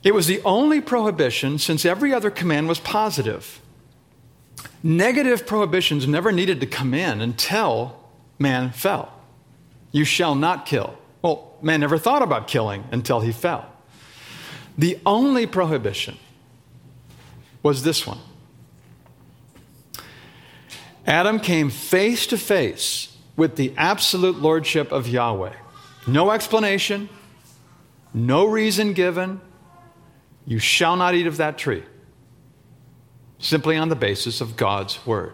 It 0.04 0.14
was 0.14 0.26
the 0.28 0.42
only 0.44 0.82
prohibition 0.82 1.60
since 1.60 1.86
every 1.86 2.14
other 2.14 2.32
command 2.32 2.68
was 2.68 2.80
positive. 2.80 3.62
Negative 4.82 5.46
prohibitions 5.46 6.08
never 6.08 6.32
needed 6.32 6.62
to 6.62 6.68
come 6.68 6.94
in 6.94 7.22
until 7.22 8.00
man 8.40 8.72
fell. 8.72 9.17
You 9.98 10.06
shall 10.06 10.36
not 10.36 10.68
kill. 10.68 10.96
Well, 11.24 11.56
man 11.60 11.80
never 11.80 11.98
thought 11.98 12.22
about 12.22 12.48
killing 12.48 12.84
until 12.92 13.20
he 13.20 13.32
fell. 13.32 13.66
The 14.78 15.00
only 15.08 15.48
prohibition 15.48 16.20
was 17.64 17.82
this 17.82 18.06
one 18.06 18.20
Adam 21.08 21.40
came 21.40 21.72
face 21.72 22.28
to 22.28 22.38
face 22.38 23.18
with 23.36 23.56
the 23.56 23.74
absolute 23.76 24.38
lordship 24.38 24.92
of 24.92 25.08
Yahweh. 25.08 25.54
No 26.06 26.30
explanation, 26.30 27.10
no 28.14 28.46
reason 28.46 28.94
given. 28.94 29.42
You 30.46 30.60
shall 30.60 30.96
not 30.96 31.16
eat 31.16 31.26
of 31.26 31.38
that 31.38 31.58
tree. 31.58 31.84
Simply 33.40 33.76
on 33.78 33.90
the 33.90 33.96
basis 33.96 34.42
of 34.42 34.58
God's 34.58 35.04
word. 35.08 35.34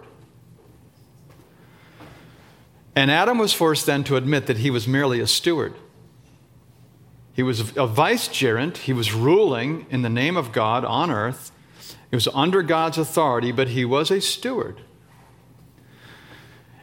And 2.95 3.09
Adam 3.09 3.37
was 3.37 3.53
forced 3.53 3.85
then 3.85 4.03
to 4.05 4.15
admit 4.15 4.45
that 4.47 4.57
he 4.57 4.69
was 4.69 4.87
merely 4.87 5.19
a 5.19 5.27
steward. 5.27 5.73
He 7.33 7.41
was 7.41 7.75
a 7.75 7.87
vicegerent, 7.87 8.77
he 8.77 8.93
was 8.93 9.13
ruling 9.13 9.87
in 9.89 10.03
the 10.03 10.09
name 10.09 10.37
of 10.37 10.51
God 10.51 10.85
on 10.85 11.09
earth. 11.09 11.51
He 12.11 12.15
was 12.15 12.27
under 12.27 12.61
God's 12.61 12.99
authority, 12.99 13.51
but 13.51 13.69
he 13.69 13.83
was 13.83 14.11
a 14.11 14.21
steward. 14.21 14.81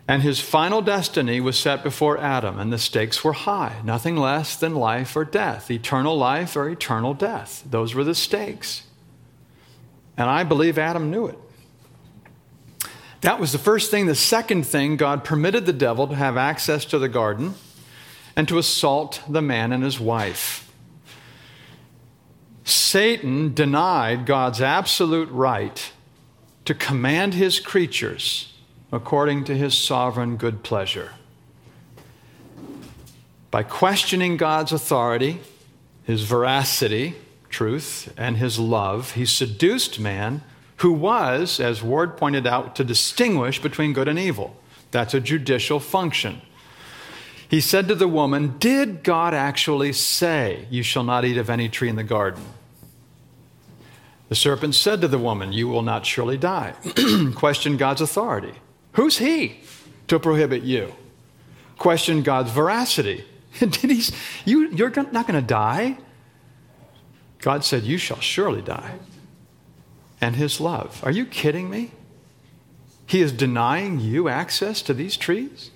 And 0.09 0.25
his 0.25 0.41
final 0.41 0.83
destiny 0.83 1.41
was 1.41 1.57
set 1.57 1.85
before 1.85 2.19
Adam, 2.19 2.59
and 2.59 2.73
the 2.73 2.79
stakes 2.79 3.23
were 3.23 3.33
high 3.33 3.81
nothing 3.85 4.17
less 4.17 4.57
than 4.57 4.75
life 4.75 5.15
or 5.15 5.25
death, 5.25 5.71
eternal 5.71 6.19
life 6.19 6.57
or 6.57 6.69
eternal 6.69 7.15
death. 7.15 7.63
Those 7.71 7.95
were 7.95 8.03
the 8.03 8.17
stakes. 8.17 8.83
And 10.17 10.29
I 10.29 10.43
believe 10.43 10.79
Adam 10.79 11.13
knew 11.13 11.27
it. 11.27 11.39
That 13.21 13.39
was 13.39 13.53
the 13.53 13.59
first 13.59 13.91
thing. 13.91 14.07
The 14.07 14.15
second 14.15 14.67
thing, 14.67 14.97
God 14.97 15.25
permitted 15.25 15.67
the 15.67 15.73
devil 15.73 16.09
to 16.09 16.15
have 16.15 16.37
access 16.37 16.85
to 16.87 16.99
the 16.99 17.09
garden 17.09 17.55
and 18.35 18.49
to 18.49 18.59
assault 18.59 19.23
the 19.29 19.43
man 19.43 19.73
and 19.73 19.85
his 19.85 20.01
wife. 20.01 20.73
Satan 22.65 23.53
denied 23.53 24.27
God's 24.27 24.61
absolute 24.61 25.29
right 25.31 25.93
to 26.65 26.75
command 26.75 27.35
his 27.35 27.61
creatures 27.61 28.53
according 28.93 29.45
to 29.45 29.57
his 29.57 29.77
sovereign 29.77 30.37
good 30.37 30.63
pleasure. 30.63 31.13
By 33.51 33.65
questioning 33.65 34.37
God's 34.37 34.73
authority, 34.73 35.41
his 36.05 36.23
veracity, 36.23 37.17
truth, 37.49 38.13
and 38.17 38.37
his 38.37 38.59
love, 38.59 39.13
he 39.13 39.27
seduced 39.27 39.99
man 39.99 40.43
who 40.81 40.93
was, 40.93 41.61
as 41.61 41.83
Ward 41.83 42.17
pointed 42.17 42.47
out, 42.47 42.75
to 42.77 42.85
distinguish 42.85 43.61
between 43.61 43.93
good 43.93 44.09
and 44.09 44.19
evil. 44.19 44.57
That's 44.91 45.13
a 45.13 45.21
judicial 45.21 45.79
function. 45.79 46.41
He 47.51 47.61
said 47.61 47.87
to 47.89 47.95
the 47.95 48.09
woman, 48.09 48.57
Did 48.59 49.03
God 49.03 49.35
actually 49.35 49.93
say, 49.93 50.67
You 50.71 50.83
shall 50.83 51.05
not 51.05 51.25
eat 51.25 51.37
of 51.37 51.51
any 51.51 51.69
tree 51.69 51.91
in 51.91 51.97
the 51.97 52.05
garden? 52.05 52.43
The 54.31 54.35
serpent 54.35 54.75
said 54.75 55.03
to 55.03 55.09
the 55.09 55.19
woman, 55.19 55.53
You 55.53 55.69
will 55.69 55.83
not 55.83 56.07
surely 56.07 56.39
die. 56.39 56.75
Question 57.35 57.77
God's 57.77 58.01
authority. 58.01 58.55
Who's 58.93 59.19
he 59.19 59.61
to 60.09 60.19
prohibit 60.19 60.63
you? 60.63 60.95
Question 61.77 62.23
God's 62.23 62.53
veracity. 62.53 63.25
Did 63.59 63.91
he, 63.91 64.03
you, 64.47 64.71
you're 64.71 64.91
not 65.13 65.27
going 65.27 65.41
to 65.41 65.47
die. 65.47 65.99
God 67.41 67.65
said, 67.65 67.83
You 67.83 67.99
shall 67.99 68.21
surely 68.21 68.63
die 68.63 68.95
and 70.21 70.37
his 70.37 70.61
love. 70.61 71.01
Are 71.05 71.11
you 71.11 71.25
kidding 71.27 71.71
me? 71.71 71.93
He 73.07 73.21
is 73.21 73.33
denying 73.33 73.99
you 73.99 74.29
access 74.29 74.83
to 74.83 74.95
these 74.95 75.17
trees? 75.17 75.71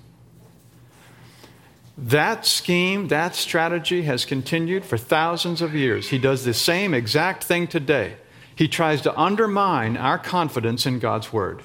That 1.97 2.45
scheme, 2.45 3.07
that 3.07 3.35
strategy 3.35 4.03
has 4.03 4.25
continued 4.25 4.83
for 4.85 4.97
thousands 4.97 5.61
of 5.61 5.73
years. 5.73 6.09
He 6.09 6.17
does 6.17 6.43
the 6.43 6.53
same 6.53 6.93
exact 6.93 7.43
thing 7.43 7.67
today. 7.67 8.17
He 8.55 8.67
tries 8.67 9.01
to 9.01 9.17
undermine 9.19 9.97
our 9.97 10.17
confidence 10.17 10.85
in 10.85 10.99
God's 10.99 11.31
Word. 11.31 11.61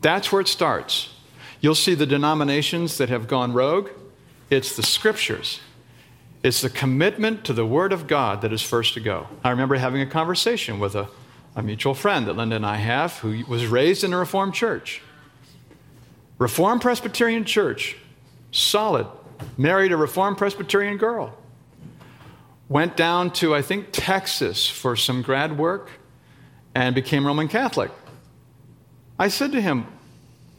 That's 0.00 0.30
where 0.30 0.40
it 0.40 0.48
starts. 0.48 1.14
You'll 1.60 1.74
see 1.74 1.94
the 1.94 2.06
denominations 2.06 2.98
that 2.98 3.08
have 3.08 3.26
gone 3.26 3.54
rogue. 3.54 3.88
It's 4.50 4.76
the 4.76 4.82
Scriptures, 4.82 5.60
it's 6.42 6.60
the 6.60 6.68
commitment 6.68 7.44
to 7.44 7.54
the 7.54 7.64
Word 7.64 7.92
of 7.92 8.06
God 8.06 8.42
that 8.42 8.52
is 8.52 8.60
first 8.60 8.92
to 8.94 9.00
go. 9.00 9.26
I 9.42 9.50
remember 9.50 9.76
having 9.76 10.02
a 10.02 10.06
conversation 10.06 10.78
with 10.78 10.94
a, 10.94 11.08
a 11.56 11.62
mutual 11.62 11.94
friend 11.94 12.26
that 12.26 12.34
Linda 12.34 12.56
and 12.56 12.66
I 12.66 12.76
have 12.76 13.18
who 13.18 13.44
was 13.46 13.66
raised 13.66 14.04
in 14.04 14.12
a 14.12 14.18
Reformed 14.18 14.54
church. 14.54 15.02
Reformed 16.38 16.80
Presbyterian 16.80 17.44
church, 17.44 17.96
solid, 18.50 19.06
married 19.56 19.92
a 19.92 19.96
Reformed 19.96 20.36
Presbyterian 20.36 20.96
girl. 20.96 21.36
Went 22.68 22.96
down 22.96 23.30
to, 23.34 23.54
I 23.54 23.62
think, 23.62 23.88
Texas 23.92 24.68
for 24.68 24.96
some 24.96 25.22
grad 25.22 25.56
work 25.56 25.90
and 26.74 26.94
became 26.94 27.26
Roman 27.26 27.46
Catholic. 27.46 27.90
I 29.18 29.28
said 29.28 29.52
to 29.52 29.60
him, 29.60 29.86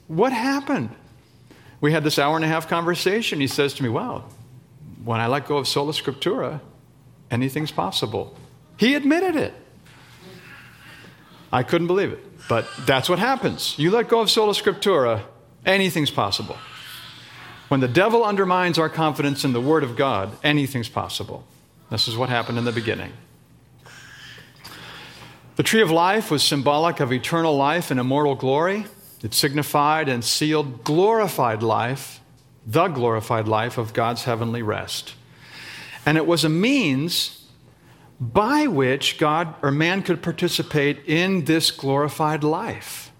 What 0.07 0.31
happened? 0.31 0.91
We 1.81 1.91
had 1.91 2.03
this 2.03 2.17
hour 2.17 2.35
and 2.37 2.45
a 2.45 2.47
half 2.47 2.69
conversation. 2.69 3.41
He 3.41 3.47
says 3.47 3.73
to 3.75 3.83
me, 3.83 3.89
Wow, 3.89 4.23
when 5.03 5.19
I 5.19 5.27
let 5.27 5.45
go 5.45 5.57
of 5.57 5.67
sola 5.67 5.91
scriptura, 5.91 6.61
anything's 7.29 7.71
possible. 7.71 8.37
He 8.77 8.95
admitted 8.95 9.35
it. 9.35 9.53
I 11.55 11.63
couldn't 11.63 11.87
believe 11.87 12.11
it, 12.11 12.19
but 12.49 12.67
that's 12.81 13.07
what 13.07 13.17
happens. 13.17 13.79
You 13.79 13.89
let 13.89 14.09
go 14.09 14.19
of 14.19 14.29
sola 14.29 14.51
scriptura, 14.51 15.21
anything's 15.65 16.11
possible. 16.11 16.57
When 17.69 17.79
the 17.79 17.87
devil 17.87 18.25
undermines 18.25 18.77
our 18.77 18.89
confidence 18.89 19.45
in 19.45 19.53
the 19.53 19.61
Word 19.61 19.81
of 19.81 19.95
God, 19.95 20.35
anything's 20.43 20.89
possible. 20.89 21.45
This 21.89 22.09
is 22.09 22.17
what 22.17 22.27
happened 22.27 22.57
in 22.57 22.65
the 22.65 22.73
beginning. 22.73 23.13
The 25.55 25.63
tree 25.63 25.81
of 25.81 25.89
life 25.89 26.29
was 26.29 26.43
symbolic 26.43 26.99
of 26.99 27.13
eternal 27.13 27.55
life 27.55 27.89
and 27.89 28.01
immortal 28.01 28.35
glory. 28.35 28.87
It 29.23 29.33
signified 29.33 30.09
and 30.09 30.25
sealed 30.25 30.83
glorified 30.83 31.63
life, 31.63 32.19
the 32.67 32.89
glorified 32.89 33.47
life 33.47 33.77
of 33.77 33.93
God's 33.93 34.25
heavenly 34.25 34.61
rest. 34.61 35.13
And 36.05 36.17
it 36.17 36.27
was 36.27 36.43
a 36.43 36.49
means 36.49 37.44
by 38.19 38.67
which 38.67 39.17
God 39.17 39.55
or 39.61 39.71
man 39.71 40.01
could 40.01 40.21
participate 40.21 41.03
in 41.05 41.45
this 41.45 41.71
glorified 41.71 42.43
life. 42.43 43.11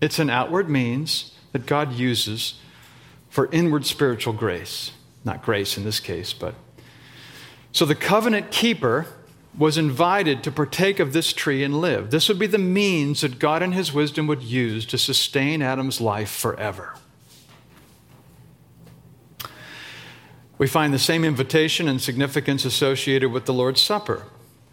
It's 0.00 0.18
an 0.18 0.30
outward 0.30 0.68
means 0.68 1.32
that 1.52 1.66
God 1.66 1.92
uses 1.92 2.54
for 3.28 3.50
inward 3.52 3.86
spiritual 3.86 4.32
grace. 4.32 4.92
Not 5.24 5.42
grace 5.42 5.76
in 5.76 5.84
this 5.84 6.00
case, 6.00 6.32
but. 6.32 6.54
So 7.72 7.84
the 7.84 7.94
covenant 7.94 8.50
keeper 8.50 9.06
was 9.56 9.78
invited 9.78 10.42
to 10.42 10.50
partake 10.50 10.98
of 10.98 11.12
this 11.12 11.32
tree 11.32 11.62
and 11.62 11.80
live. 11.80 12.10
This 12.10 12.28
would 12.28 12.38
be 12.38 12.46
the 12.46 12.58
means 12.58 13.20
that 13.20 13.38
God 13.38 13.62
in 13.62 13.72
his 13.72 13.92
wisdom 13.92 14.26
would 14.26 14.42
use 14.42 14.84
to 14.86 14.98
sustain 14.98 15.62
Adam's 15.62 16.00
life 16.00 16.30
forever. 16.30 16.94
We 20.56 20.66
find 20.66 20.94
the 20.94 20.98
same 20.98 21.24
invitation 21.24 21.88
and 21.88 22.00
significance 22.00 22.64
associated 22.64 23.32
with 23.32 23.44
the 23.46 23.52
Lord's 23.52 23.80
Supper. 23.80 24.24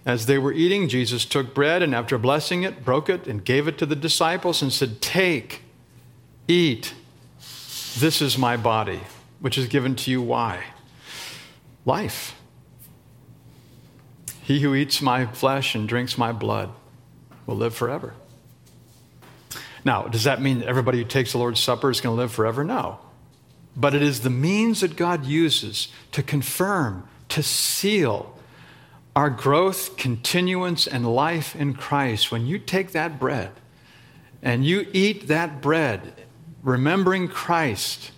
As 0.06 0.26
they 0.26 0.38
were 0.38 0.54
eating, 0.54 0.89
Jesus 0.89 1.26
took 1.26 1.54
bread 1.54 1.82
and 1.82 1.94
after 1.94 2.17
blessing 2.17 2.63
it, 2.63 2.84
broke 2.84 3.10
it 3.10 3.28
and 3.28 3.44
gave 3.44 3.67
it 3.67 3.78
to 3.80 3.86
the 3.86 3.96
disciples 3.96 4.62
and 4.62 4.72
said, 4.72 5.02
Take, 5.02 5.62
eat. 6.48 6.94
This 8.00 8.22
is 8.22 8.38
my 8.38 8.58
body, 8.58 9.02
which 9.39 9.58
is 9.58 9.67
given 9.67 9.96
to 9.98 10.12
you. 10.12 10.22
Why? 10.22 10.63
Life. 11.86 12.36
He 14.41 14.62
who 14.62 14.74
eats 14.74 15.02
my 15.02 15.26
flesh 15.28 15.76
and 15.76 15.88
drinks 15.88 16.17
my 16.17 16.32
blood 16.32 16.72
will 17.46 17.56
live 17.56 17.76
forever. 17.76 18.13
Now, 19.84 20.04
does 20.04 20.26
that 20.26 20.41
mean 20.41 20.63
everybody 20.63 21.00
who 21.00 21.06
takes 21.06 21.32
the 21.32 21.38
Lord's 21.38 21.60
Supper 21.60 21.89
is 21.89 22.02
going 22.02 22.15
to 22.15 22.22
live 22.22 22.32
forever? 22.32 22.63
No. 22.63 23.00
But 23.75 23.95
it 23.95 24.01
is 24.01 24.21
the 24.21 24.29
means 24.29 24.81
that 24.81 24.95
God 24.95 25.25
uses 25.25 25.88
to 26.12 26.21
confirm, 26.21 27.07
to 27.29 27.41
seal 27.41 28.38
our 29.15 29.29
growth, 29.29 29.97
continuance, 29.97 30.88
and 30.88 31.13
life 31.13 31.55
in 31.55 31.73
Christ. 31.73 32.31
When 32.31 32.45
you 32.45 32.60
take 32.60 32.91
that 32.91 33.19
bread 33.19 33.51
and 34.41 34.65
you 34.65 34.88
eat 34.93 35.27
that 35.27 35.62
bread 35.62 36.13
remembering 36.63 37.27
Christ, 37.27 38.12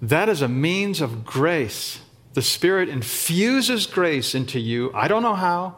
that 0.00 0.28
is 0.28 0.42
a 0.42 0.48
means 0.48 1.00
of 1.00 1.24
grace. 1.24 2.00
The 2.34 2.42
Spirit 2.42 2.88
infuses 2.88 3.86
grace 3.86 4.34
into 4.34 4.58
you. 4.58 4.90
I 4.94 5.06
don't 5.06 5.22
know 5.22 5.34
how, 5.34 5.76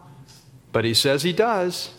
but 0.72 0.84
He 0.84 0.94
says 0.94 1.22
He 1.22 1.32
does. 1.32 1.90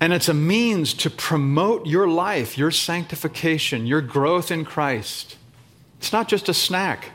And 0.00 0.12
it's 0.12 0.28
a 0.28 0.34
means 0.34 0.94
to 0.94 1.10
promote 1.10 1.86
your 1.86 2.08
life, 2.08 2.56
your 2.56 2.70
sanctification, 2.70 3.86
your 3.86 4.00
growth 4.00 4.50
in 4.50 4.64
Christ. 4.64 5.36
It's 5.98 6.12
not 6.12 6.28
just 6.28 6.48
a 6.48 6.54
snack, 6.54 7.10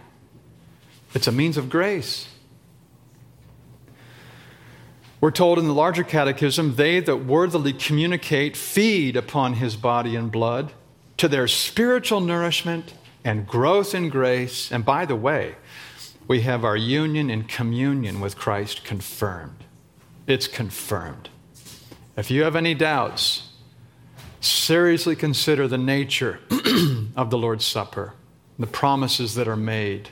it's 1.13 1.27
a 1.27 1.31
means 1.31 1.57
of 1.57 1.69
grace. 1.69 2.27
We're 5.21 5.31
told 5.31 5.57
in 5.57 5.67
the 5.67 5.73
larger 5.73 6.03
catechism, 6.03 6.75
they 6.75 6.99
that 6.99 7.25
worthily 7.25 7.71
communicate 7.71 8.57
feed 8.57 9.15
upon 9.15 9.53
his 9.53 9.77
body 9.77 10.17
and 10.17 10.29
blood 10.29 10.73
to 11.15 11.29
their 11.29 11.47
spiritual 11.47 12.19
nourishment 12.19 12.93
and 13.23 13.47
growth 13.47 13.95
in 13.95 14.09
grace. 14.09 14.69
And 14.69 14.83
by 14.83 15.05
the 15.05 15.15
way, 15.15 15.55
we 16.27 16.41
have 16.41 16.65
our 16.65 16.75
union 16.75 17.29
and 17.29 17.47
communion 17.47 18.19
with 18.19 18.37
Christ 18.37 18.83
confirmed. 18.83 19.63
It's 20.27 20.47
confirmed. 20.47 21.29
If 22.17 22.29
you 22.29 22.43
have 22.43 22.57
any 22.57 22.73
doubts, 22.73 23.49
seriously 24.41 25.15
consider 25.15 25.69
the 25.69 25.77
nature 25.77 26.39
of 27.15 27.29
the 27.29 27.37
Lord's 27.37 27.65
Supper, 27.65 28.13
the 28.57 28.67
promises 28.67 29.35
that 29.35 29.47
are 29.47 29.57
made. 29.57 30.09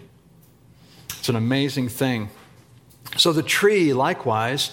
It's 1.09 1.29
an 1.29 1.35
amazing 1.35 1.89
thing. 1.89 2.29
So 3.17 3.31
the 3.33 3.43
tree, 3.43 3.93
likewise, 3.93 4.71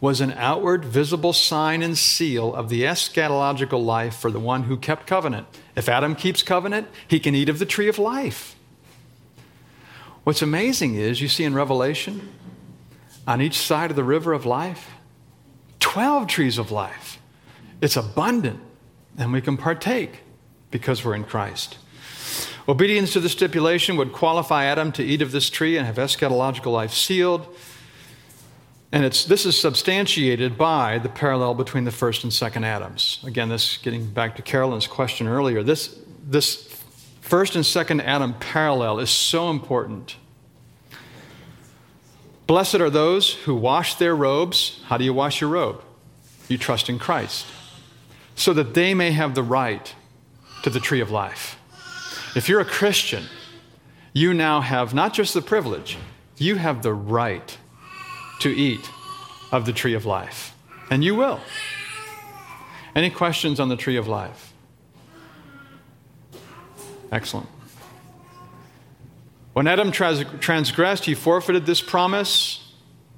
was 0.00 0.20
an 0.20 0.32
outward, 0.32 0.84
visible 0.84 1.32
sign 1.32 1.82
and 1.82 1.96
seal 1.96 2.54
of 2.54 2.70
the 2.70 2.82
eschatological 2.82 3.84
life 3.84 4.16
for 4.16 4.30
the 4.30 4.40
one 4.40 4.62
who 4.62 4.76
kept 4.76 5.06
covenant. 5.06 5.46
If 5.76 5.88
Adam 5.88 6.14
keeps 6.14 6.42
covenant, 6.42 6.88
he 7.06 7.20
can 7.20 7.34
eat 7.34 7.50
of 7.50 7.58
the 7.58 7.66
tree 7.66 7.88
of 7.88 7.98
life. 7.98 8.56
What's 10.24 10.42
amazing 10.42 10.94
is 10.94 11.20
you 11.20 11.28
see 11.28 11.44
in 11.44 11.54
Revelation, 11.54 12.32
on 13.26 13.42
each 13.42 13.58
side 13.58 13.90
of 13.90 13.96
the 13.96 14.04
river 14.04 14.32
of 14.32 14.46
life, 14.46 14.90
12 15.80 16.26
trees 16.26 16.58
of 16.58 16.70
life. 16.70 17.18
It's 17.80 17.96
abundant, 17.96 18.60
and 19.18 19.32
we 19.32 19.40
can 19.40 19.56
partake 19.56 20.20
because 20.70 21.04
we're 21.04 21.14
in 21.14 21.24
Christ. 21.24 21.78
Obedience 22.70 23.12
to 23.14 23.20
the 23.20 23.28
stipulation 23.28 23.96
would 23.96 24.12
qualify 24.12 24.64
Adam 24.66 24.92
to 24.92 25.02
eat 25.02 25.22
of 25.22 25.32
this 25.32 25.50
tree 25.50 25.76
and 25.76 25.84
have 25.84 25.96
eschatological 25.96 26.70
life 26.70 26.92
sealed. 26.92 27.52
And 28.92 29.04
it's, 29.04 29.24
this 29.24 29.44
is 29.44 29.58
substantiated 29.58 30.56
by 30.56 30.98
the 30.98 31.08
parallel 31.08 31.54
between 31.54 31.82
the 31.82 31.90
first 31.90 32.22
and 32.22 32.32
second 32.32 32.62
Adams. 32.62 33.18
Again, 33.26 33.48
this 33.48 33.76
getting 33.78 34.06
back 34.06 34.36
to 34.36 34.42
Carolyn's 34.42 34.86
question 34.86 35.26
earlier. 35.26 35.64
This, 35.64 35.98
this 36.24 36.80
first 37.20 37.56
and 37.56 37.66
second 37.66 38.02
Adam 38.02 38.34
parallel 38.34 39.00
is 39.00 39.10
so 39.10 39.50
important. 39.50 40.14
Blessed 42.46 42.76
are 42.76 42.90
those 42.90 43.34
who 43.34 43.56
wash 43.56 43.96
their 43.96 44.14
robes. 44.14 44.80
How 44.84 44.96
do 44.96 45.02
you 45.02 45.12
wash 45.12 45.40
your 45.40 45.50
robe? 45.50 45.82
You 46.46 46.56
trust 46.56 46.88
in 46.88 47.00
Christ, 47.00 47.46
so 48.36 48.52
that 48.52 48.74
they 48.74 48.94
may 48.94 49.10
have 49.10 49.34
the 49.34 49.42
right 49.42 49.92
to 50.62 50.70
the 50.70 50.78
tree 50.78 51.00
of 51.00 51.10
life. 51.10 51.59
If 52.36 52.48
you're 52.48 52.60
a 52.60 52.64
Christian, 52.64 53.24
you 54.12 54.34
now 54.34 54.60
have 54.60 54.94
not 54.94 55.12
just 55.12 55.34
the 55.34 55.42
privilege, 55.42 55.98
you 56.36 56.56
have 56.56 56.82
the 56.82 56.94
right 56.94 57.58
to 58.40 58.48
eat 58.48 58.88
of 59.52 59.66
the 59.66 59.72
tree 59.72 59.94
of 59.94 60.06
life. 60.06 60.54
And 60.90 61.04
you 61.04 61.14
will. 61.14 61.40
Any 62.94 63.10
questions 63.10 63.60
on 63.60 63.68
the 63.68 63.76
tree 63.76 63.96
of 63.96 64.08
life? 64.08 64.52
Excellent. 67.12 67.48
When 69.52 69.66
Adam 69.66 69.90
trans- 69.90 70.24
transgressed, 70.40 71.04
he 71.04 71.14
forfeited 71.14 71.66
this 71.66 71.80
promise. 71.80 72.72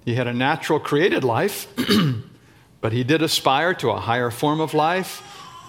He 0.05 0.14
had 0.14 0.27
a 0.27 0.33
natural 0.33 0.81
created 0.81 1.22
life, 1.22 1.68
but 2.81 2.92
he 2.92 3.05
did 3.05 3.22
aspire 3.22 3.75
to 3.75 3.90
a 3.90 4.01
higher 4.01 4.31
form 4.31 4.61
of 4.61 4.75
life, 4.75 5.20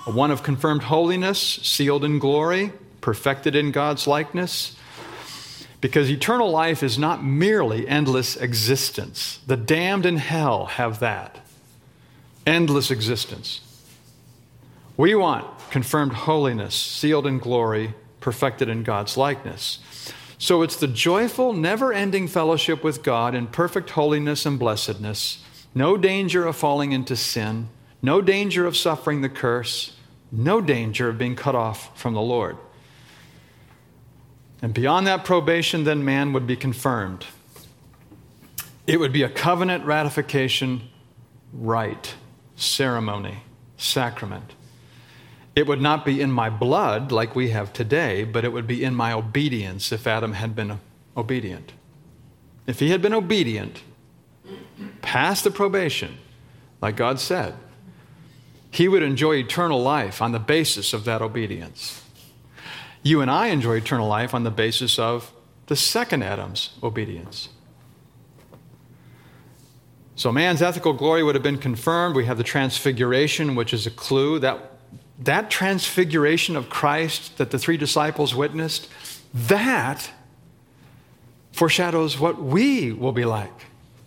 one 0.06 0.32
of 0.32 0.42
confirmed 0.44 0.84
holiness, 0.84 1.40
sealed 1.40 2.04
in 2.04 2.18
glory, 2.18 2.72
perfected 3.04 3.54
in 3.54 3.70
God's 3.70 4.08
likeness. 4.08 4.76
Because 5.82 6.10
eternal 6.10 6.50
life 6.50 6.82
is 6.82 6.98
not 6.98 7.22
merely 7.22 7.86
endless 7.86 8.38
existence. 8.38 9.42
The 9.46 9.58
damned 9.58 10.06
in 10.06 10.16
hell 10.16 10.66
have 10.66 11.00
that 11.02 11.38
endless 12.48 12.90
existence. 12.90 13.60
We 14.96 15.16
want 15.16 15.46
confirmed 15.70 16.14
holiness, 16.14 16.76
sealed 16.76 17.28
in 17.28 17.40
glory, 17.40 17.94
perfected 18.22 18.70
in 18.70 18.84
God's 18.84 19.18
likeness. 19.18 19.80
So 20.38 20.62
it's 20.62 20.78
the 20.78 20.88
joyful, 20.88 21.52
never 21.52 21.92
ending 21.92 22.30
fellowship 22.30 22.86
with 22.86 23.04
God 23.04 23.36
in 23.36 23.48
perfect 23.48 23.90
holiness 23.92 24.46
and 24.46 24.58
blessedness, 24.58 25.44
no 25.76 25.98
danger 25.98 26.46
of 26.46 26.56
falling 26.56 26.94
into 26.94 27.18
sin, 27.18 27.68
no 28.02 28.22
danger 28.22 28.66
of 28.66 28.78
suffering 28.78 29.22
the 29.22 29.30
curse, 29.30 29.98
no 30.32 30.62
danger 30.62 31.10
of 31.10 31.18
being 31.18 31.36
cut 31.36 31.56
off 31.56 31.98
from 32.00 32.14
the 32.14 32.22
Lord. 32.22 32.58
And 34.64 34.74
beyond 34.74 35.06
that 35.08 35.26
probation, 35.26 35.84
then 35.84 36.06
man 36.06 36.32
would 36.32 36.48
be 36.48 36.56
confirmed. 36.56 37.26
It 38.88 38.98
would 38.98 39.12
be 39.12 39.22
a 39.22 39.30
covenant 39.30 39.84
ratification 39.84 40.84
rite, 41.52 42.16
ceremony, 42.56 43.44
sacrament. 43.76 44.54
It 45.54 45.68
would 45.68 45.82
not 45.82 46.06
be 46.06 46.22
in 46.22 46.32
my 46.32 46.50
blood 46.50 47.12
like 47.12 47.36
we 47.36 47.50
have 47.50 47.74
today, 47.74 48.24
but 48.24 48.46
it 48.46 48.54
would 48.54 48.66
be 48.66 48.86
in 48.86 48.96
my 48.96 49.12
obedience 49.12 49.92
if 49.92 50.08
Adam 50.08 50.32
had 50.32 50.56
been 50.56 50.80
obedient. 51.18 51.74
If 52.66 52.80
he 52.80 52.92
had 52.92 53.02
been 53.02 53.14
obedient, 53.14 53.84
past 55.02 55.44
the 55.44 55.52
probation, 55.52 56.18
like 56.82 56.96
God 56.96 57.20
said, 57.20 57.56
he 58.72 58.88
would 58.88 59.04
enjoy 59.04 59.36
eternal 59.36 59.82
life 59.82 60.22
on 60.22 60.32
the 60.32 60.40
basis 60.40 60.94
of 60.94 61.04
that 61.04 61.22
obedience. 61.22 62.03
You 63.04 63.22
and 63.22 63.30
I 63.30 63.48
enjoy 63.48 63.76
eternal 63.76 64.08
life 64.08 64.34
on 64.34 64.44
the 64.44 64.52
basis 64.52 64.98
of 64.98 65.32
the 65.68 65.76
second 65.76 66.24
Adam's 66.24 66.72
obedience. 66.82 67.50
So 70.16 70.32
man's 70.32 70.62
ethical 70.62 70.94
glory 70.94 71.24
would 71.24 71.36
have 71.36 71.44
been 71.44 71.58
confirmed. 71.58 72.16
We 72.16 72.26
have 72.26 72.38
the 72.38 72.44
transfiguration, 72.44 73.56
which 73.56 73.74
is 73.74 73.86
a 73.86 73.92
clue 73.92 74.40
that 74.40 74.72
that 75.20 75.50
transfiguration 75.50 76.56
of 76.56 76.70
Christ 76.70 77.38
that 77.38 77.52
the 77.52 77.60
three 77.60 77.78
disciples 77.78 78.34
witnessed, 78.34 78.90
that 79.34 80.12
foreshadows 81.52 82.20
what 82.20 82.42
we 82.42 82.92
will 82.92 83.12
be 83.12 83.26
like 83.26 83.54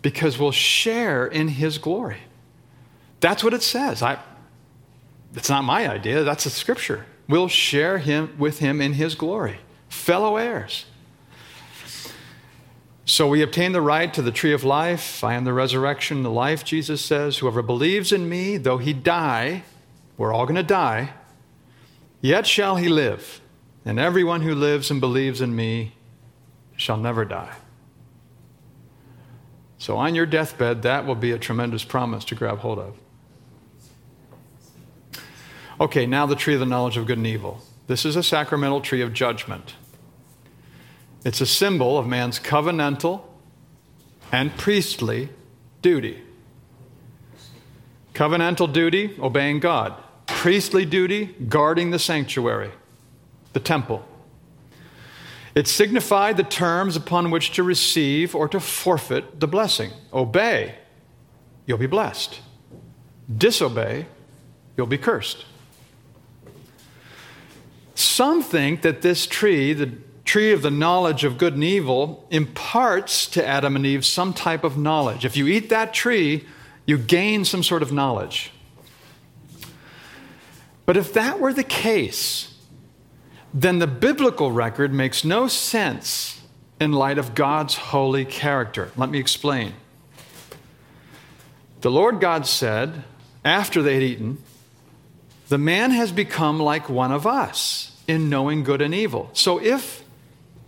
because 0.01 0.37
we'll 0.37 0.51
share 0.51 1.25
in 1.25 1.47
his 1.47 1.77
glory. 1.77 2.19
That's 3.19 3.43
what 3.43 3.53
it 3.53 3.63
says. 3.63 4.01
I, 4.01 4.19
it's 5.33 5.49
not 5.49 5.63
my 5.63 5.89
idea, 5.89 6.23
that's 6.23 6.43
the 6.43 6.49
scripture. 6.49 7.05
We'll 7.27 7.47
share 7.47 7.97
him 7.97 8.35
with 8.37 8.59
him 8.59 8.79
in 8.79 8.93
his 8.93 9.15
glory, 9.15 9.59
fellow 9.89 10.37
heirs. 10.37 10.85
So 13.05 13.27
we 13.27 13.41
obtain 13.41 13.71
the 13.71 13.81
right 13.81 14.13
to 14.13 14.21
the 14.21 14.31
tree 14.31 14.51
of 14.51 14.65
life. 14.65 15.23
I 15.23 15.35
am 15.35 15.45
the 15.45 15.53
resurrection, 15.53 16.23
the 16.23 16.31
life, 16.31 16.65
Jesus 16.65 17.01
says. 17.01 17.37
Whoever 17.37 17.61
believes 17.61 18.11
in 18.11 18.27
me, 18.27 18.57
though 18.57 18.79
he 18.79 18.91
die, 18.91 19.63
we're 20.17 20.33
all 20.33 20.45
going 20.45 20.55
to 20.55 20.63
die. 20.63 21.13
Yet 22.19 22.45
shall 22.45 22.75
he 22.75 22.89
live, 22.89 23.39
and 23.85 23.97
everyone 23.99 24.41
who 24.41 24.53
lives 24.53 24.91
and 24.91 24.99
believes 24.99 25.39
in 25.39 25.55
me 25.55 25.93
shall 26.75 26.97
never 26.97 27.23
die. 27.23 27.55
So, 29.77 29.95
on 29.95 30.15
your 30.15 30.25
deathbed, 30.25 30.81
that 30.81 31.05
will 31.05 31.15
be 31.15 31.31
a 31.31 31.37
tremendous 31.37 31.83
promise 31.83 32.25
to 32.25 32.35
grab 32.35 32.59
hold 32.59 32.79
of. 32.79 32.97
Okay, 35.79 36.05
now 36.05 36.25
the 36.25 36.35
tree 36.35 36.53
of 36.53 36.59
the 36.59 36.65
knowledge 36.65 36.97
of 36.97 37.05
good 37.05 37.17
and 37.17 37.27
evil. 37.27 37.61
This 37.87 38.05
is 38.05 38.15
a 38.15 38.23
sacramental 38.23 38.81
tree 38.81 39.01
of 39.01 39.13
judgment. 39.13 39.75
It's 41.23 41.41
a 41.41 41.45
symbol 41.45 41.97
of 41.97 42.07
man's 42.07 42.39
covenantal 42.39 43.21
and 44.31 44.55
priestly 44.57 45.29
duty. 45.81 46.21
Covenantal 48.13 48.71
duty, 48.71 49.15
obeying 49.19 49.59
God 49.59 49.93
priestly 50.27 50.85
duty 50.85 51.35
guarding 51.49 51.89
the 51.89 51.97
sanctuary, 51.97 52.71
the 53.53 53.59
temple. 53.59 54.05
It 55.55 55.67
signified 55.67 56.37
the 56.37 56.43
terms 56.43 56.95
upon 56.95 57.31
which 57.31 57.53
to 57.53 57.63
receive 57.63 58.35
or 58.35 58.47
to 58.49 58.59
forfeit 58.59 59.39
the 59.39 59.47
blessing. 59.47 59.91
Obey, 60.13 60.75
you'll 61.65 61.79
be 61.79 61.87
blessed. 61.87 62.39
Disobey, 63.35 64.05
you'll 64.75 64.85
be 64.85 64.99
cursed. 64.99 65.45
Some 68.07 68.41
think 68.41 68.83
that 68.83 69.01
this 69.01 69.27
tree, 69.27 69.73
the 69.73 69.91
tree 70.23 70.53
of 70.53 70.61
the 70.61 70.71
knowledge 70.71 71.25
of 71.25 71.37
good 71.37 71.53
and 71.53 71.63
evil, 71.63 72.25
imparts 72.31 73.27
to 73.27 73.45
Adam 73.45 73.75
and 73.75 73.85
Eve 73.85 74.05
some 74.05 74.33
type 74.33 74.63
of 74.63 74.77
knowledge. 74.77 75.25
If 75.25 75.35
you 75.35 75.45
eat 75.47 75.69
that 75.69 75.93
tree, 75.93 76.45
you 76.85 76.97
gain 76.97 77.43
some 77.43 77.63
sort 77.63 77.81
of 77.81 77.91
knowledge. 77.91 78.51
But 80.85 80.95
if 80.95 81.11
that 81.13 81.39
were 81.39 81.51
the 81.51 81.65
case, 81.65 82.55
then 83.53 83.79
the 83.79 83.87
biblical 83.87 84.53
record 84.53 84.93
makes 84.93 85.25
no 85.25 85.49
sense 85.49 86.41
in 86.79 86.93
light 86.93 87.17
of 87.17 87.35
God's 87.35 87.75
holy 87.75 88.23
character. 88.23 88.89
Let 88.95 89.09
me 89.09 89.19
explain. 89.19 89.73
The 91.81 91.91
Lord 91.91 92.21
God 92.21 92.47
said, 92.47 93.03
after 93.43 93.83
they 93.83 93.95
had 93.95 94.03
eaten, 94.03 94.37
the 95.49 95.57
man 95.57 95.91
has 95.91 96.11
become 96.13 96.57
like 96.57 96.89
one 96.89 97.11
of 97.11 97.27
us 97.27 97.96
in 98.07 98.29
knowing 98.29 98.63
good 98.63 98.81
and 98.81 98.95
evil. 98.95 99.29
So 99.33 99.61
if, 99.61 100.03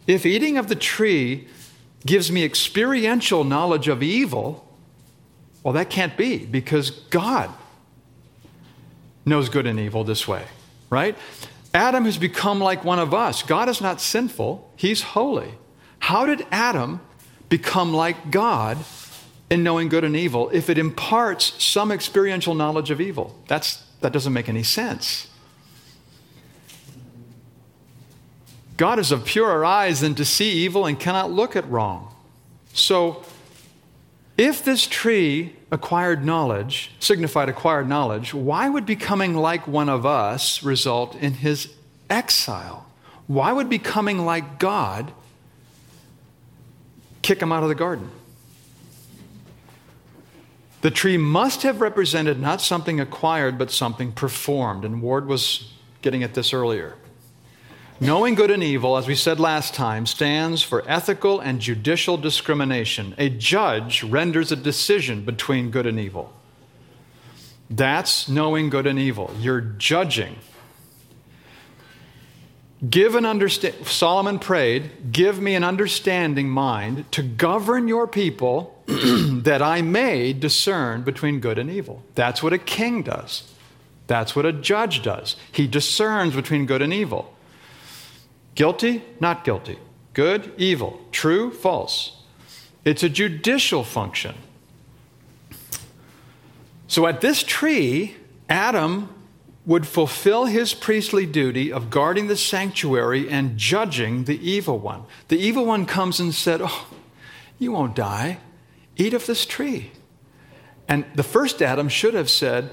if 0.06 0.26
eating 0.26 0.58
of 0.58 0.68
the 0.68 0.76
tree 0.76 1.48
gives 2.06 2.32
me 2.32 2.44
experiential 2.44 3.44
knowledge 3.44 3.88
of 3.88 4.04
evil, 4.04 4.68
well, 5.64 5.74
that 5.74 5.90
can't 5.90 6.16
be 6.16 6.46
because 6.46 6.92
God 6.92 7.50
knows 9.26 9.50
good 9.50 9.68
and 9.68 9.80
evil 9.80 10.04
this 10.04 10.28
way, 10.28 10.46
right? 10.90 11.18
Adam 11.74 12.06
has 12.06 12.18
become 12.18 12.60
like 12.60 12.84
one 12.84 13.00
of 13.00 13.14
us. 13.14 13.44
God 13.44 13.70
is 13.70 13.80
not 13.82 14.02
sinful, 14.02 14.72
he's 14.76 15.02
holy. 15.02 15.54
How 16.00 16.26
did 16.26 16.46
Adam 16.52 17.02
become 17.50 17.94
like 17.94 18.32
God 18.32 18.78
in 19.50 19.64
knowing 19.64 19.90
good 19.90 20.04
and 20.04 20.16
evil 20.16 20.50
if 20.52 20.70
it 20.70 20.78
imparts 20.78 21.62
some 21.64 21.92
experiential 21.92 22.56
knowledge 22.56 22.90
of 22.90 23.00
evil? 23.02 23.38
That's, 23.48 23.84
that 24.02 24.14
doesn't 24.14 24.34
make 24.34 24.50
any 24.50 24.64
sense. 24.64 25.28
God 28.80 28.98
is 28.98 29.12
of 29.12 29.26
purer 29.26 29.66
eyes 29.66 30.00
than 30.00 30.16
to 30.16 30.24
see 30.24 30.52
evil 30.54 30.86
and 30.86 30.98
cannot 30.98 31.30
look 31.30 31.58
at 31.58 31.70
wrong. 31.70 32.16
So, 32.72 33.26
if 34.38 34.64
this 34.64 34.88
tree 34.88 35.58
acquired 35.70 36.24
knowledge, 36.24 36.92
signified 36.98 37.50
acquired 37.50 37.90
knowledge, 37.90 38.34
why 38.34 38.70
would 38.70 38.86
becoming 38.86 39.36
like 39.36 39.68
one 39.68 39.90
of 39.90 40.06
us 40.06 40.64
result 40.64 41.14
in 41.16 41.34
his 41.34 41.74
exile? 42.10 42.88
Why 43.28 43.52
would 43.52 43.68
becoming 43.70 44.26
like 44.26 44.60
God 44.60 45.12
kick 47.22 47.42
him 47.42 47.52
out 47.52 47.64
of 47.64 47.70
the 47.70 47.76
garden? 47.76 48.10
The 50.80 50.90
tree 50.90 51.18
must 51.18 51.64
have 51.64 51.82
represented 51.82 52.40
not 52.40 52.62
something 52.62 53.02
acquired, 53.02 53.58
but 53.58 53.72
something 53.72 54.14
performed. 54.14 54.86
And 54.86 55.02
Ward 55.02 55.28
was 55.28 55.70
getting 56.02 56.24
at 56.24 56.34
this 56.34 56.54
earlier. 56.54 56.96
Knowing 58.02 58.34
good 58.34 58.50
and 58.50 58.64
evil, 58.64 58.96
as 58.96 59.08
we 59.08 59.16
said 59.16 59.42
last 59.42 59.74
time, 59.74 60.06
stands 60.06 60.64
for 60.64 60.84
ethical 60.88 61.42
and 61.42 61.60
judicial 61.60 62.16
discrimination. 62.16 63.14
A 63.18 63.30
judge 63.30 64.04
renders 64.04 64.54
a 64.54 64.56
decision 64.56 65.26
between 65.26 65.70
good 65.70 65.86
and 65.86 66.00
evil. 66.00 66.32
That's 67.70 68.30
knowing 68.30 68.70
good 68.70 68.88
and 68.88 68.98
evil. 68.98 69.36
You're 69.40 69.60
judging. 69.60 70.38
Give 72.90 73.16
an 73.16 73.26
understand 73.26 73.86
Solomon 73.86 74.40
prayed, 74.40 75.12
give 75.12 75.42
me 75.42 75.54
an 75.56 75.66
understanding 75.66 76.48
mind 76.50 77.12
to 77.12 77.22
govern 77.22 77.90
your 77.90 78.08
people 78.08 78.82
that 78.88 79.62
I 79.62 79.82
may 79.82 80.32
discern 80.32 81.02
between 81.02 81.42
good 81.42 81.60
and 81.60 81.70
evil. 81.70 82.02
That's 82.16 82.42
what 82.42 82.54
a 82.54 82.58
king 82.58 83.04
does. 83.04 83.54
That's 84.08 84.34
what 84.34 84.46
a 84.46 84.54
judge 84.54 85.04
does. 85.04 85.36
He 85.52 85.68
discerns 85.68 86.34
between 86.34 86.66
good 86.66 86.82
and 86.82 86.94
evil. 86.94 87.36
Guilty, 88.60 89.04
not 89.22 89.46
guilty. 89.46 89.80
Good, 90.14 90.52
evil. 90.58 91.00
True, 91.14 91.50
false. 91.50 92.24
It's 92.84 93.04
a 93.04 93.08
judicial 93.08 93.86
function. 93.86 94.36
So 96.86 97.08
at 97.08 97.22
this 97.22 97.42
tree, 97.42 98.18
Adam 98.50 99.16
would 99.66 99.88
fulfill 99.88 100.48
his 100.48 100.74
priestly 100.74 101.26
duty 101.26 101.72
of 101.72 101.90
guarding 101.90 102.28
the 102.28 102.36
sanctuary 102.36 103.30
and 103.30 103.58
judging 103.58 104.26
the 104.26 104.38
evil 104.46 104.78
one. 104.78 105.04
The 105.30 105.40
evil 105.40 105.66
one 105.66 105.86
comes 105.86 106.20
and 106.20 106.36
said, 106.36 106.60
Oh, 106.62 106.88
you 107.60 107.72
won't 107.72 107.96
die. 107.96 108.40
Eat 108.98 109.14
of 109.14 109.26
this 109.26 109.46
tree. 109.46 109.92
And 110.86 111.06
the 111.16 111.24
first 111.24 111.62
Adam 111.62 111.88
should 111.88 112.14
have 112.14 112.30
said, 112.30 112.72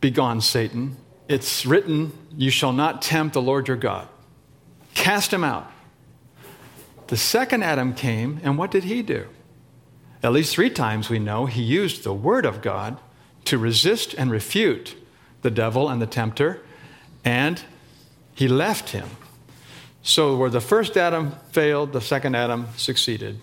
Begone, 0.00 0.40
Satan. 0.40 0.98
It's 1.26 1.66
written, 1.66 2.12
You 2.36 2.50
shall 2.50 2.72
not 2.72 3.02
tempt 3.02 3.34
the 3.34 3.42
Lord 3.42 3.66
your 3.66 3.76
God. 3.76 4.06
Cast 4.94 5.32
him 5.32 5.44
out. 5.44 5.70
The 7.08 7.16
second 7.16 7.62
Adam 7.62 7.94
came, 7.94 8.40
and 8.42 8.58
what 8.58 8.70
did 8.70 8.84
he 8.84 9.02
do? 9.02 9.26
At 10.22 10.32
least 10.32 10.54
three 10.54 10.70
times 10.70 11.08
we 11.08 11.18
know 11.18 11.46
he 11.46 11.62
used 11.62 12.04
the 12.04 12.12
word 12.12 12.44
of 12.44 12.60
God 12.60 12.98
to 13.46 13.56
resist 13.56 14.14
and 14.14 14.30
refute 14.30 14.94
the 15.42 15.50
devil 15.50 15.88
and 15.88 16.02
the 16.02 16.06
tempter, 16.06 16.60
and 17.24 17.62
he 18.34 18.48
left 18.48 18.90
him. 18.90 19.08
So, 20.02 20.36
where 20.36 20.50
the 20.50 20.60
first 20.60 20.96
Adam 20.96 21.32
failed, 21.50 21.92
the 21.92 22.00
second 22.00 22.34
Adam 22.34 22.66
succeeded. 22.76 23.38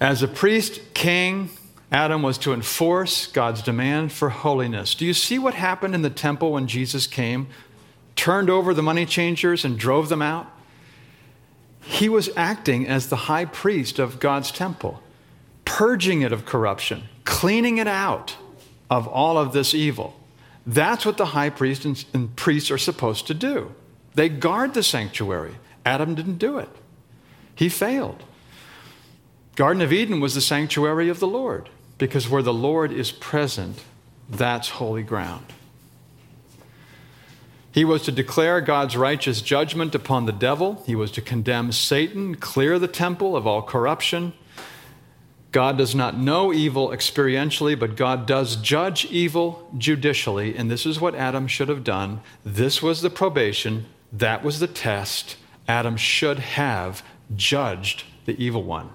As 0.00 0.22
a 0.22 0.28
priest 0.28 0.94
king, 0.94 1.50
Adam 1.90 2.22
was 2.22 2.38
to 2.38 2.52
enforce 2.52 3.26
God's 3.26 3.62
demand 3.62 4.12
for 4.12 4.28
holiness. 4.28 4.94
Do 4.94 5.06
you 5.06 5.14
see 5.14 5.38
what 5.38 5.54
happened 5.54 5.94
in 5.94 6.02
the 6.02 6.10
temple 6.10 6.52
when 6.52 6.66
Jesus 6.66 7.06
came? 7.06 7.46
Turned 8.16 8.50
over 8.50 8.72
the 8.72 8.82
money 8.82 9.06
changers 9.06 9.64
and 9.64 9.78
drove 9.78 10.08
them 10.08 10.22
out? 10.22 10.50
He 11.80 12.08
was 12.08 12.30
acting 12.36 12.86
as 12.86 13.08
the 13.08 13.16
high 13.16 13.44
priest 13.44 13.98
of 13.98 14.18
God's 14.18 14.50
temple, 14.50 15.02
purging 15.64 16.22
it 16.22 16.32
of 16.32 16.46
corruption, 16.46 17.04
cleaning 17.24 17.78
it 17.78 17.86
out 17.86 18.36
of 18.90 19.06
all 19.06 19.36
of 19.36 19.52
this 19.52 19.74
evil. 19.74 20.18
That's 20.66 21.04
what 21.04 21.18
the 21.18 21.26
high 21.26 21.50
priest 21.50 21.84
and, 21.84 22.02
and 22.14 22.34
priests 22.36 22.70
are 22.70 22.78
supposed 22.78 23.26
to 23.26 23.34
do. 23.34 23.74
They 24.14 24.28
guard 24.28 24.74
the 24.74 24.82
sanctuary. 24.82 25.56
Adam 25.84 26.14
didn't 26.14 26.38
do 26.38 26.58
it, 26.58 26.70
he 27.54 27.68
failed. 27.68 28.22
Garden 29.56 29.82
of 29.82 29.92
Eden 29.92 30.20
was 30.20 30.34
the 30.34 30.40
sanctuary 30.40 31.08
of 31.08 31.20
the 31.20 31.28
Lord 31.28 31.68
because 31.98 32.28
where 32.28 32.42
the 32.42 32.52
Lord 32.52 32.90
is 32.90 33.12
present, 33.12 33.84
that's 34.28 34.68
holy 34.68 35.02
ground. 35.02 35.46
He 37.74 37.84
was 37.84 38.02
to 38.02 38.12
declare 38.12 38.60
God's 38.60 38.96
righteous 38.96 39.42
judgment 39.42 39.96
upon 39.96 40.26
the 40.26 40.32
devil. 40.32 40.80
He 40.86 40.94
was 40.94 41.10
to 41.10 41.20
condemn 41.20 41.72
Satan, 41.72 42.36
clear 42.36 42.78
the 42.78 42.86
temple 42.86 43.36
of 43.36 43.48
all 43.48 43.62
corruption. 43.62 44.32
God 45.50 45.76
does 45.76 45.92
not 45.92 46.16
know 46.16 46.52
evil 46.52 46.90
experientially, 46.90 47.76
but 47.76 47.96
God 47.96 48.26
does 48.26 48.54
judge 48.54 49.06
evil 49.06 49.68
judicially. 49.76 50.56
And 50.56 50.70
this 50.70 50.86
is 50.86 51.00
what 51.00 51.16
Adam 51.16 51.48
should 51.48 51.68
have 51.68 51.82
done. 51.82 52.20
This 52.44 52.80
was 52.80 53.02
the 53.02 53.10
probation, 53.10 53.86
that 54.12 54.44
was 54.44 54.60
the 54.60 54.68
test. 54.68 55.36
Adam 55.66 55.96
should 55.96 56.38
have 56.38 57.02
judged 57.34 58.04
the 58.24 58.40
evil 58.40 58.62
one. 58.62 58.90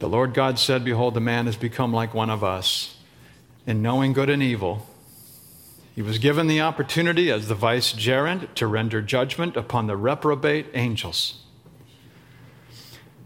The 0.00 0.08
Lord 0.08 0.34
God 0.34 0.58
said, 0.58 0.84
Behold, 0.84 1.14
the 1.14 1.20
man 1.20 1.46
has 1.46 1.56
become 1.56 1.92
like 1.92 2.12
one 2.12 2.28
of 2.28 2.42
us 2.42 2.96
in 3.68 3.82
knowing 3.82 4.12
good 4.12 4.30
and 4.30 4.42
evil. 4.42 4.88
He 5.94 6.02
was 6.02 6.18
given 6.18 6.48
the 6.48 6.60
opportunity 6.60 7.30
as 7.30 7.46
the 7.46 7.54
vicegerent 7.54 8.54
to 8.56 8.66
render 8.66 9.00
judgment 9.00 9.56
upon 9.56 9.86
the 9.86 9.96
reprobate 9.96 10.66
angels. 10.74 11.44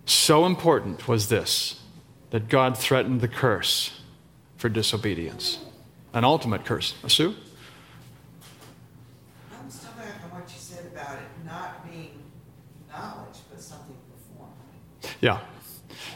So 0.04 0.44
important 0.44 1.08
was 1.08 1.28
this 1.28 1.80
that 2.30 2.48
God 2.48 2.76
threatened 2.76 3.22
the 3.22 3.28
curse 3.28 4.02
for 4.58 4.68
disobedience, 4.68 5.60
an 6.12 6.24
ultimate 6.24 6.66
curse. 6.66 6.94
Uh, 7.02 7.08
Sue? 7.08 7.34
I'm 9.50 9.70
still 9.70 9.92
back 9.92 10.22
on 10.24 10.38
what 10.38 10.50
you 10.50 10.58
said 10.58 10.84
about 10.92 11.16
it 11.16 11.46
not 11.46 11.90
being 11.90 12.22
knowledge, 12.90 13.38
but 13.50 13.62
something 13.62 13.96
performed. 14.12 14.52
Yeah. 15.22 15.40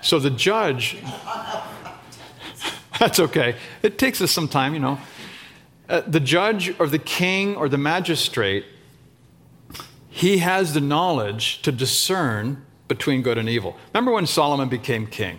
So 0.03 0.19
the 0.19 0.29
judge, 0.29 0.99
that's 2.99 3.21
okay. 3.21 3.57
It 3.83 3.97
takes 3.97 4.21
us 4.21 4.31
some 4.31 4.49
time, 4.49 4.75
you 4.75 4.81
know. 4.81 4.99
Uh, 5.93 6.01
the 6.07 6.21
judge 6.21 6.75
or 6.81 6.87
the 6.87 6.99
king 6.99 7.55
or 7.55 7.69
the 7.69 7.77
magistrate, 7.77 8.65
he 10.09 10.39
has 10.39 10.73
the 10.73 10.81
knowledge 10.81 11.61
to 11.61 11.71
discern 11.71 12.65
between 12.89 13.21
good 13.21 13.37
and 13.37 13.47
evil. 13.47 13.77
Remember 13.93 14.11
when 14.11 14.27
Solomon 14.27 14.71
became 14.71 15.07
king? 15.07 15.39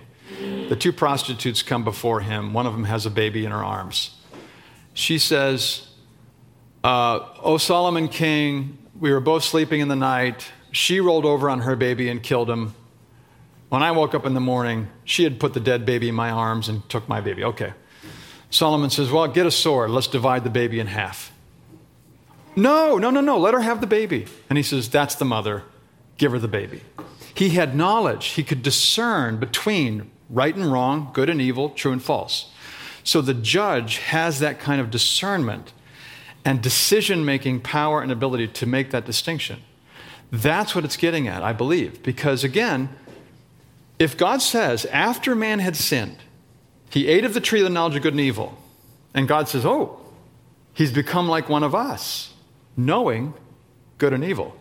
The 0.70 0.76
two 0.76 0.94
prostitutes 0.94 1.64
come 1.64 1.84
before 1.84 2.20
him. 2.20 2.54
One 2.54 2.68
of 2.68 2.74
them 2.74 2.84
has 2.84 3.08
a 3.08 3.10
baby 3.10 3.46
in 3.46 3.52
her 3.52 3.64
arms. 3.64 4.16
She 4.94 5.18
says, 5.18 5.90
uh, 6.84 7.58
Solomon 7.58 8.08
king, 8.08 8.78
we 9.00 9.12
were 9.12 9.20
both 9.20 9.44
sleeping 9.44 9.80
in 9.80 9.88
the 9.88 9.96
night. 9.96 10.52
She 10.72 11.00
rolled 11.00 11.26
over 11.26 11.50
on 11.50 11.62
her 11.62 11.76
baby 11.76 12.10
and 12.10 12.22
killed 12.22 12.50
him. 12.50 12.76
When 13.70 13.82
I 13.82 13.90
woke 13.90 14.14
up 14.14 14.24
in 14.28 14.36
the 14.36 14.40
morning, 14.40 14.90
she 15.04 15.24
had 15.24 15.40
put 15.40 15.56
the 15.56 15.60
dead 15.60 15.84
baby 15.84 16.10
in 16.10 16.16
my 16.16 16.30
arms 16.30 16.70
and 16.70 16.88
took 16.90 17.10
my 17.10 17.22
baby. 17.22 17.44
Okay. 17.44 17.74
Solomon 18.54 18.92
says, 18.92 19.10
Well, 19.10 19.28
get 19.28 19.48
a 19.48 19.52
sword. 19.52 19.90
Let's 19.90 20.06
divide 20.06 20.44
the 20.44 20.50
baby 20.52 20.80
in 20.80 20.86
half. 20.86 21.34
No, 22.56 23.00
no, 23.00 23.10
no, 23.10 23.20
no. 23.20 23.40
Let 23.40 23.56
her 23.56 23.62
have 23.62 23.82
the 23.82 23.88
baby. 23.88 24.28
And 24.48 24.58
he 24.58 24.64
says, 24.64 24.88
That's 24.88 25.16
the 25.16 25.26
mother. 25.26 25.64
Give 26.20 26.32
her 26.32 26.38
the 26.38 26.48
baby. 26.48 26.82
He 27.34 27.50
had 27.50 27.76
knowledge. 27.76 28.28
He 28.28 28.44
could 28.44 28.62
discern 28.62 29.38
between 29.38 30.12
right 30.30 30.56
and 30.56 30.72
wrong, 30.72 31.10
good 31.14 31.32
and 31.32 31.42
evil, 31.42 31.72
true 31.72 31.92
and 31.92 32.02
false. 32.02 32.52
So 33.04 33.22
the 33.22 33.34
judge 33.34 33.98
has 33.98 34.38
that 34.40 34.60
kind 34.60 34.80
of 34.80 34.92
discernment 34.92 35.74
and 36.46 36.62
decision 36.62 37.26
making 37.26 37.62
power 37.62 38.04
and 38.04 38.12
ability 38.12 38.50
to 38.50 38.68
make 38.68 38.92
that 38.92 39.04
distinction. 39.04 39.62
That's 40.32 40.76
what 40.76 40.86
it's 40.86 40.96
getting 40.96 41.28
at, 41.28 41.42
I 41.42 41.54
believe. 41.54 42.04
Because 42.04 42.44
again, 42.44 42.90
if 43.98 44.16
God 44.16 44.44
says, 44.44 44.86
after 44.86 45.34
man 45.34 45.58
had 45.58 45.76
sinned, 45.76 46.18
he 46.94 47.08
ate 47.08 47.26
of 47.26 47.34
the 47.34 47.42
tree 47.42 47.60
of 47.60 47.64
the 47.64 47.72
knowledge 47.72 47.96
of 47.96 48.04
good 48.04 48.14
and 48.14 48.22
evil, 48.22 48.56
and 49.16 49.28
God 49.28 49.50
says, 49.50 49.66
oh, 49.66 50.00
he's 50.76 50.92
become 50.92 51.28
like 51.28 51.50
one 51.50 51.64
of 51.64 51.74
us, 51.74 52.32
knowing 52.78 53.34
good 53.98 54.14
and 54.14 54.24
evil. 54.24 54.56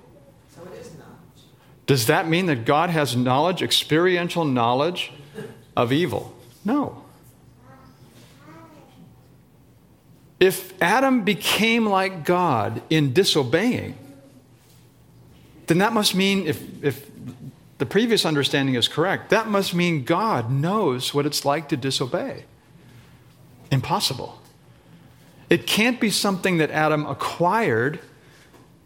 So 0.56 0.62
it 0.62 0.80
is 0.80 0.92
knowledge. 0.94 1.44
Does 1.84 2.06
that 2.06 2.26
mean 2.26 2.46
that 2.46 2.64
God 2.64 2.88
has 2.88 3.14
knowledge, 3.14 3.60
experiential 3.60 4.46
knowledge 4.46 5.12
of 5.76 5.92
evil? 5.92 6.34
No. 6.64 7.04
If 10.40 10.72
Adam 10.80 11.24
became 11.24 11.84
like 11.84 12.24
God 12.24 12.80
in 12.88 13.12
disobeying, 13.12 13.98
then 15.66 15.78
that 15.78 15.92
must 15.92 16.14
mean, 16.14 16.46
if, 16.46 16.82
if 16.82 17.10
the 17.82 17.86
previous 17.86 18.24
understanding 18.24 18.76
is 18.76 18.86
correct, 18.86 19.30
that 19.30 19.48
must 19.48 19.74
mean 19.74 20.04
God 20.04 20.52
knows 20.52 21.12
what 21.12 21.26
it's 21.26 21.44
like 21.44 21.68
to 21.70 21.76
disobey. 21.76 22.44
Impossible. 23.72 24.40
It 25.50 25.66
can't 25.66 26.00
be 26.00 26.08
something 26.08 26.58
that 26.58 26.70
Adam 26.70 27.04
acquired 27.06 27.98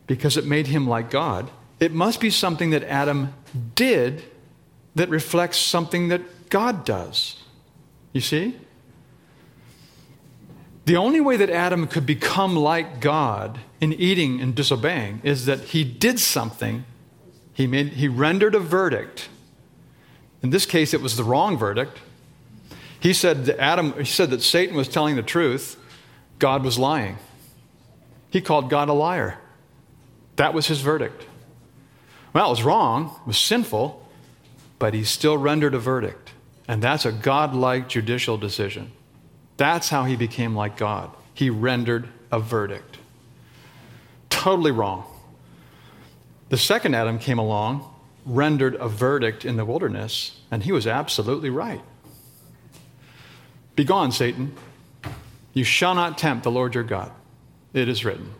because 0.06 0.38
it 0.38 0.46
made 0.46 0.68
him 0.68 0.88
like 0.88 1.10
God. 1.10 1.50
It 1.78 1.92
must 1.92 2.22
be 2.22 2.30
something 2.30 2.70
that 2.70 2.84
Adam 2.84 3.34
did 3.74 4.24
that 4.94 5.10
reflects 5.10 5.58
something 5.58 6.08
that 6.08 6.48
God 6.48 6.86
does. 6.86 7.42
You 8.14 8.22
see? 8.22 8.56
The 10.86 10.96
only 10.96 11.20
way 11.20 11.36
that 11.36 11.50
Adam 11.50 11.86
could 11.86 12.06
become 12.06 12.56
like 12.56 13.02
God 13.02 13.60
in 13.78 13.92
eating 13.92 14.40
and 14.40 14.54
disobeying 14.54 15.20
is 15.22 15.44
that 15.44 15.60
he 15.60 15.84
did 15.84 16.18
something. 16.18 16.86
He, 17.56 17.66
made, 17.66 17.94
he 17.94 18.06
rendered 18.06 18.54
a 18.54 18.60
verdict. 18.60 19.30
In 20.42 20.50
this 20.50 20.66
case, 20.66 20.92
it 20.92 21.00
was 21.00 21.16
the 21.16 21.24
wrong 21.24 21.56
verdict. 21.56 21.98
He 23.00 23.14
said 23.14 23.46
that 23.46 23.58
Adam, 23.58 23.94
he 23.94 24.04
said 24.04 24.28
that 24.28 24.42
Satan 24.42 24.76
was 24.76 24.88
telling 24.88 25.16
the 25.16 25.22
truth, 25.22 25.78
God 26.38 26.62
was 26.62 26.78
lying. 26.78 27.16
He 28.28 28.42
called 28.42 28.68
God 28.68 28.90
a 28.90 28.92
liar. 28.92 29.38
That 30.36 30.52
was 30.52 30.66
his 30.66 30.82
verdict. 30.82 31.24
Well, 32.34 32.48
it 32.48 32.50
was 32.50 32.62
wrong, 32.62 33.16
it 33.22 33.26
was 33.26 33.38
sinful, 33.38 34.06
but 34.78 34.92
he 34.92 35.02
still 35.02 35.38
rendered 35.38 35.72
a 35.74 35.78
verdict. 35.78 36.32
And 36.68 36.82
that's 36.82 37.06
a 37.06 37.12
God-like 37.12 37.88
judicial 37.88 38.36
decision. 38.36 38.92
That's 39.56 39.88
how 39.88 40.04
he 40.04 40.14
became 40.14 40.54
like 40.54 40.76
God. 40.76 41.10
He 41.32 41.48
rendered 41.48 42.08
a 42.30 42.38
verdict. 42.38 42.98
Totally 44.28 44.72
wrong. 44.72 45.06
The 46.48 46.56
second 46.56 46.94
Adam 46.94 47.18
came 47.18 47.38
along, 47.38 47.92
rendered 48.24 48.76
a 48.76 48.88
verdict 48.88 49.44
in 49.44 49.56
the 49.56 49.64
wilderness, 49.64 50.40
and 50.50 50.62
he 50.62 50.72
was 50.72 50.86
absolutely 50.86 51.50
right. 51.50 51.82
Begone, 53.74 54.12
Satan. 54.12 54.54
You 55.52 55.64
shall 55.64 55.94
not 55.94 56.18
tempt 56.18 56.44
the 56.44 56.50
Lord 56.50 56.74
your 56.74 56.84
God. 56.84 57.10
It 57.72 57.88
is 57.88 58.04
written. 58.04 58.32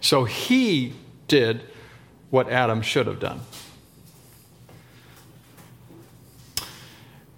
So 0.00 0.24
he 0.24 0.94
did 1.28 1.62
what 2.30 2.50
Adam 2.50 2.82
should 2.82 3.06
have 3.06 3.20
done. 3.20 3.40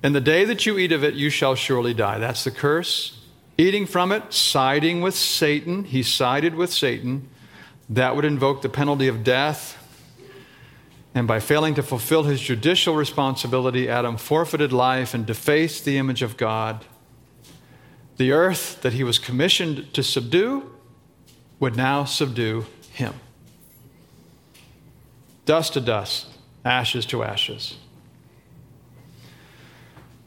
In 0.02 0.12
the 0.12 0.20
day 0.20 0.44
that 0.44 0.64
you 0.64 0.78
eat 0.78 0.92
of 0.92 1.02
it, 1.02 1.14
you 1.14 1.28
shall 1.28 1.54
surely 1.54 1.92
die. 1.92 2.18
That's 2.18 2.44
the 2.44 2.50
curse. 2.50 3.20
Eating 3.56 3.86
from 3.86 4.12
it, 4.12 4.32
siding 4.32 5.00
with 5.00 5.14
Satan. 5.14 5.84
He 5.84 6.02
sided 6.02 6.54
with 6.54 6.72
Satan. 6.72 7.28
That 7.88 8.14
would 8.16 8.24
invoke 8.24 8.62
the 8.62 8.68
penalty 8.68 9.08
of 9.08 9.24
death. 9.24 9.76
And 11.14 11.26
by 11.26 11.40
failing 11.40 11.74
to 11.74 11.82
fulfill 11.82 12.24
his 12.24 12.40
judicial 12.40 12.94
responsibility, 12.94 13.88
Adam 13.88 14.16
forfeited 14.16 14.72
life 14.72 15.14
and 15.14 15.24
defaced 15.24 15.84
the 15.84 15.96
image 15.96 16.22
of 16.22 16.36
God. 16.36 16.84
The 18.18 18.32
earth 18.32 18.82
that 18.82 18.92
he 18.92 19.04
was 19.04 19.18
commissioned 19.18 19.92
to 19.94 20.02
subdue 20.02 20.70
would 21.60 21.76
now 21.76 22.04
subdue 22.04 22.66
him. 22.92 23.14
Dust 25.46 25.72
to 25.72 25.80
dust, 25.80 26.26
ashes 26.64 27.06
to 27.06 27.22
ashes. 27.22 27.78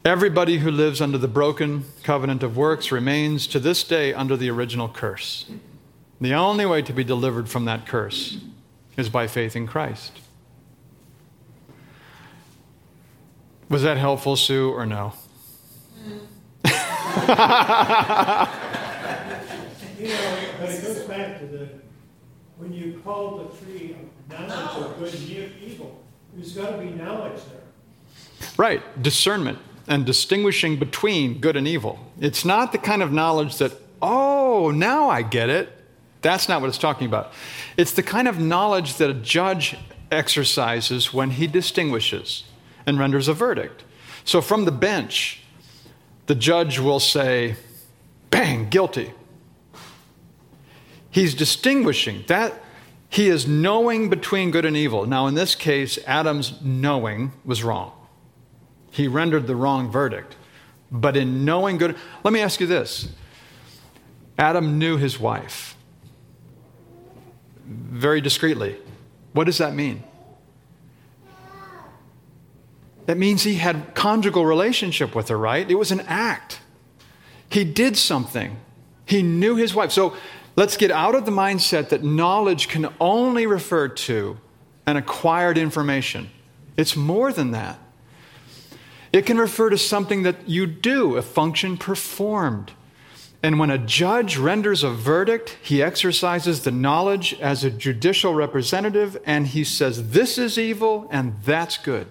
Everybody 0.04 0.58
who 0.58 0.70
lives 0.70 1.00
under 1.00 1.16
the 1.16 1.28
broken 1.28 1.84
covenant 2.02 2.42
of 2.42 2.56
works 2.56 2.90
remains 2.90 3.46
to 3.46 3.60
this 3.60 3.84
day 3.84 4.12
under 4.12 4.36
the 4.36 4.50
original 4.50 4.88
curse. 4.88 5.48
The 6.22 6.34
only 6.34 6.64
way 6.66 6.82
to 6.82 6.92
be 6.92 7.02
delivered 7.02 7.48
from 7.48 7.64
that 7.64 7.84
curse 7.84 8.38
is 8.96 9.08
by 9.08 9.26
faith 9.26 9.56
in 9.56 9.66
Christ. 9.66 10.12
Was 13.68 13.82
that 13.82 13.96
helpful, 13.96 14.36
Sue, 14.36 14.70
or 14.70 14.86
no? 14.86 15.14
You 16.64 16.70
know, 20.08 20.38
but 20.60 20.70
it 20.70 20.82
goes 20.82 21.00
back 21.08 21.40
to 21.40 21.46
the, 21.46 21.68
when 22.56 22.72
you 22.72 23.00
call 23.02 23.38
the 23.38 23.46
tree 23.56 23.96
of 24.30 24.48
knowledge 24.48 24.86
of 24.86 24.98
good 25.00 25.12
and 25.14 25.28
evil, 25.60 26.04
there's 26.34 26.52
gotta 26.52 26.78
be 26.78 26.90
knowledge 26.90 27.40
there. 27.50 28.48
Right, 28.56 29.02
discernment 29.02 29.58
and 29.88 30.06
distinguishing 30.06 30.78
between 30.78 31.40
good 31.40 31.56
and 31.56 31.66
evil. 31.66 31.98
It's 32.20 32.44
not 32.44 32.70
the 32.70 32.78
kind 32.78 33.02
of 33.02 33.10
knowledge 33.12 33.56
that, 33.56 33.72
oh, 34.00 34.70
now 34.70 35.10
I 35.10 35.22
get 35.22 35.48
it. 35.48 35.80
That's 36.22 36.48
not 36.48 36.60
what 36.60 36.68
it's 36.68 36.78
talking 36.78 37.06
about. 37.06 37.32
It's 37.76 37.92
the 37.92 38.02
kind 38.02 38.28
of 38.28 38.38
knowledge 38.38 38.96
that 38.96 39.10
a 39.10 39.14
judge 39.14 39.76
exercises 40.10 41.12
when 41.12 41.30
he 41.30 41.46
distinguishes 41.46 42.44
and 42.86 42.98
renders 42.98 43.28
a 43.28 43.34
verdict. 43.34 43.84
So 44.24 44.40
from 44.40 44.64
the 44.64 44.72
bench, 44.72 45.42
the 46.26 46.34
judge 46.34 46.78
will 46.78 47.00
say, 47.00 47.56
bang, 48.30 48.68
guilty. 48.68 49.12
He's 51.10 51.34
distinguishing 51.34 52.24
that 52.28 52.54
he 53.08 53.28
is 53.28 53.46
knowing 53.46 54.08
between 54.08 54.50
good 54.50 54.64
and 54.64 54.76
evil. 54.76 55.04
Now, 55.04 55.26
in 55.26 55.34
this 55.34 55.54
case, 55.54 55.98
Adam's 56.06 56.62
knowing 56.62 57.32
was 57.44 57.62
wrong. 57.62 57.92
He 58.90 59.08
rendered 59.08 59.46
the 59.46 59.56
wrong 59.56 59.90
verdict. 59.90 60.36
But 60.90 61.16
in 61.16 61.44
knowing 61.44 61.78
good, 61.78 61.96
let 62.22 62.32
me 62.32 62.40
ask 62.40 62.60
you 62.60 62.66
this 62.66 63.08
Adam 64.38 64.78
knew 64.78 64.96
his 64.96 65.18
wife 65.18 65.76
very 67.72 68.20
discreetly. 68.20 68.76
What 69.32 69.44
does 69.44 69.58
that 69.58 69.74
mean? 69.74 70.02
That 73.06 73.18
means 73.18 73.42
he 73.42 73.56
had 73.56 73.94
conjugal 73.94 74.46
relationship 74.46 75.14
with 75.14 75.28
her, 75.28 75.38
right? 75.38 75.68
It 75.68 75.74
was 75.74 75.90
an 75.90 76.00
act. 76.06 76.60
He 77.48 77.64
did 77.64 77.96
something. 77.96 78.56
He 79.06 79.22
knew 79.22 79.56
his 79.56 79.74
wife. 79.74 79.90
So 79.92 80.16
let's 80.56 80.76
get 80.76 80.90
out 80.90 81.14
of 81.14 81.26
the 81.26 81.32
mindset 81.32 81.88
that 81.88 82.04
knowledge 82.04 82.68
can 82.68 82.88
only 83.00 83.46
refer 83.46 83.88
to 83.88 84.38
an 84.86 84.96
acquired 84.96 85.58
information. 85.58 86.30
It's 86.76 86.96
more 86.96 87.32
than 87.32 87.50
that. 87.50 87.78
It 89.12 89.26
can 89.26 89.36
refer 89.36 89.68
to 89.68 89.76
something 89.76 90.22
that 90.22 90.48
you 90.48 90.66
do, 90.66 91.16
a 91.16 91.22
function 91.22 91.76
performed. 91.76 92.72
And 93.42 93.58
when 93.58 93.70
a 93.70 93.78
judge 93.78 94.36
renders 94.36 94.84
a 94.84 94.90
verdict, 94.90 95.58
he 95.60 95.82
exercises 95.82 96.62
the 96.62 96.70
knowledge 96.70 97.34
as 97.40 97.64
a 97.64 97.70
judicial 97.70 98.34
representative 98.34 99.20
and 99.24 99.48
he 99.48 99.64
says, 99.64 100.10
This 100.10 100.38
is 100.38 100.56
evil 100.56 101.08
and 101.10 101.34
that's 101.44 101.76
good. 101.76 102.06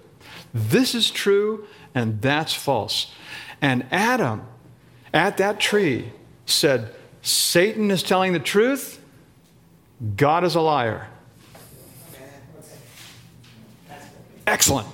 This 0.54 0.94
is 0.94 1.10
true 1.10 1.66
and 1.96 2.22
that's 2.22 2.54
false. 2.54 3.14
And 3.62 3.86
Adam, 3.92 4.46
at 5.14 5.38
that 5.38 5.62
tree, 5.62 6.12
said, 6.46 6.94
Satan 7.22 7.92
is 7.92 8.04
telling 8.04 8.34
the 8.34 8.40
truth, 8.40 9.00
God 10.18 10.44
is 10.44 10.56
a 10.56 10.62
liar. 10.62 11.08
Excellent. 14.46 14.88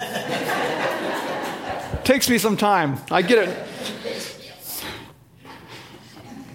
Takes 2.04 2.30
me 2.30 2.38
some 2.38 2.56
time. 2.56 2.98
I 3.10 3.20
get 3.20 3.48
it. 3.48 3.68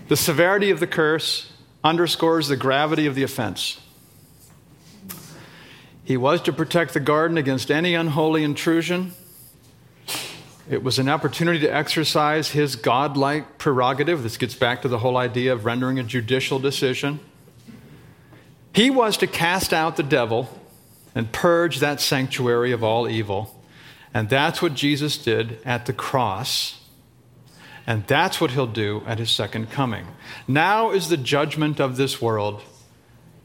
The 0.07 0.15
severity 0.15 0.69
of 0.69 0.79
the 0.79 0.87
curse 0.87 1.51
underscores 1.83 2.47
the 2.47 2.55
gravity 2.55 3.05
of 3.07 3.15
the 3.15 3.23
offense. 3.23 3.79
He 6.03 6.15
was 6.15 6.41
to 6.43 6.53
protect 6.53 6.93
the 6.93 7.01
garden 7.01 7.37
against 7.37 7.69
any 7.69 7.93
unholy 7.93 8.43
intrusion. 8.43 9.13
It 10.69 10.81
was 10.81 10.99
an 10.99 11.09
opportunity 11.09 11.59
to 11.59 11.73
exercise 11.73 12.51
his 12.51 12.77
godlike 12.77 13.57
prerogative. 13.57 14.23
This 14.23 14.37
gets 14.37 14.55
back 14.55 14.81
to 14.83 14.87
the 14.87 14.99
whole 14.99 15.17
idea 15.17 15.51
of 15.51 15.65
rendering 15.65 15.99
a 15.99 16.03
judicial 16.03 16.59
decision. 16.59 17.19
He 18.73 18.89
was 18.89 19.17
to 19.17 19.27
cast 19.27 19.73
out 19.73 19.97
the 19.97 20.03
devil 20.03 20.49
and 21.13 21.31
purge 21.31 21.79
that 21.79 21.99
sanctuary 21.99 22.71
of 22.71 22.83
all 22.83 23.09
evil. 23.09 23.61
And 24.13 24.29
that's 24.29 24.61
what 24.61 24.73
Jesus 24.73 25.17
did 25.17 25.59
at 25.65 25.85
the 25.85 25.93
cross. 25.93 26.81
And 27.87 28.05
that's 28.05 28.41
what 28.41 28.51
he'll 28.51 28.67
do 28.67 29.01
at 29.07 29.17
his 29.17 29.31
second 29.31 29.71
coming. 29.71 30.05
Now 30.45 30.91
is 30.91 31.07
the 31.07 31.15
judgment 31.15 31.79
of 31.79 31.95
this 31.95 32.21
world. 32.21 32.61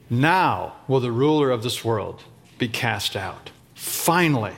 Now 0.09 0.75
will 0.87 0.99
the 0.99 1.13
ruler 1.13 1.49
of 1.49 1.63
this 1.63 1.83
world 1.83 2.21
be 2.59 2.67
cast 2.67 3.15
out. 3.15 3.51
Finally, 3.73 4.53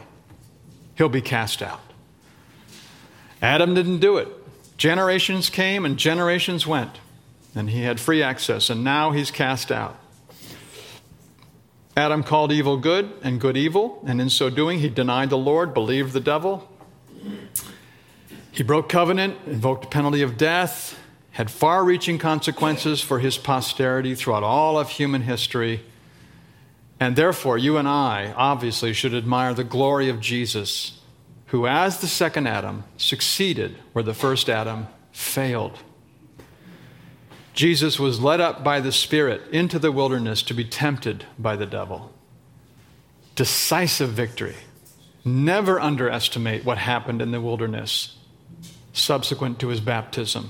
he'll 0.95 1.07
be 1.07 1.21
cast 1.21 1.61
out. 1.61 1.81
Adam 3.43 3.75
didn't 3.75 3.99
do 3.99 4.17
it. 4.17 4.27
Generations 4.75 5.51
came 5.51 5.85
and 5.85 5.97
generations 5.97 6.65
went, 6.65 6.99
and 7.53 7.69
he 7.69 7.83
had 7.83 7.99
free 7.99 8.23
access, 8.23 8.71
and 8.71 8.83
now 8.83 9.11
he's 9.11 9.29
cast 9.29 9.71
out. 9.71 9.97
Adam 11.95 12.23
called 12.23 12.51
evil 12.51 12.75
good 12.75 13.09
and 13.21 13.39
good 13.39 13.55
evil, 13.55 14.03
and 14.05 14.19
in 14.19 14.29
so 14.29 14.49
doing, 14.49 14.79
he 14.79 14.89
denied 14.89 15.29
the 15.29 15.37
Lord, 15.37 15.73
believed 15.73 16.11
the 16.11 16.19
devil. 16.19 16.69
He 18.55 18.63
broke 18.63 18.87
covenant, 18.87 19.37
invoked 19.45 19.81
the 19.81 19.89
penalty 19.89 20.21
of 20.21 20.37
death, 20.37 20.97
had 21.31 21.51
far 21.51 21.83
reaching 21.83 22.17
consequences 22.17 23.01
for 23.01 23.19
his 23.19 23.37
posterity 23.37 24.15
throughout 24.15 24.43
all 24.43 24.79
of 24.79 24.91
human 24.91 25.23
history. 25.23 25.83
And 26.97 27.17
therefore, 27.17 27.57
you 27.57 27.75
and 27.75 27.85
I 27.85 28.33
obviously 28.37 28.93
should 28.93 29.13
admire 29.13 29.53
the 29.53 29.65
glory 29.65 30.07
of 30.07 30.21
Jesus, 30.21 31.01
who, 31.47 31.67
as 31.67 31.99
the 31.99 32.07
second 32.07 32.47
Adam, 32.47 32.85
succeeded 32.95 33.75
where 33.91 34.03
the 34.03 34.13
first 34.13 34.47
Adam 34.47 34.87
failed. 35.11 35.79
Jesus 37.53 37.99
was 37.99 38.21
led 38.21 38.39
up 38.39 38.63
by 38.63 38.79
the 38.79 38.93
Spirit 38.93 39.41
into 39.51 39.79
the 39.79 39.91
wilderness 39.91 40.41
to 40.43 40.53
be 40.53 40.63
tempted 40.63 41.25
by 41.37 41.57
the 41.57 41.65
devil. 41.65 42.13
Decisive 43.35 44.11
victory. 44.11 44.55
Never 45.25 45.77
underestimate 45.77 46.63
what 46.63 46.77
happened 46.77 47.21
in 47.21 47.31
the 47.31 47.41
wilderness 47.41 48.15
subsequent 48.95 49.59
to 49.59 49.67
his 49.67 49.79
baptism. 49.79 50.49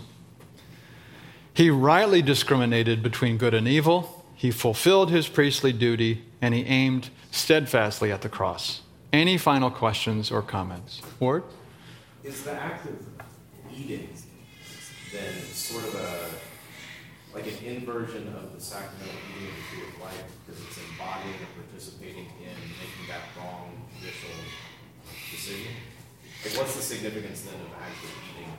He 1.54 1.70
rightly 1.70 2.22
discriminated 2.22 3.02
between 3.02 3.38
good 3.38 3.54
and 3.54 3.68
evil. 3.68 4.26
He 4.36 4.52
fulfilled 4.52 5.10
his 5.10 5.28
priestly 5.28 5.74
duty 5.74 6.24
and 6.42 6.54
he 6.54 6.64
aimed 6.66 7.10
steadfastly 7.32 8.12
at 8.12 8.22
the 8.22 8.30
cross. 8.30 8.82
Any 9.12 9.38
final 9.38 9.72
questions 9.72 10.32
or 10.32 10.42
comments? 10.42 11.02
Ward? 11.20 11.44
Is 12.24 12.44
the 12.44 12.52
act 12.52 12.86
of 12.88 12.96
eating 13.74 14.10
then 15.14 15.34
sort 15.54 15.86
of 15.86 15.96
a 15.96 17.36
like 17.36 17.48
an 17.48 17.66
inversion 17.66 18.28
of 18.36 18.54
the 18.54 18.62
sacrament 18.62 19.02
of 19.02 19.38
eating 19.38 19.50
of 19.50 19.96
the 19.96 19.96
of 19.96 20.02
life 20.04 20.24
because 20.46 20.62
it's 20.62 20.78
embodying 20.90 21.36
and 21.36 21.68
participating 21.68 22.28
in 22.40 22.56
making 22.80 23.08
that 23.08 23.22
wrong 23.38 23.72
judicial 24.00 24.30
decision? 25.32 25.72
What's 26.54 26.76
the 26.76 26.82
significance 26.82 27.42
then 27.42 27.56
of 27.56 27.68
actually 27.82 28.10
eating? 28.32 28.54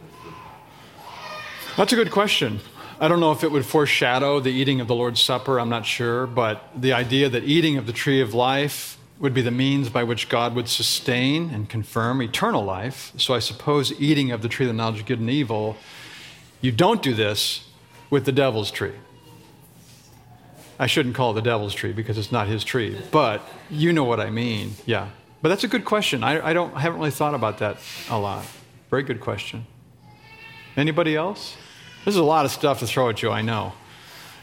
That's 1.77 1.93
a 1.93 1.97
good 1.97 2.11
question. 2.11 2.61
I 2.99 3.09
don't 3.09 3.21
know 3.21 3.31
if 3.31 3.45
it 3.45 3.53
would 3.53 3.65
foreshadow 3.65 4.41
the 4.41 4.51
eating 4.51 4.81
of 4.81 4.89
the 4.89 4.95
Lord's 4.95 5.21
Supper, 5.21 5.61
I'm 5.61 5.69
not 5.69 5.87
sure, 5.87 6.27
but 6.27 6.69
the 6.75 6.93
idea 6.93 7.29
that 7.29 7.45
eating 7.45 7.77
of 7.77 7.87
the 7.87 7.93
tree 7.93 8.21
of 8.21 8.35
life 8.35 8.99
would 9.19 9.33
be 9.33 9.41
the 9.41 9.51
means 9.51 9.89
by 9.89 10.03
which 10.03 10.29
God 10.29 10.55
would 10.55 10.69
sustain 10.69 11.51
and 11.51 11.69
confirm 11.69 12.21
eternal 12.21 12.65
life. 12.65 13.13
So 13.17 13.35
I 13.35 13.39
suppose 13.39 13.93
eating 14.01 14.31
of 14.31 14.43
the 14.43 14.49
tree 14.49 14.67
of 14.67 14.69
the 14.69 14.77
knowledge 14.77 15.01
of 15.01 15.07
good 15.07 15.21
and 15.21 15.31
evil, 15.31 15.77
you 16.61 16.73
don't 16.73 17.03
do 17.03 17.15
this 17.15 17.69
with 18.11 18.25
the 18.25 18.33
devil's 18.33 18.71
tree. 18.71 18.95
I 20.79 20.87
shouldn't 20.87 21.15
call 21.15 21.31
it 21.31 21.35
the 21.35 21.43
devil's 21.43 21.75
tree 21.75 21.93
because 21.93 22.19
it's 22.19 22.33
not 22.33 22.49
his 22.49 22.65
tree, 22.65 23.01
but 23.11 23.43
you 23.71 23.93
know 23.93 24.05
what 24.05 24.21
I 24.21 24.29
mean. 24.29 24.73
Yeah. 24.85 25.09
But 25.43 25.51
that's 25.51 25.65
a 25.65 25.69
good 25.69 25.85
question. 25.85 26.25
I, 26.25 26.49
I 26.49 26.53
don't 26.53 26.75
I 26.75 26.81
haven't 26.81 26.99
really 26.99 27.11
thought 27.11 27.35
about 27.35 27.59
that 27.59 27.79
a 28.11 28.19
lot. 28.19 28.45
Very 28.91 29.03
good 29.03 29.21
question. 29.21 29.67
Anybody 30.77 31.15
else? 31.17 31.57
This 32.05 32.15
is 32.15 32.21
a 32.21 32.25
lot 32.25 32.45
of 32.45 32.51
stuff 32.51 32.79
to 32.81 32.87
throw 32.87 33.09
at 33.11 33.23
you, 33.23 33.31
I 33.31 33.43
know. 33.43 33.73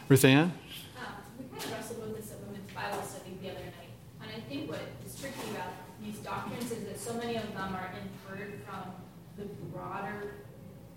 Ruth 0.10 0.26
Ann? 0.26 0.52
Um, 0.98 1.14
we 1.39 1.46
kind 1.46 1.64
of 1.64 1.72
wrestled 1.72 2.02
with 2.02 2.18
this 2.18 2.32
at 2.32 2.39
Women's 2.41 2.72
Bible 2.74 3.04
Study 3.04 3.38
the 3.41 3.50
other 3.52 3.60
night, 3.60 3.94
and 4.22 4.32
I 4.36 4.39
think 4.50 4.70
what 4.70 4.82
is 5.06 5.16
tricky 5.20 5.50
about 5.52 5.72
these 6.04 6.18
doctrines 6.18 6.72
is 6.72 6.84
that 6.86 7.00
so 7.00 7.14
many 7.14 7.38
of 7.38 7.48
them 7.54 7.74
are 7.74 7.94
inferred 8.04 8.62
from 8.68 8.91
the 9.38 9.46
broader 9.72 10.36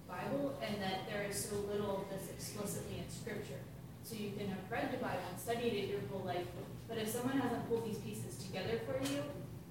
Bible, 0.09 0.59
and 0.61 0.83
that 0.83 1.09
there 1.09 1.25
is 1.29 1.37
so 1.37 1.57
little 1.71 2.03
of 2.03 2.11
this 2.11 2.31
explicitly 2.31 2.99
in 2.99 3.09
Scripture. 3.09 3.61
So 4.03 4.17
you 4.17 4.33
can 4.37 4.49
have 4.49 4.59
read 4.71 4.93
the 4.93 4.99
Bible 4.99 5.23
and 5.31 5.41
studied 5.41 5.73
it 5.73 5.89
your 5.89 6.01
whole 6.11 6.27
life, 6.27 6.47
but 6.89 6.99
if 6.99 7.09
someone 7.09 7.39
hasn't 7.39 7.69
pulled 7.69 7.87
these 7.87 7.99
pieces 7.99 8.43
together 8.43 8.81
for 8.87 8.99
you, 9.13 9.23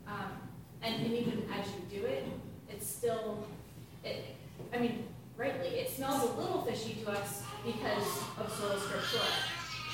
um, 0.07 0.31
and, 0.81 0.95
and 1.05 1.13
even 1.13 1.43
as 1.57 1.65
you 1.67 1.99
do 1.99 2.05
it, 2.05 2.25
it's 2.69 2.85
still, 2.87 3.45
it, 4.03 4.25
I 4.73 4.77
mean, 4.77 5.05
rightly, 5.37 5.67
it 5.79 5.89
smells 5.89 6.23
a 6.23 6.33
little 6.39 6.61
fishy 6.61 6.95
to 7.03 7.11
us 7.11 7.43
because 7.65 8.23
of 8.37 8.51
sola 8.51 8.75
scriptura. 8.75 9.27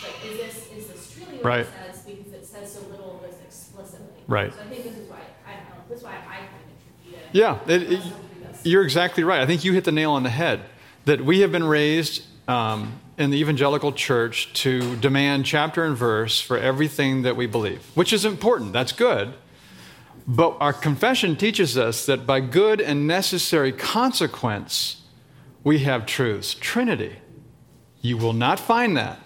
Like, 0.03 0.32
is 0.32 0.38
this, 0.38 0.72
is 0.76 0.88
this 0.88 1.14
truly 1.16 1.38
what 1.38 1.45
Right. 1.45 1.59
it 1.62 1.93
says, 1.93 2.03
because 2.03 2.34
it 2.34 2.45
says 2.45 2.74
so 2.74 2.82
little 2.89 3.16
of 3.18 3.22
this 3.22 3.39
explicitly? 3.45 4.07
Right. 4.28 4.51
So 4.53 4.59
I 4.62 4.68
think 4.70 4.84
this 4.84 4.97
is 4.97 5.09
why, 5.09 5.20
I 5.47 5.53
don't 5.53 5.64
know, 5.66 5.76
this 5.89 5.99
is 5.99 6.03
why 6.03 6.12
I 6.18 6.22
find 6.26 6.43
it 6.45 7.12
tricky. 7.14 7.30
Yeah, 7.32 7.59
it, 7.68 7.84
it- 7.84 7.89
wrestle 7.89 8.12
through 8.12 8.47
this. 8.51 8.59
you're 8.64 8.84
exactly 8.84 9.24
right. 9.24 9.41
I 9.41 9.45
think 9.45 9.64
you 9.64 9.74
hit 9.74 9.84
the 9.84 9.91
nail 9.91 10.12
on 10.12 10.24
the 10.24 10.30
head. 10.30 10.62
That 11.05 11.22
we 11.26 11.39
have 11.39 11.51
been 11.51 11.64
raised 11.64 12.24
um, 12.47 12.99
in 13.18 13.32
the 13.32 13.38
evangelical 13.39 13.91
church 13.91 14.53
to 14.62 14.95
demand 14.97 15.45
chapter 15.45 15.84
and 15.84 15.97
verse 15.97 16.39
for 16.39 16.57
everything 16.57 17.24
that 17.24 17.36
we 17.36 17.47
believe, 17.47 17.82
which 17.95 18.14
is 18.14 18.24
important. 18.24 18.72
That's 18.74 18.91
good. 18.91 19.34
But 20.28 20.58
our 20.60 20.74
confession 20.74 21.36
teaches 21.36 21.78
us 21.78 22.06
that 22.06 22.26
by 22.26 22.40
good 22.40 22.80
and 22.80 23.08
necessary 23.08 23.72
consequence, 23.72 25.02
we 25.64 25.80
have 25.80 26.06
truths. 26.06 26.54
Trinity. 26.54 27.18
You 28.02 28.18
will 28.18 28.34
not 28.34 28.60
find 28.60 28.98
that 28.98 29.20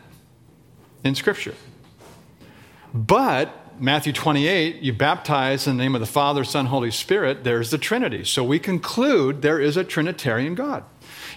in 1.04 1.16
Scripture. 1.16 1.56
But 2.94 3.80
Matthew 3.80 4.14
28, 4.14 4.82
you 4.82 4.94
baptize 4.94 5.68
in 5.68 5.78
the 5.78 5.84
name 5.84 5.96
of 5.96 6.02
the 6.02 6.08
Father, 6.08 6.44
Son, 6.44 6.68
Holy 6.68 6.92
Spirit, 6.92 7.44
there's 7.44 7.72
the 7.72 7.78
Trinity. 7.78 8.24
So 8.24 8.44
we 8.44 8.58
conclude 8.58 9.42
there 9.42 9.60
is 9.60 9.76
a 9.76 9.84
Trinitarian 9.84 10.56
God. 10.56 10.84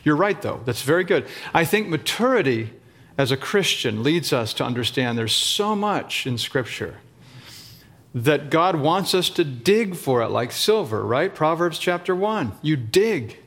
You're 0.04 0.16
right, 0.16 0.40
though. 0.40 0.60
That's 0.64 0.82
very 0.82 1.04
good. 1.04 1.26
I 1.52 1.64
think 1.64 1.88
maturity 1.88 2.70
as 3.16 3.32
a 3.32 3.36
Christian 3.36 4.04
leads 4.04 4.32
us 4.32 4.54
to 4.54 4.64
understand 4.64 5.18
there's 5.18 5.34
so 5.34 5.74
much 5.74 6.26
in 6.26 6.38
Scripture 6.38 6.98
that 8.24 8.50
God 8.50 8.76
wants 8.76 9.14
us 9.14 9.30
to 9.30 9.44
dig 9.44 9.96
for 9.96 10.22
it 10.22 10.28
like 10.28 10.52
silver, 10.52 11.04
right? 11.04 11.34
Proverbs 11.34 11.78
chapter 11.78 12.14
1. 12.14 12.52
You 12.62 12.76
dig, 12.76 13.38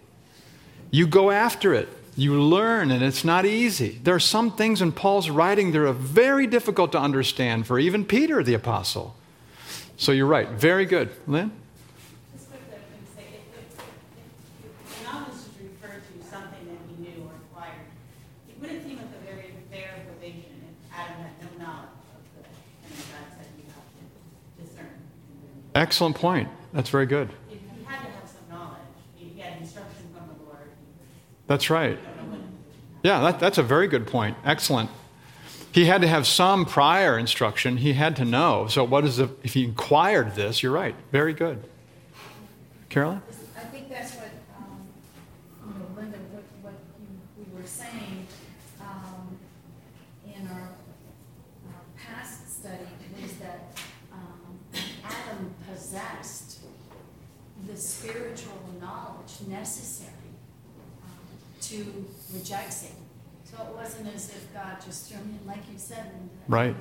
you 0.92 1.08
go 1.08 1.32
after 1.32 1.74
it, 1.74 1.90
you 2.16 2.42
learn, 2.42 2.92
and 2.92 3.04
it's 3.04 3.24
not 3.24 3.46
easy. 3.46 4.00
There 4.04 4.14
are 4.16 4.20
some 4.20 4.52
things 4.52 4.82
in 4.82 4.92
Paul's 4.92 5.30
writing 5.30 5.72
that 5.72 5.82
are 5.82 5.94
very 5.94 6.46
difficult 6.46 6.92
to 6.92 7.00
understand 7.00 7.66
for 7.66 7.80
even 7.80 8.06
Peter 8.06 8.44
the 8.44 8.54
apostle. 8.54 9.16
So 9.98 10.12
you're 10.12 10.26
right. 10.26 10.50
Very 10.50 10.86
good. 10.86 11.10
Lynn? 11.28 11.52
Just 12.34 12.50
quickly, 12.50 12.74
I 12.74 12.82
can 12.90 13.06
say, 13.16 13.28
if, 13.38 13.54
if, 13.54 13.86
if 14.66 14.98
the 14.98 15.04
knowledge 15.06 15.30
is 15.30 15.46
referred 15.62 16.02
to 16.02 16.28
something 16.28 16.66
that 16.68 16.82
he 16.90 16.96
knew 17.06 17.22
or 17.24 17.38
acquired, 17.38 17.86
it 18.50 18.60
wouldn't 18.60 18.84
seem 18.84 18.98
like 18.98 19.14
a 19.14 19.24
very 19.24 19.54
fair 19.70 20.04
probation 20.10 20.58
if 20.58 20.92
Adam 20.92 21.22
had 21.22 21.38
no 21.38 21.64
knowledge 21.64 22.02
of 22.18 22.22
the, 22.34 22.44
and 22.44 22.98
God 23.14 23.30
said 23.38 23.46
you 23.62 23.70
have 23.70 23.86
to 23.94 24.04
discern. 24.58 24.90
Excellent 25.82 26.16
point. 26.16 26.48
That's 26.74 26.92
very 26.92 27.08
good. 27.08 27.28
He 27.50 27.58
had 27.88 28.04
to 28.04 28.12
have 28.12 28.30
some 28.30 28.56
knowledge, 28.56 28.78
he 29.16 29.40
had 29.40 29.58
instruction 29.60 30.06
from 30.16 30.28
the 30.28 30.44
Lord, 30.44 30.70
That's 31.48 31.72
right. 31.72 31.98
you 31.98 32.06
don't 32.06 32.18
know 32.18 32.32
when. 32.34 32.44
Yeah, 33.02 33.20
that, 33.22 33.40
that's 33.40 33.58
a 33.58 33.64
very 33.64 33.88
good 33.88 34.06
point. 34.06 34.38
Excellent. 34.46 34.92
He 35.72 35.86
had 35.86 36.02
to 36.02 36.08
have 36.08 36.28
some 36.28 36.68
prior 36.68 37.18
instruction. 37.18 37.78
He 37.78 37.94
had 37.94 38.16
to 38.18 38.26
know. 38.26 38.68
So, 38.68 38.84
what 38.84 39.06
is 39.06 39.18
the, 39.18 39.32
if 39.42 39.56
he 39.56 39.64
inquired 39.64 40.36
this, 40.36 40.62
you're 40.62 40.72
right. 40.72 40.94
Very 41.12 41.34
good. 41.34 41.64
Carolyn? 42.90 43.24
I 43.58 43.62
think 43.62 43.90
that's 43.90 44.14
what, 44.14 44.30
um, 44.56 44.86
you 45.66 45.80
know, 45.80 46.00
Linda, 46.00 46.20
what, 46.30 46.44
what 46.62 46.74
you, 47.00 47.44
we 47.44 47.60
were 47.60 47.66
saying, 47.66 48.28
um, 48.80 49.36
in 50.28 50.46
our, 50.46 50.76
our 51.70 51.82
past 51.98 52.60
study 52.60 52.86
was 53.20 53.32
that, 53.38 53.80
um, 54.14 54.60
Adam 55.04 55.54
possessed 55.70 56.60
the 57.68 57.78
spiritual 57.78 58.60
knowledge 58.80 59.48
necessary, 59.62 60.10
um, 61.04 61.38
to 61.62 62.06
reject 62.34 62.74
Satan. 62.74 62.96
So 63.44 63.58
it 63.64 63.76
wasn't 63.76 64.14
as 64.16 64.30
if 64.30 64.52
God 64.54 64.78
just 64.84 65.08
threw 65.08 65.18
him 65.18 65.40
in, 65.40 65.48
like 65.48 65.64
you 65.72 65.78
said, 65.78 66.06
Linda. 66.06 66.34
Right. 66.48 66.76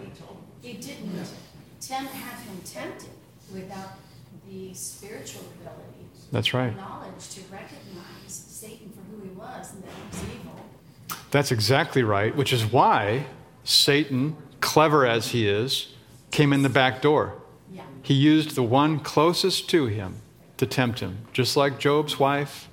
He 0.62 0.74
didn't 0.74 1.26
tempt, 1.81 2.12
have 2.12 2.41
him 2.47 2.59
tempted 2.64 3.11
without 3.53 3.93
the 4.49 4.72
spiritual 4.72 5.43
ability 5.61 6.07
That's 6.33 6.55
right. 6.55 6.74
knowledge 6.76 7.28
to 7.31 7.41
recognize 7.53 8.28
Satan 8.28 8.91
for 8.91 9.03
who 9.11 9.22
he 9.24 9.31
was 9.31 9.72
and 9.72 9.83
that 9.83 9.91
he 9.91 10.03
was 10.11 10.35
evil. 10.35 10.61
That's 11.31 11.53
exactly 11.53 12.03
right, 12.03 12.35
which 12.35 12.53
is 12.53 12.64
why 12.64 13.26
Satan, 13.64 14.37
clever 14.61 15.07
as 15.07 15.28
he 15.28 15.47
is, 15.47 15.93
came 16.31 16.53
in 16.53 16.62
the 16.62 16.70
back 16.70 17.03
door. 17.03 17.35
Yeah. 17.70 17.83
He 18.03 18.14
used 18.14 18.55
the 18.55 18.62
one 18.62 19.01
closest 19.01 19.68
to 19.70 19.87
him 19.87 20.16
to 20.57 20.66
tempt 20.66 21.01
him, 21.01 21.26
just 21.33 21.57
like 21.57 21.78
Job's 21.78 22.18
wife, 22.18 22.68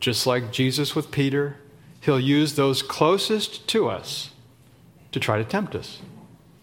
just 0.00 0.26
like 0.26 0.52
Jesus 0.52 0.94
with 0.94 1.10
Peter. 1.10 1.56
He'll 2.00 2.20
use 2.20 2.54
those 2.54 2.82
closest 2.82 3.66
to 3.68 3.88
us 3.88 4.30
to 5.12 5.20
try 5.20 5.38
to 5.38 5.44
tempt 5.44 5.74
us. 5.74 6.00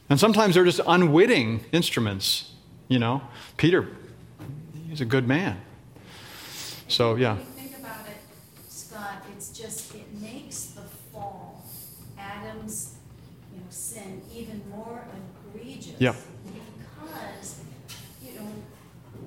And 0.10 0.20
sometimes 0.20 0.56
they're 0.56 0.66
just 0.66 0.82
unwitting 0.88 1.66
instruments, 1.72 2.54
you 2.88 3.00
know. 3.00 3.22
Peter, 3.58 3.88
he's 4.88 5.02
a 5.02 5.06
good 5.06 5.28
man. 5.28 5.60
So, 6.88 7.16
yeah. 7.16 7.38
Think 7.56 7.78
about 7.80 8.06
it, 8.08 8.18
Scott, 8.70 9.24
it's 9.36 9.50
just, 9.50 9.96
it 9.96 10.06
makes 10.22 10.66
the 10.66 10.84
fall, 11.12 11.66
Adam's, 12.18 12.96
you 13.52 13.60
know, 13.60 13.66
sin 13.70 14.22
even 14.34 14.62
more 14.70 15.04
egregious. 15.56 16.00
Yep. 16.00 16.16
Because, 17.02 17.62
you 18.24 18.40
know, 18.40 18.48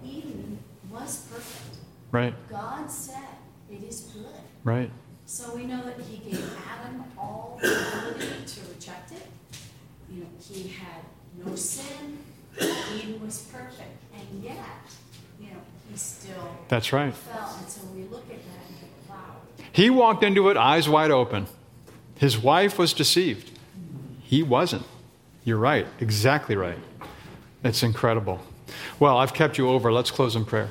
Eden 0.04 0.58
was 0.90 1.26
perfect. 1.30 1.78
Right, 2.12 2.34
God 2.48 2.88
said, 2.90 3.24
it 3.70 3.82
is 3.82 4.00
good. 4.12 4.26
right. 4.64 4.90
So 5.26 5.54
we 5.54 5.64
know 5.66 5.82
that 5.82 5.96
he 6.00 6.16
gave 6.30 6.56
Adam 6.66 7.04
all 7.18 7.58
the 7.60 7.68
ability 7.68 8.44
to 8.46 8.60
reject 8.74 9.12
it. 9.12 9.26
You 10.10 10.20
know, 10.20 10.26
he 10.40 10.68
had 10.68 11.02
no 11.44 11.54
sin, 11.54 12.18
Eden 12.58 13.20
was 13.22 13.46
perfect, 13.52 14.02
and 14.16 14.42
yet, 14.42 14.56
you 15.38 15.48
know, 15.48 15.58
he 15.90 15.96
still 15.98 16.56
That's 16.68 16.92
right. 16.94 17.12
fell. 17.14 17.56
And 17.60 17.68
so 17.68 17.82
we 17.94 18.04
look 18.04 18.22
at 18.22 18.38
that 18.38 18.66
and 18.68 18.78
think, 18.78 18.92
wow, 19.08 19.16
He 19.70 19.90
walked 19.90 20.24
into 20.24 20.48
it 20.48 20.56
eyes 20.56 20.88
wide 20.88 21.10
open. 21.10 21.46
His 22.16 22.38
wife 22.38 22.78
was 22.78 22.94
deceived. 22.94 23.50
He 24.22 24.42
wasn't. 24.42 24.86
You're 25.44 25.58
right. 25.58 25.86
Exactly 26.00 26.56
right. 26.56 26.78
It's 27.62 27.82
incredible. 27.82 28.40
Well, 28.98 29.18
I've 29.18 29.34
kept 29.34 29.58
you 29.58 29.68
over. 29.68 29.92
Let's 29.92 30.10
close 30.10 30.34
in 30.36 30.44
prayer. 30.46 30.70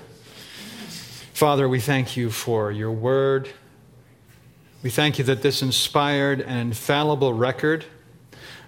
Father, 1.38 1.70
we 1.70 1.80
thank 1.80 2.18
you 2.18 2.32
for 2.32 2.72
your 2.72 2.92
word. 2.92 3.48
We 4.82 4.90
thank 4.90 5.20
you 5.20 5.24
that 5.26 5.44
this 5.44 5.62
inspired 5.62 6.42
and 6.42 6.60
infallible 6.60 7.32
record 7.32 7.86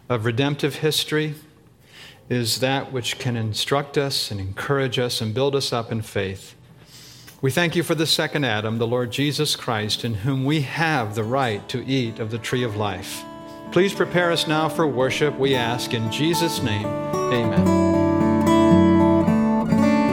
of 0.08 0.24
redemptive 0.24 0.76
history 0.76 1.34
is 2.30 2.60
that 2.60 2.92
which 2.92 3.18
can 3.18 3.36
instruct 3.36 3.98
us 3.98 4.30
and 4.30 4.40
encourage 4.40 5.00
us 5.00 5.20
and 5.20 5.34
build 5.34 5.56
us 5.56 5.74
up 5.74 5.92
in 5.92 6.04
faith. 6.04 6.54
We 7.42 7.50
thank 7.50 7.76
you 7.76 7.82
for 7.82 7.96
the 7.96 8.06
second 8.06 8.44
Adam, 8.44 8.78
the 8.78 8.86
Lord 8.86 9.10
Jesus 9.10 9.56
Christ, 9.56 10.06
in 10.06 10.14
whom 10.14 10.46
we 10.46 10.62
have 10.62 11.16
the 11.16 11.24
right 11.24 11.68
to 11.70 11.84
eat 11.84 12.20
of 12.20 12.30
the 12.30 12.38
tree 12.38 12.62
of 12.62 12.76
life. 12.76 13.24
Please 13.72 13.96
prepare 13.96 14.32
us 14.32 14.48
now 14.48 14.70
for 14.70 14.86
worship, 14.86 15.36
we 15.40 15.56
ask 15.56 15.96
in 15.96 16.12
Jesus' 16.12 16.62
name. 16.62 16.86
Amen. 16.86 18.09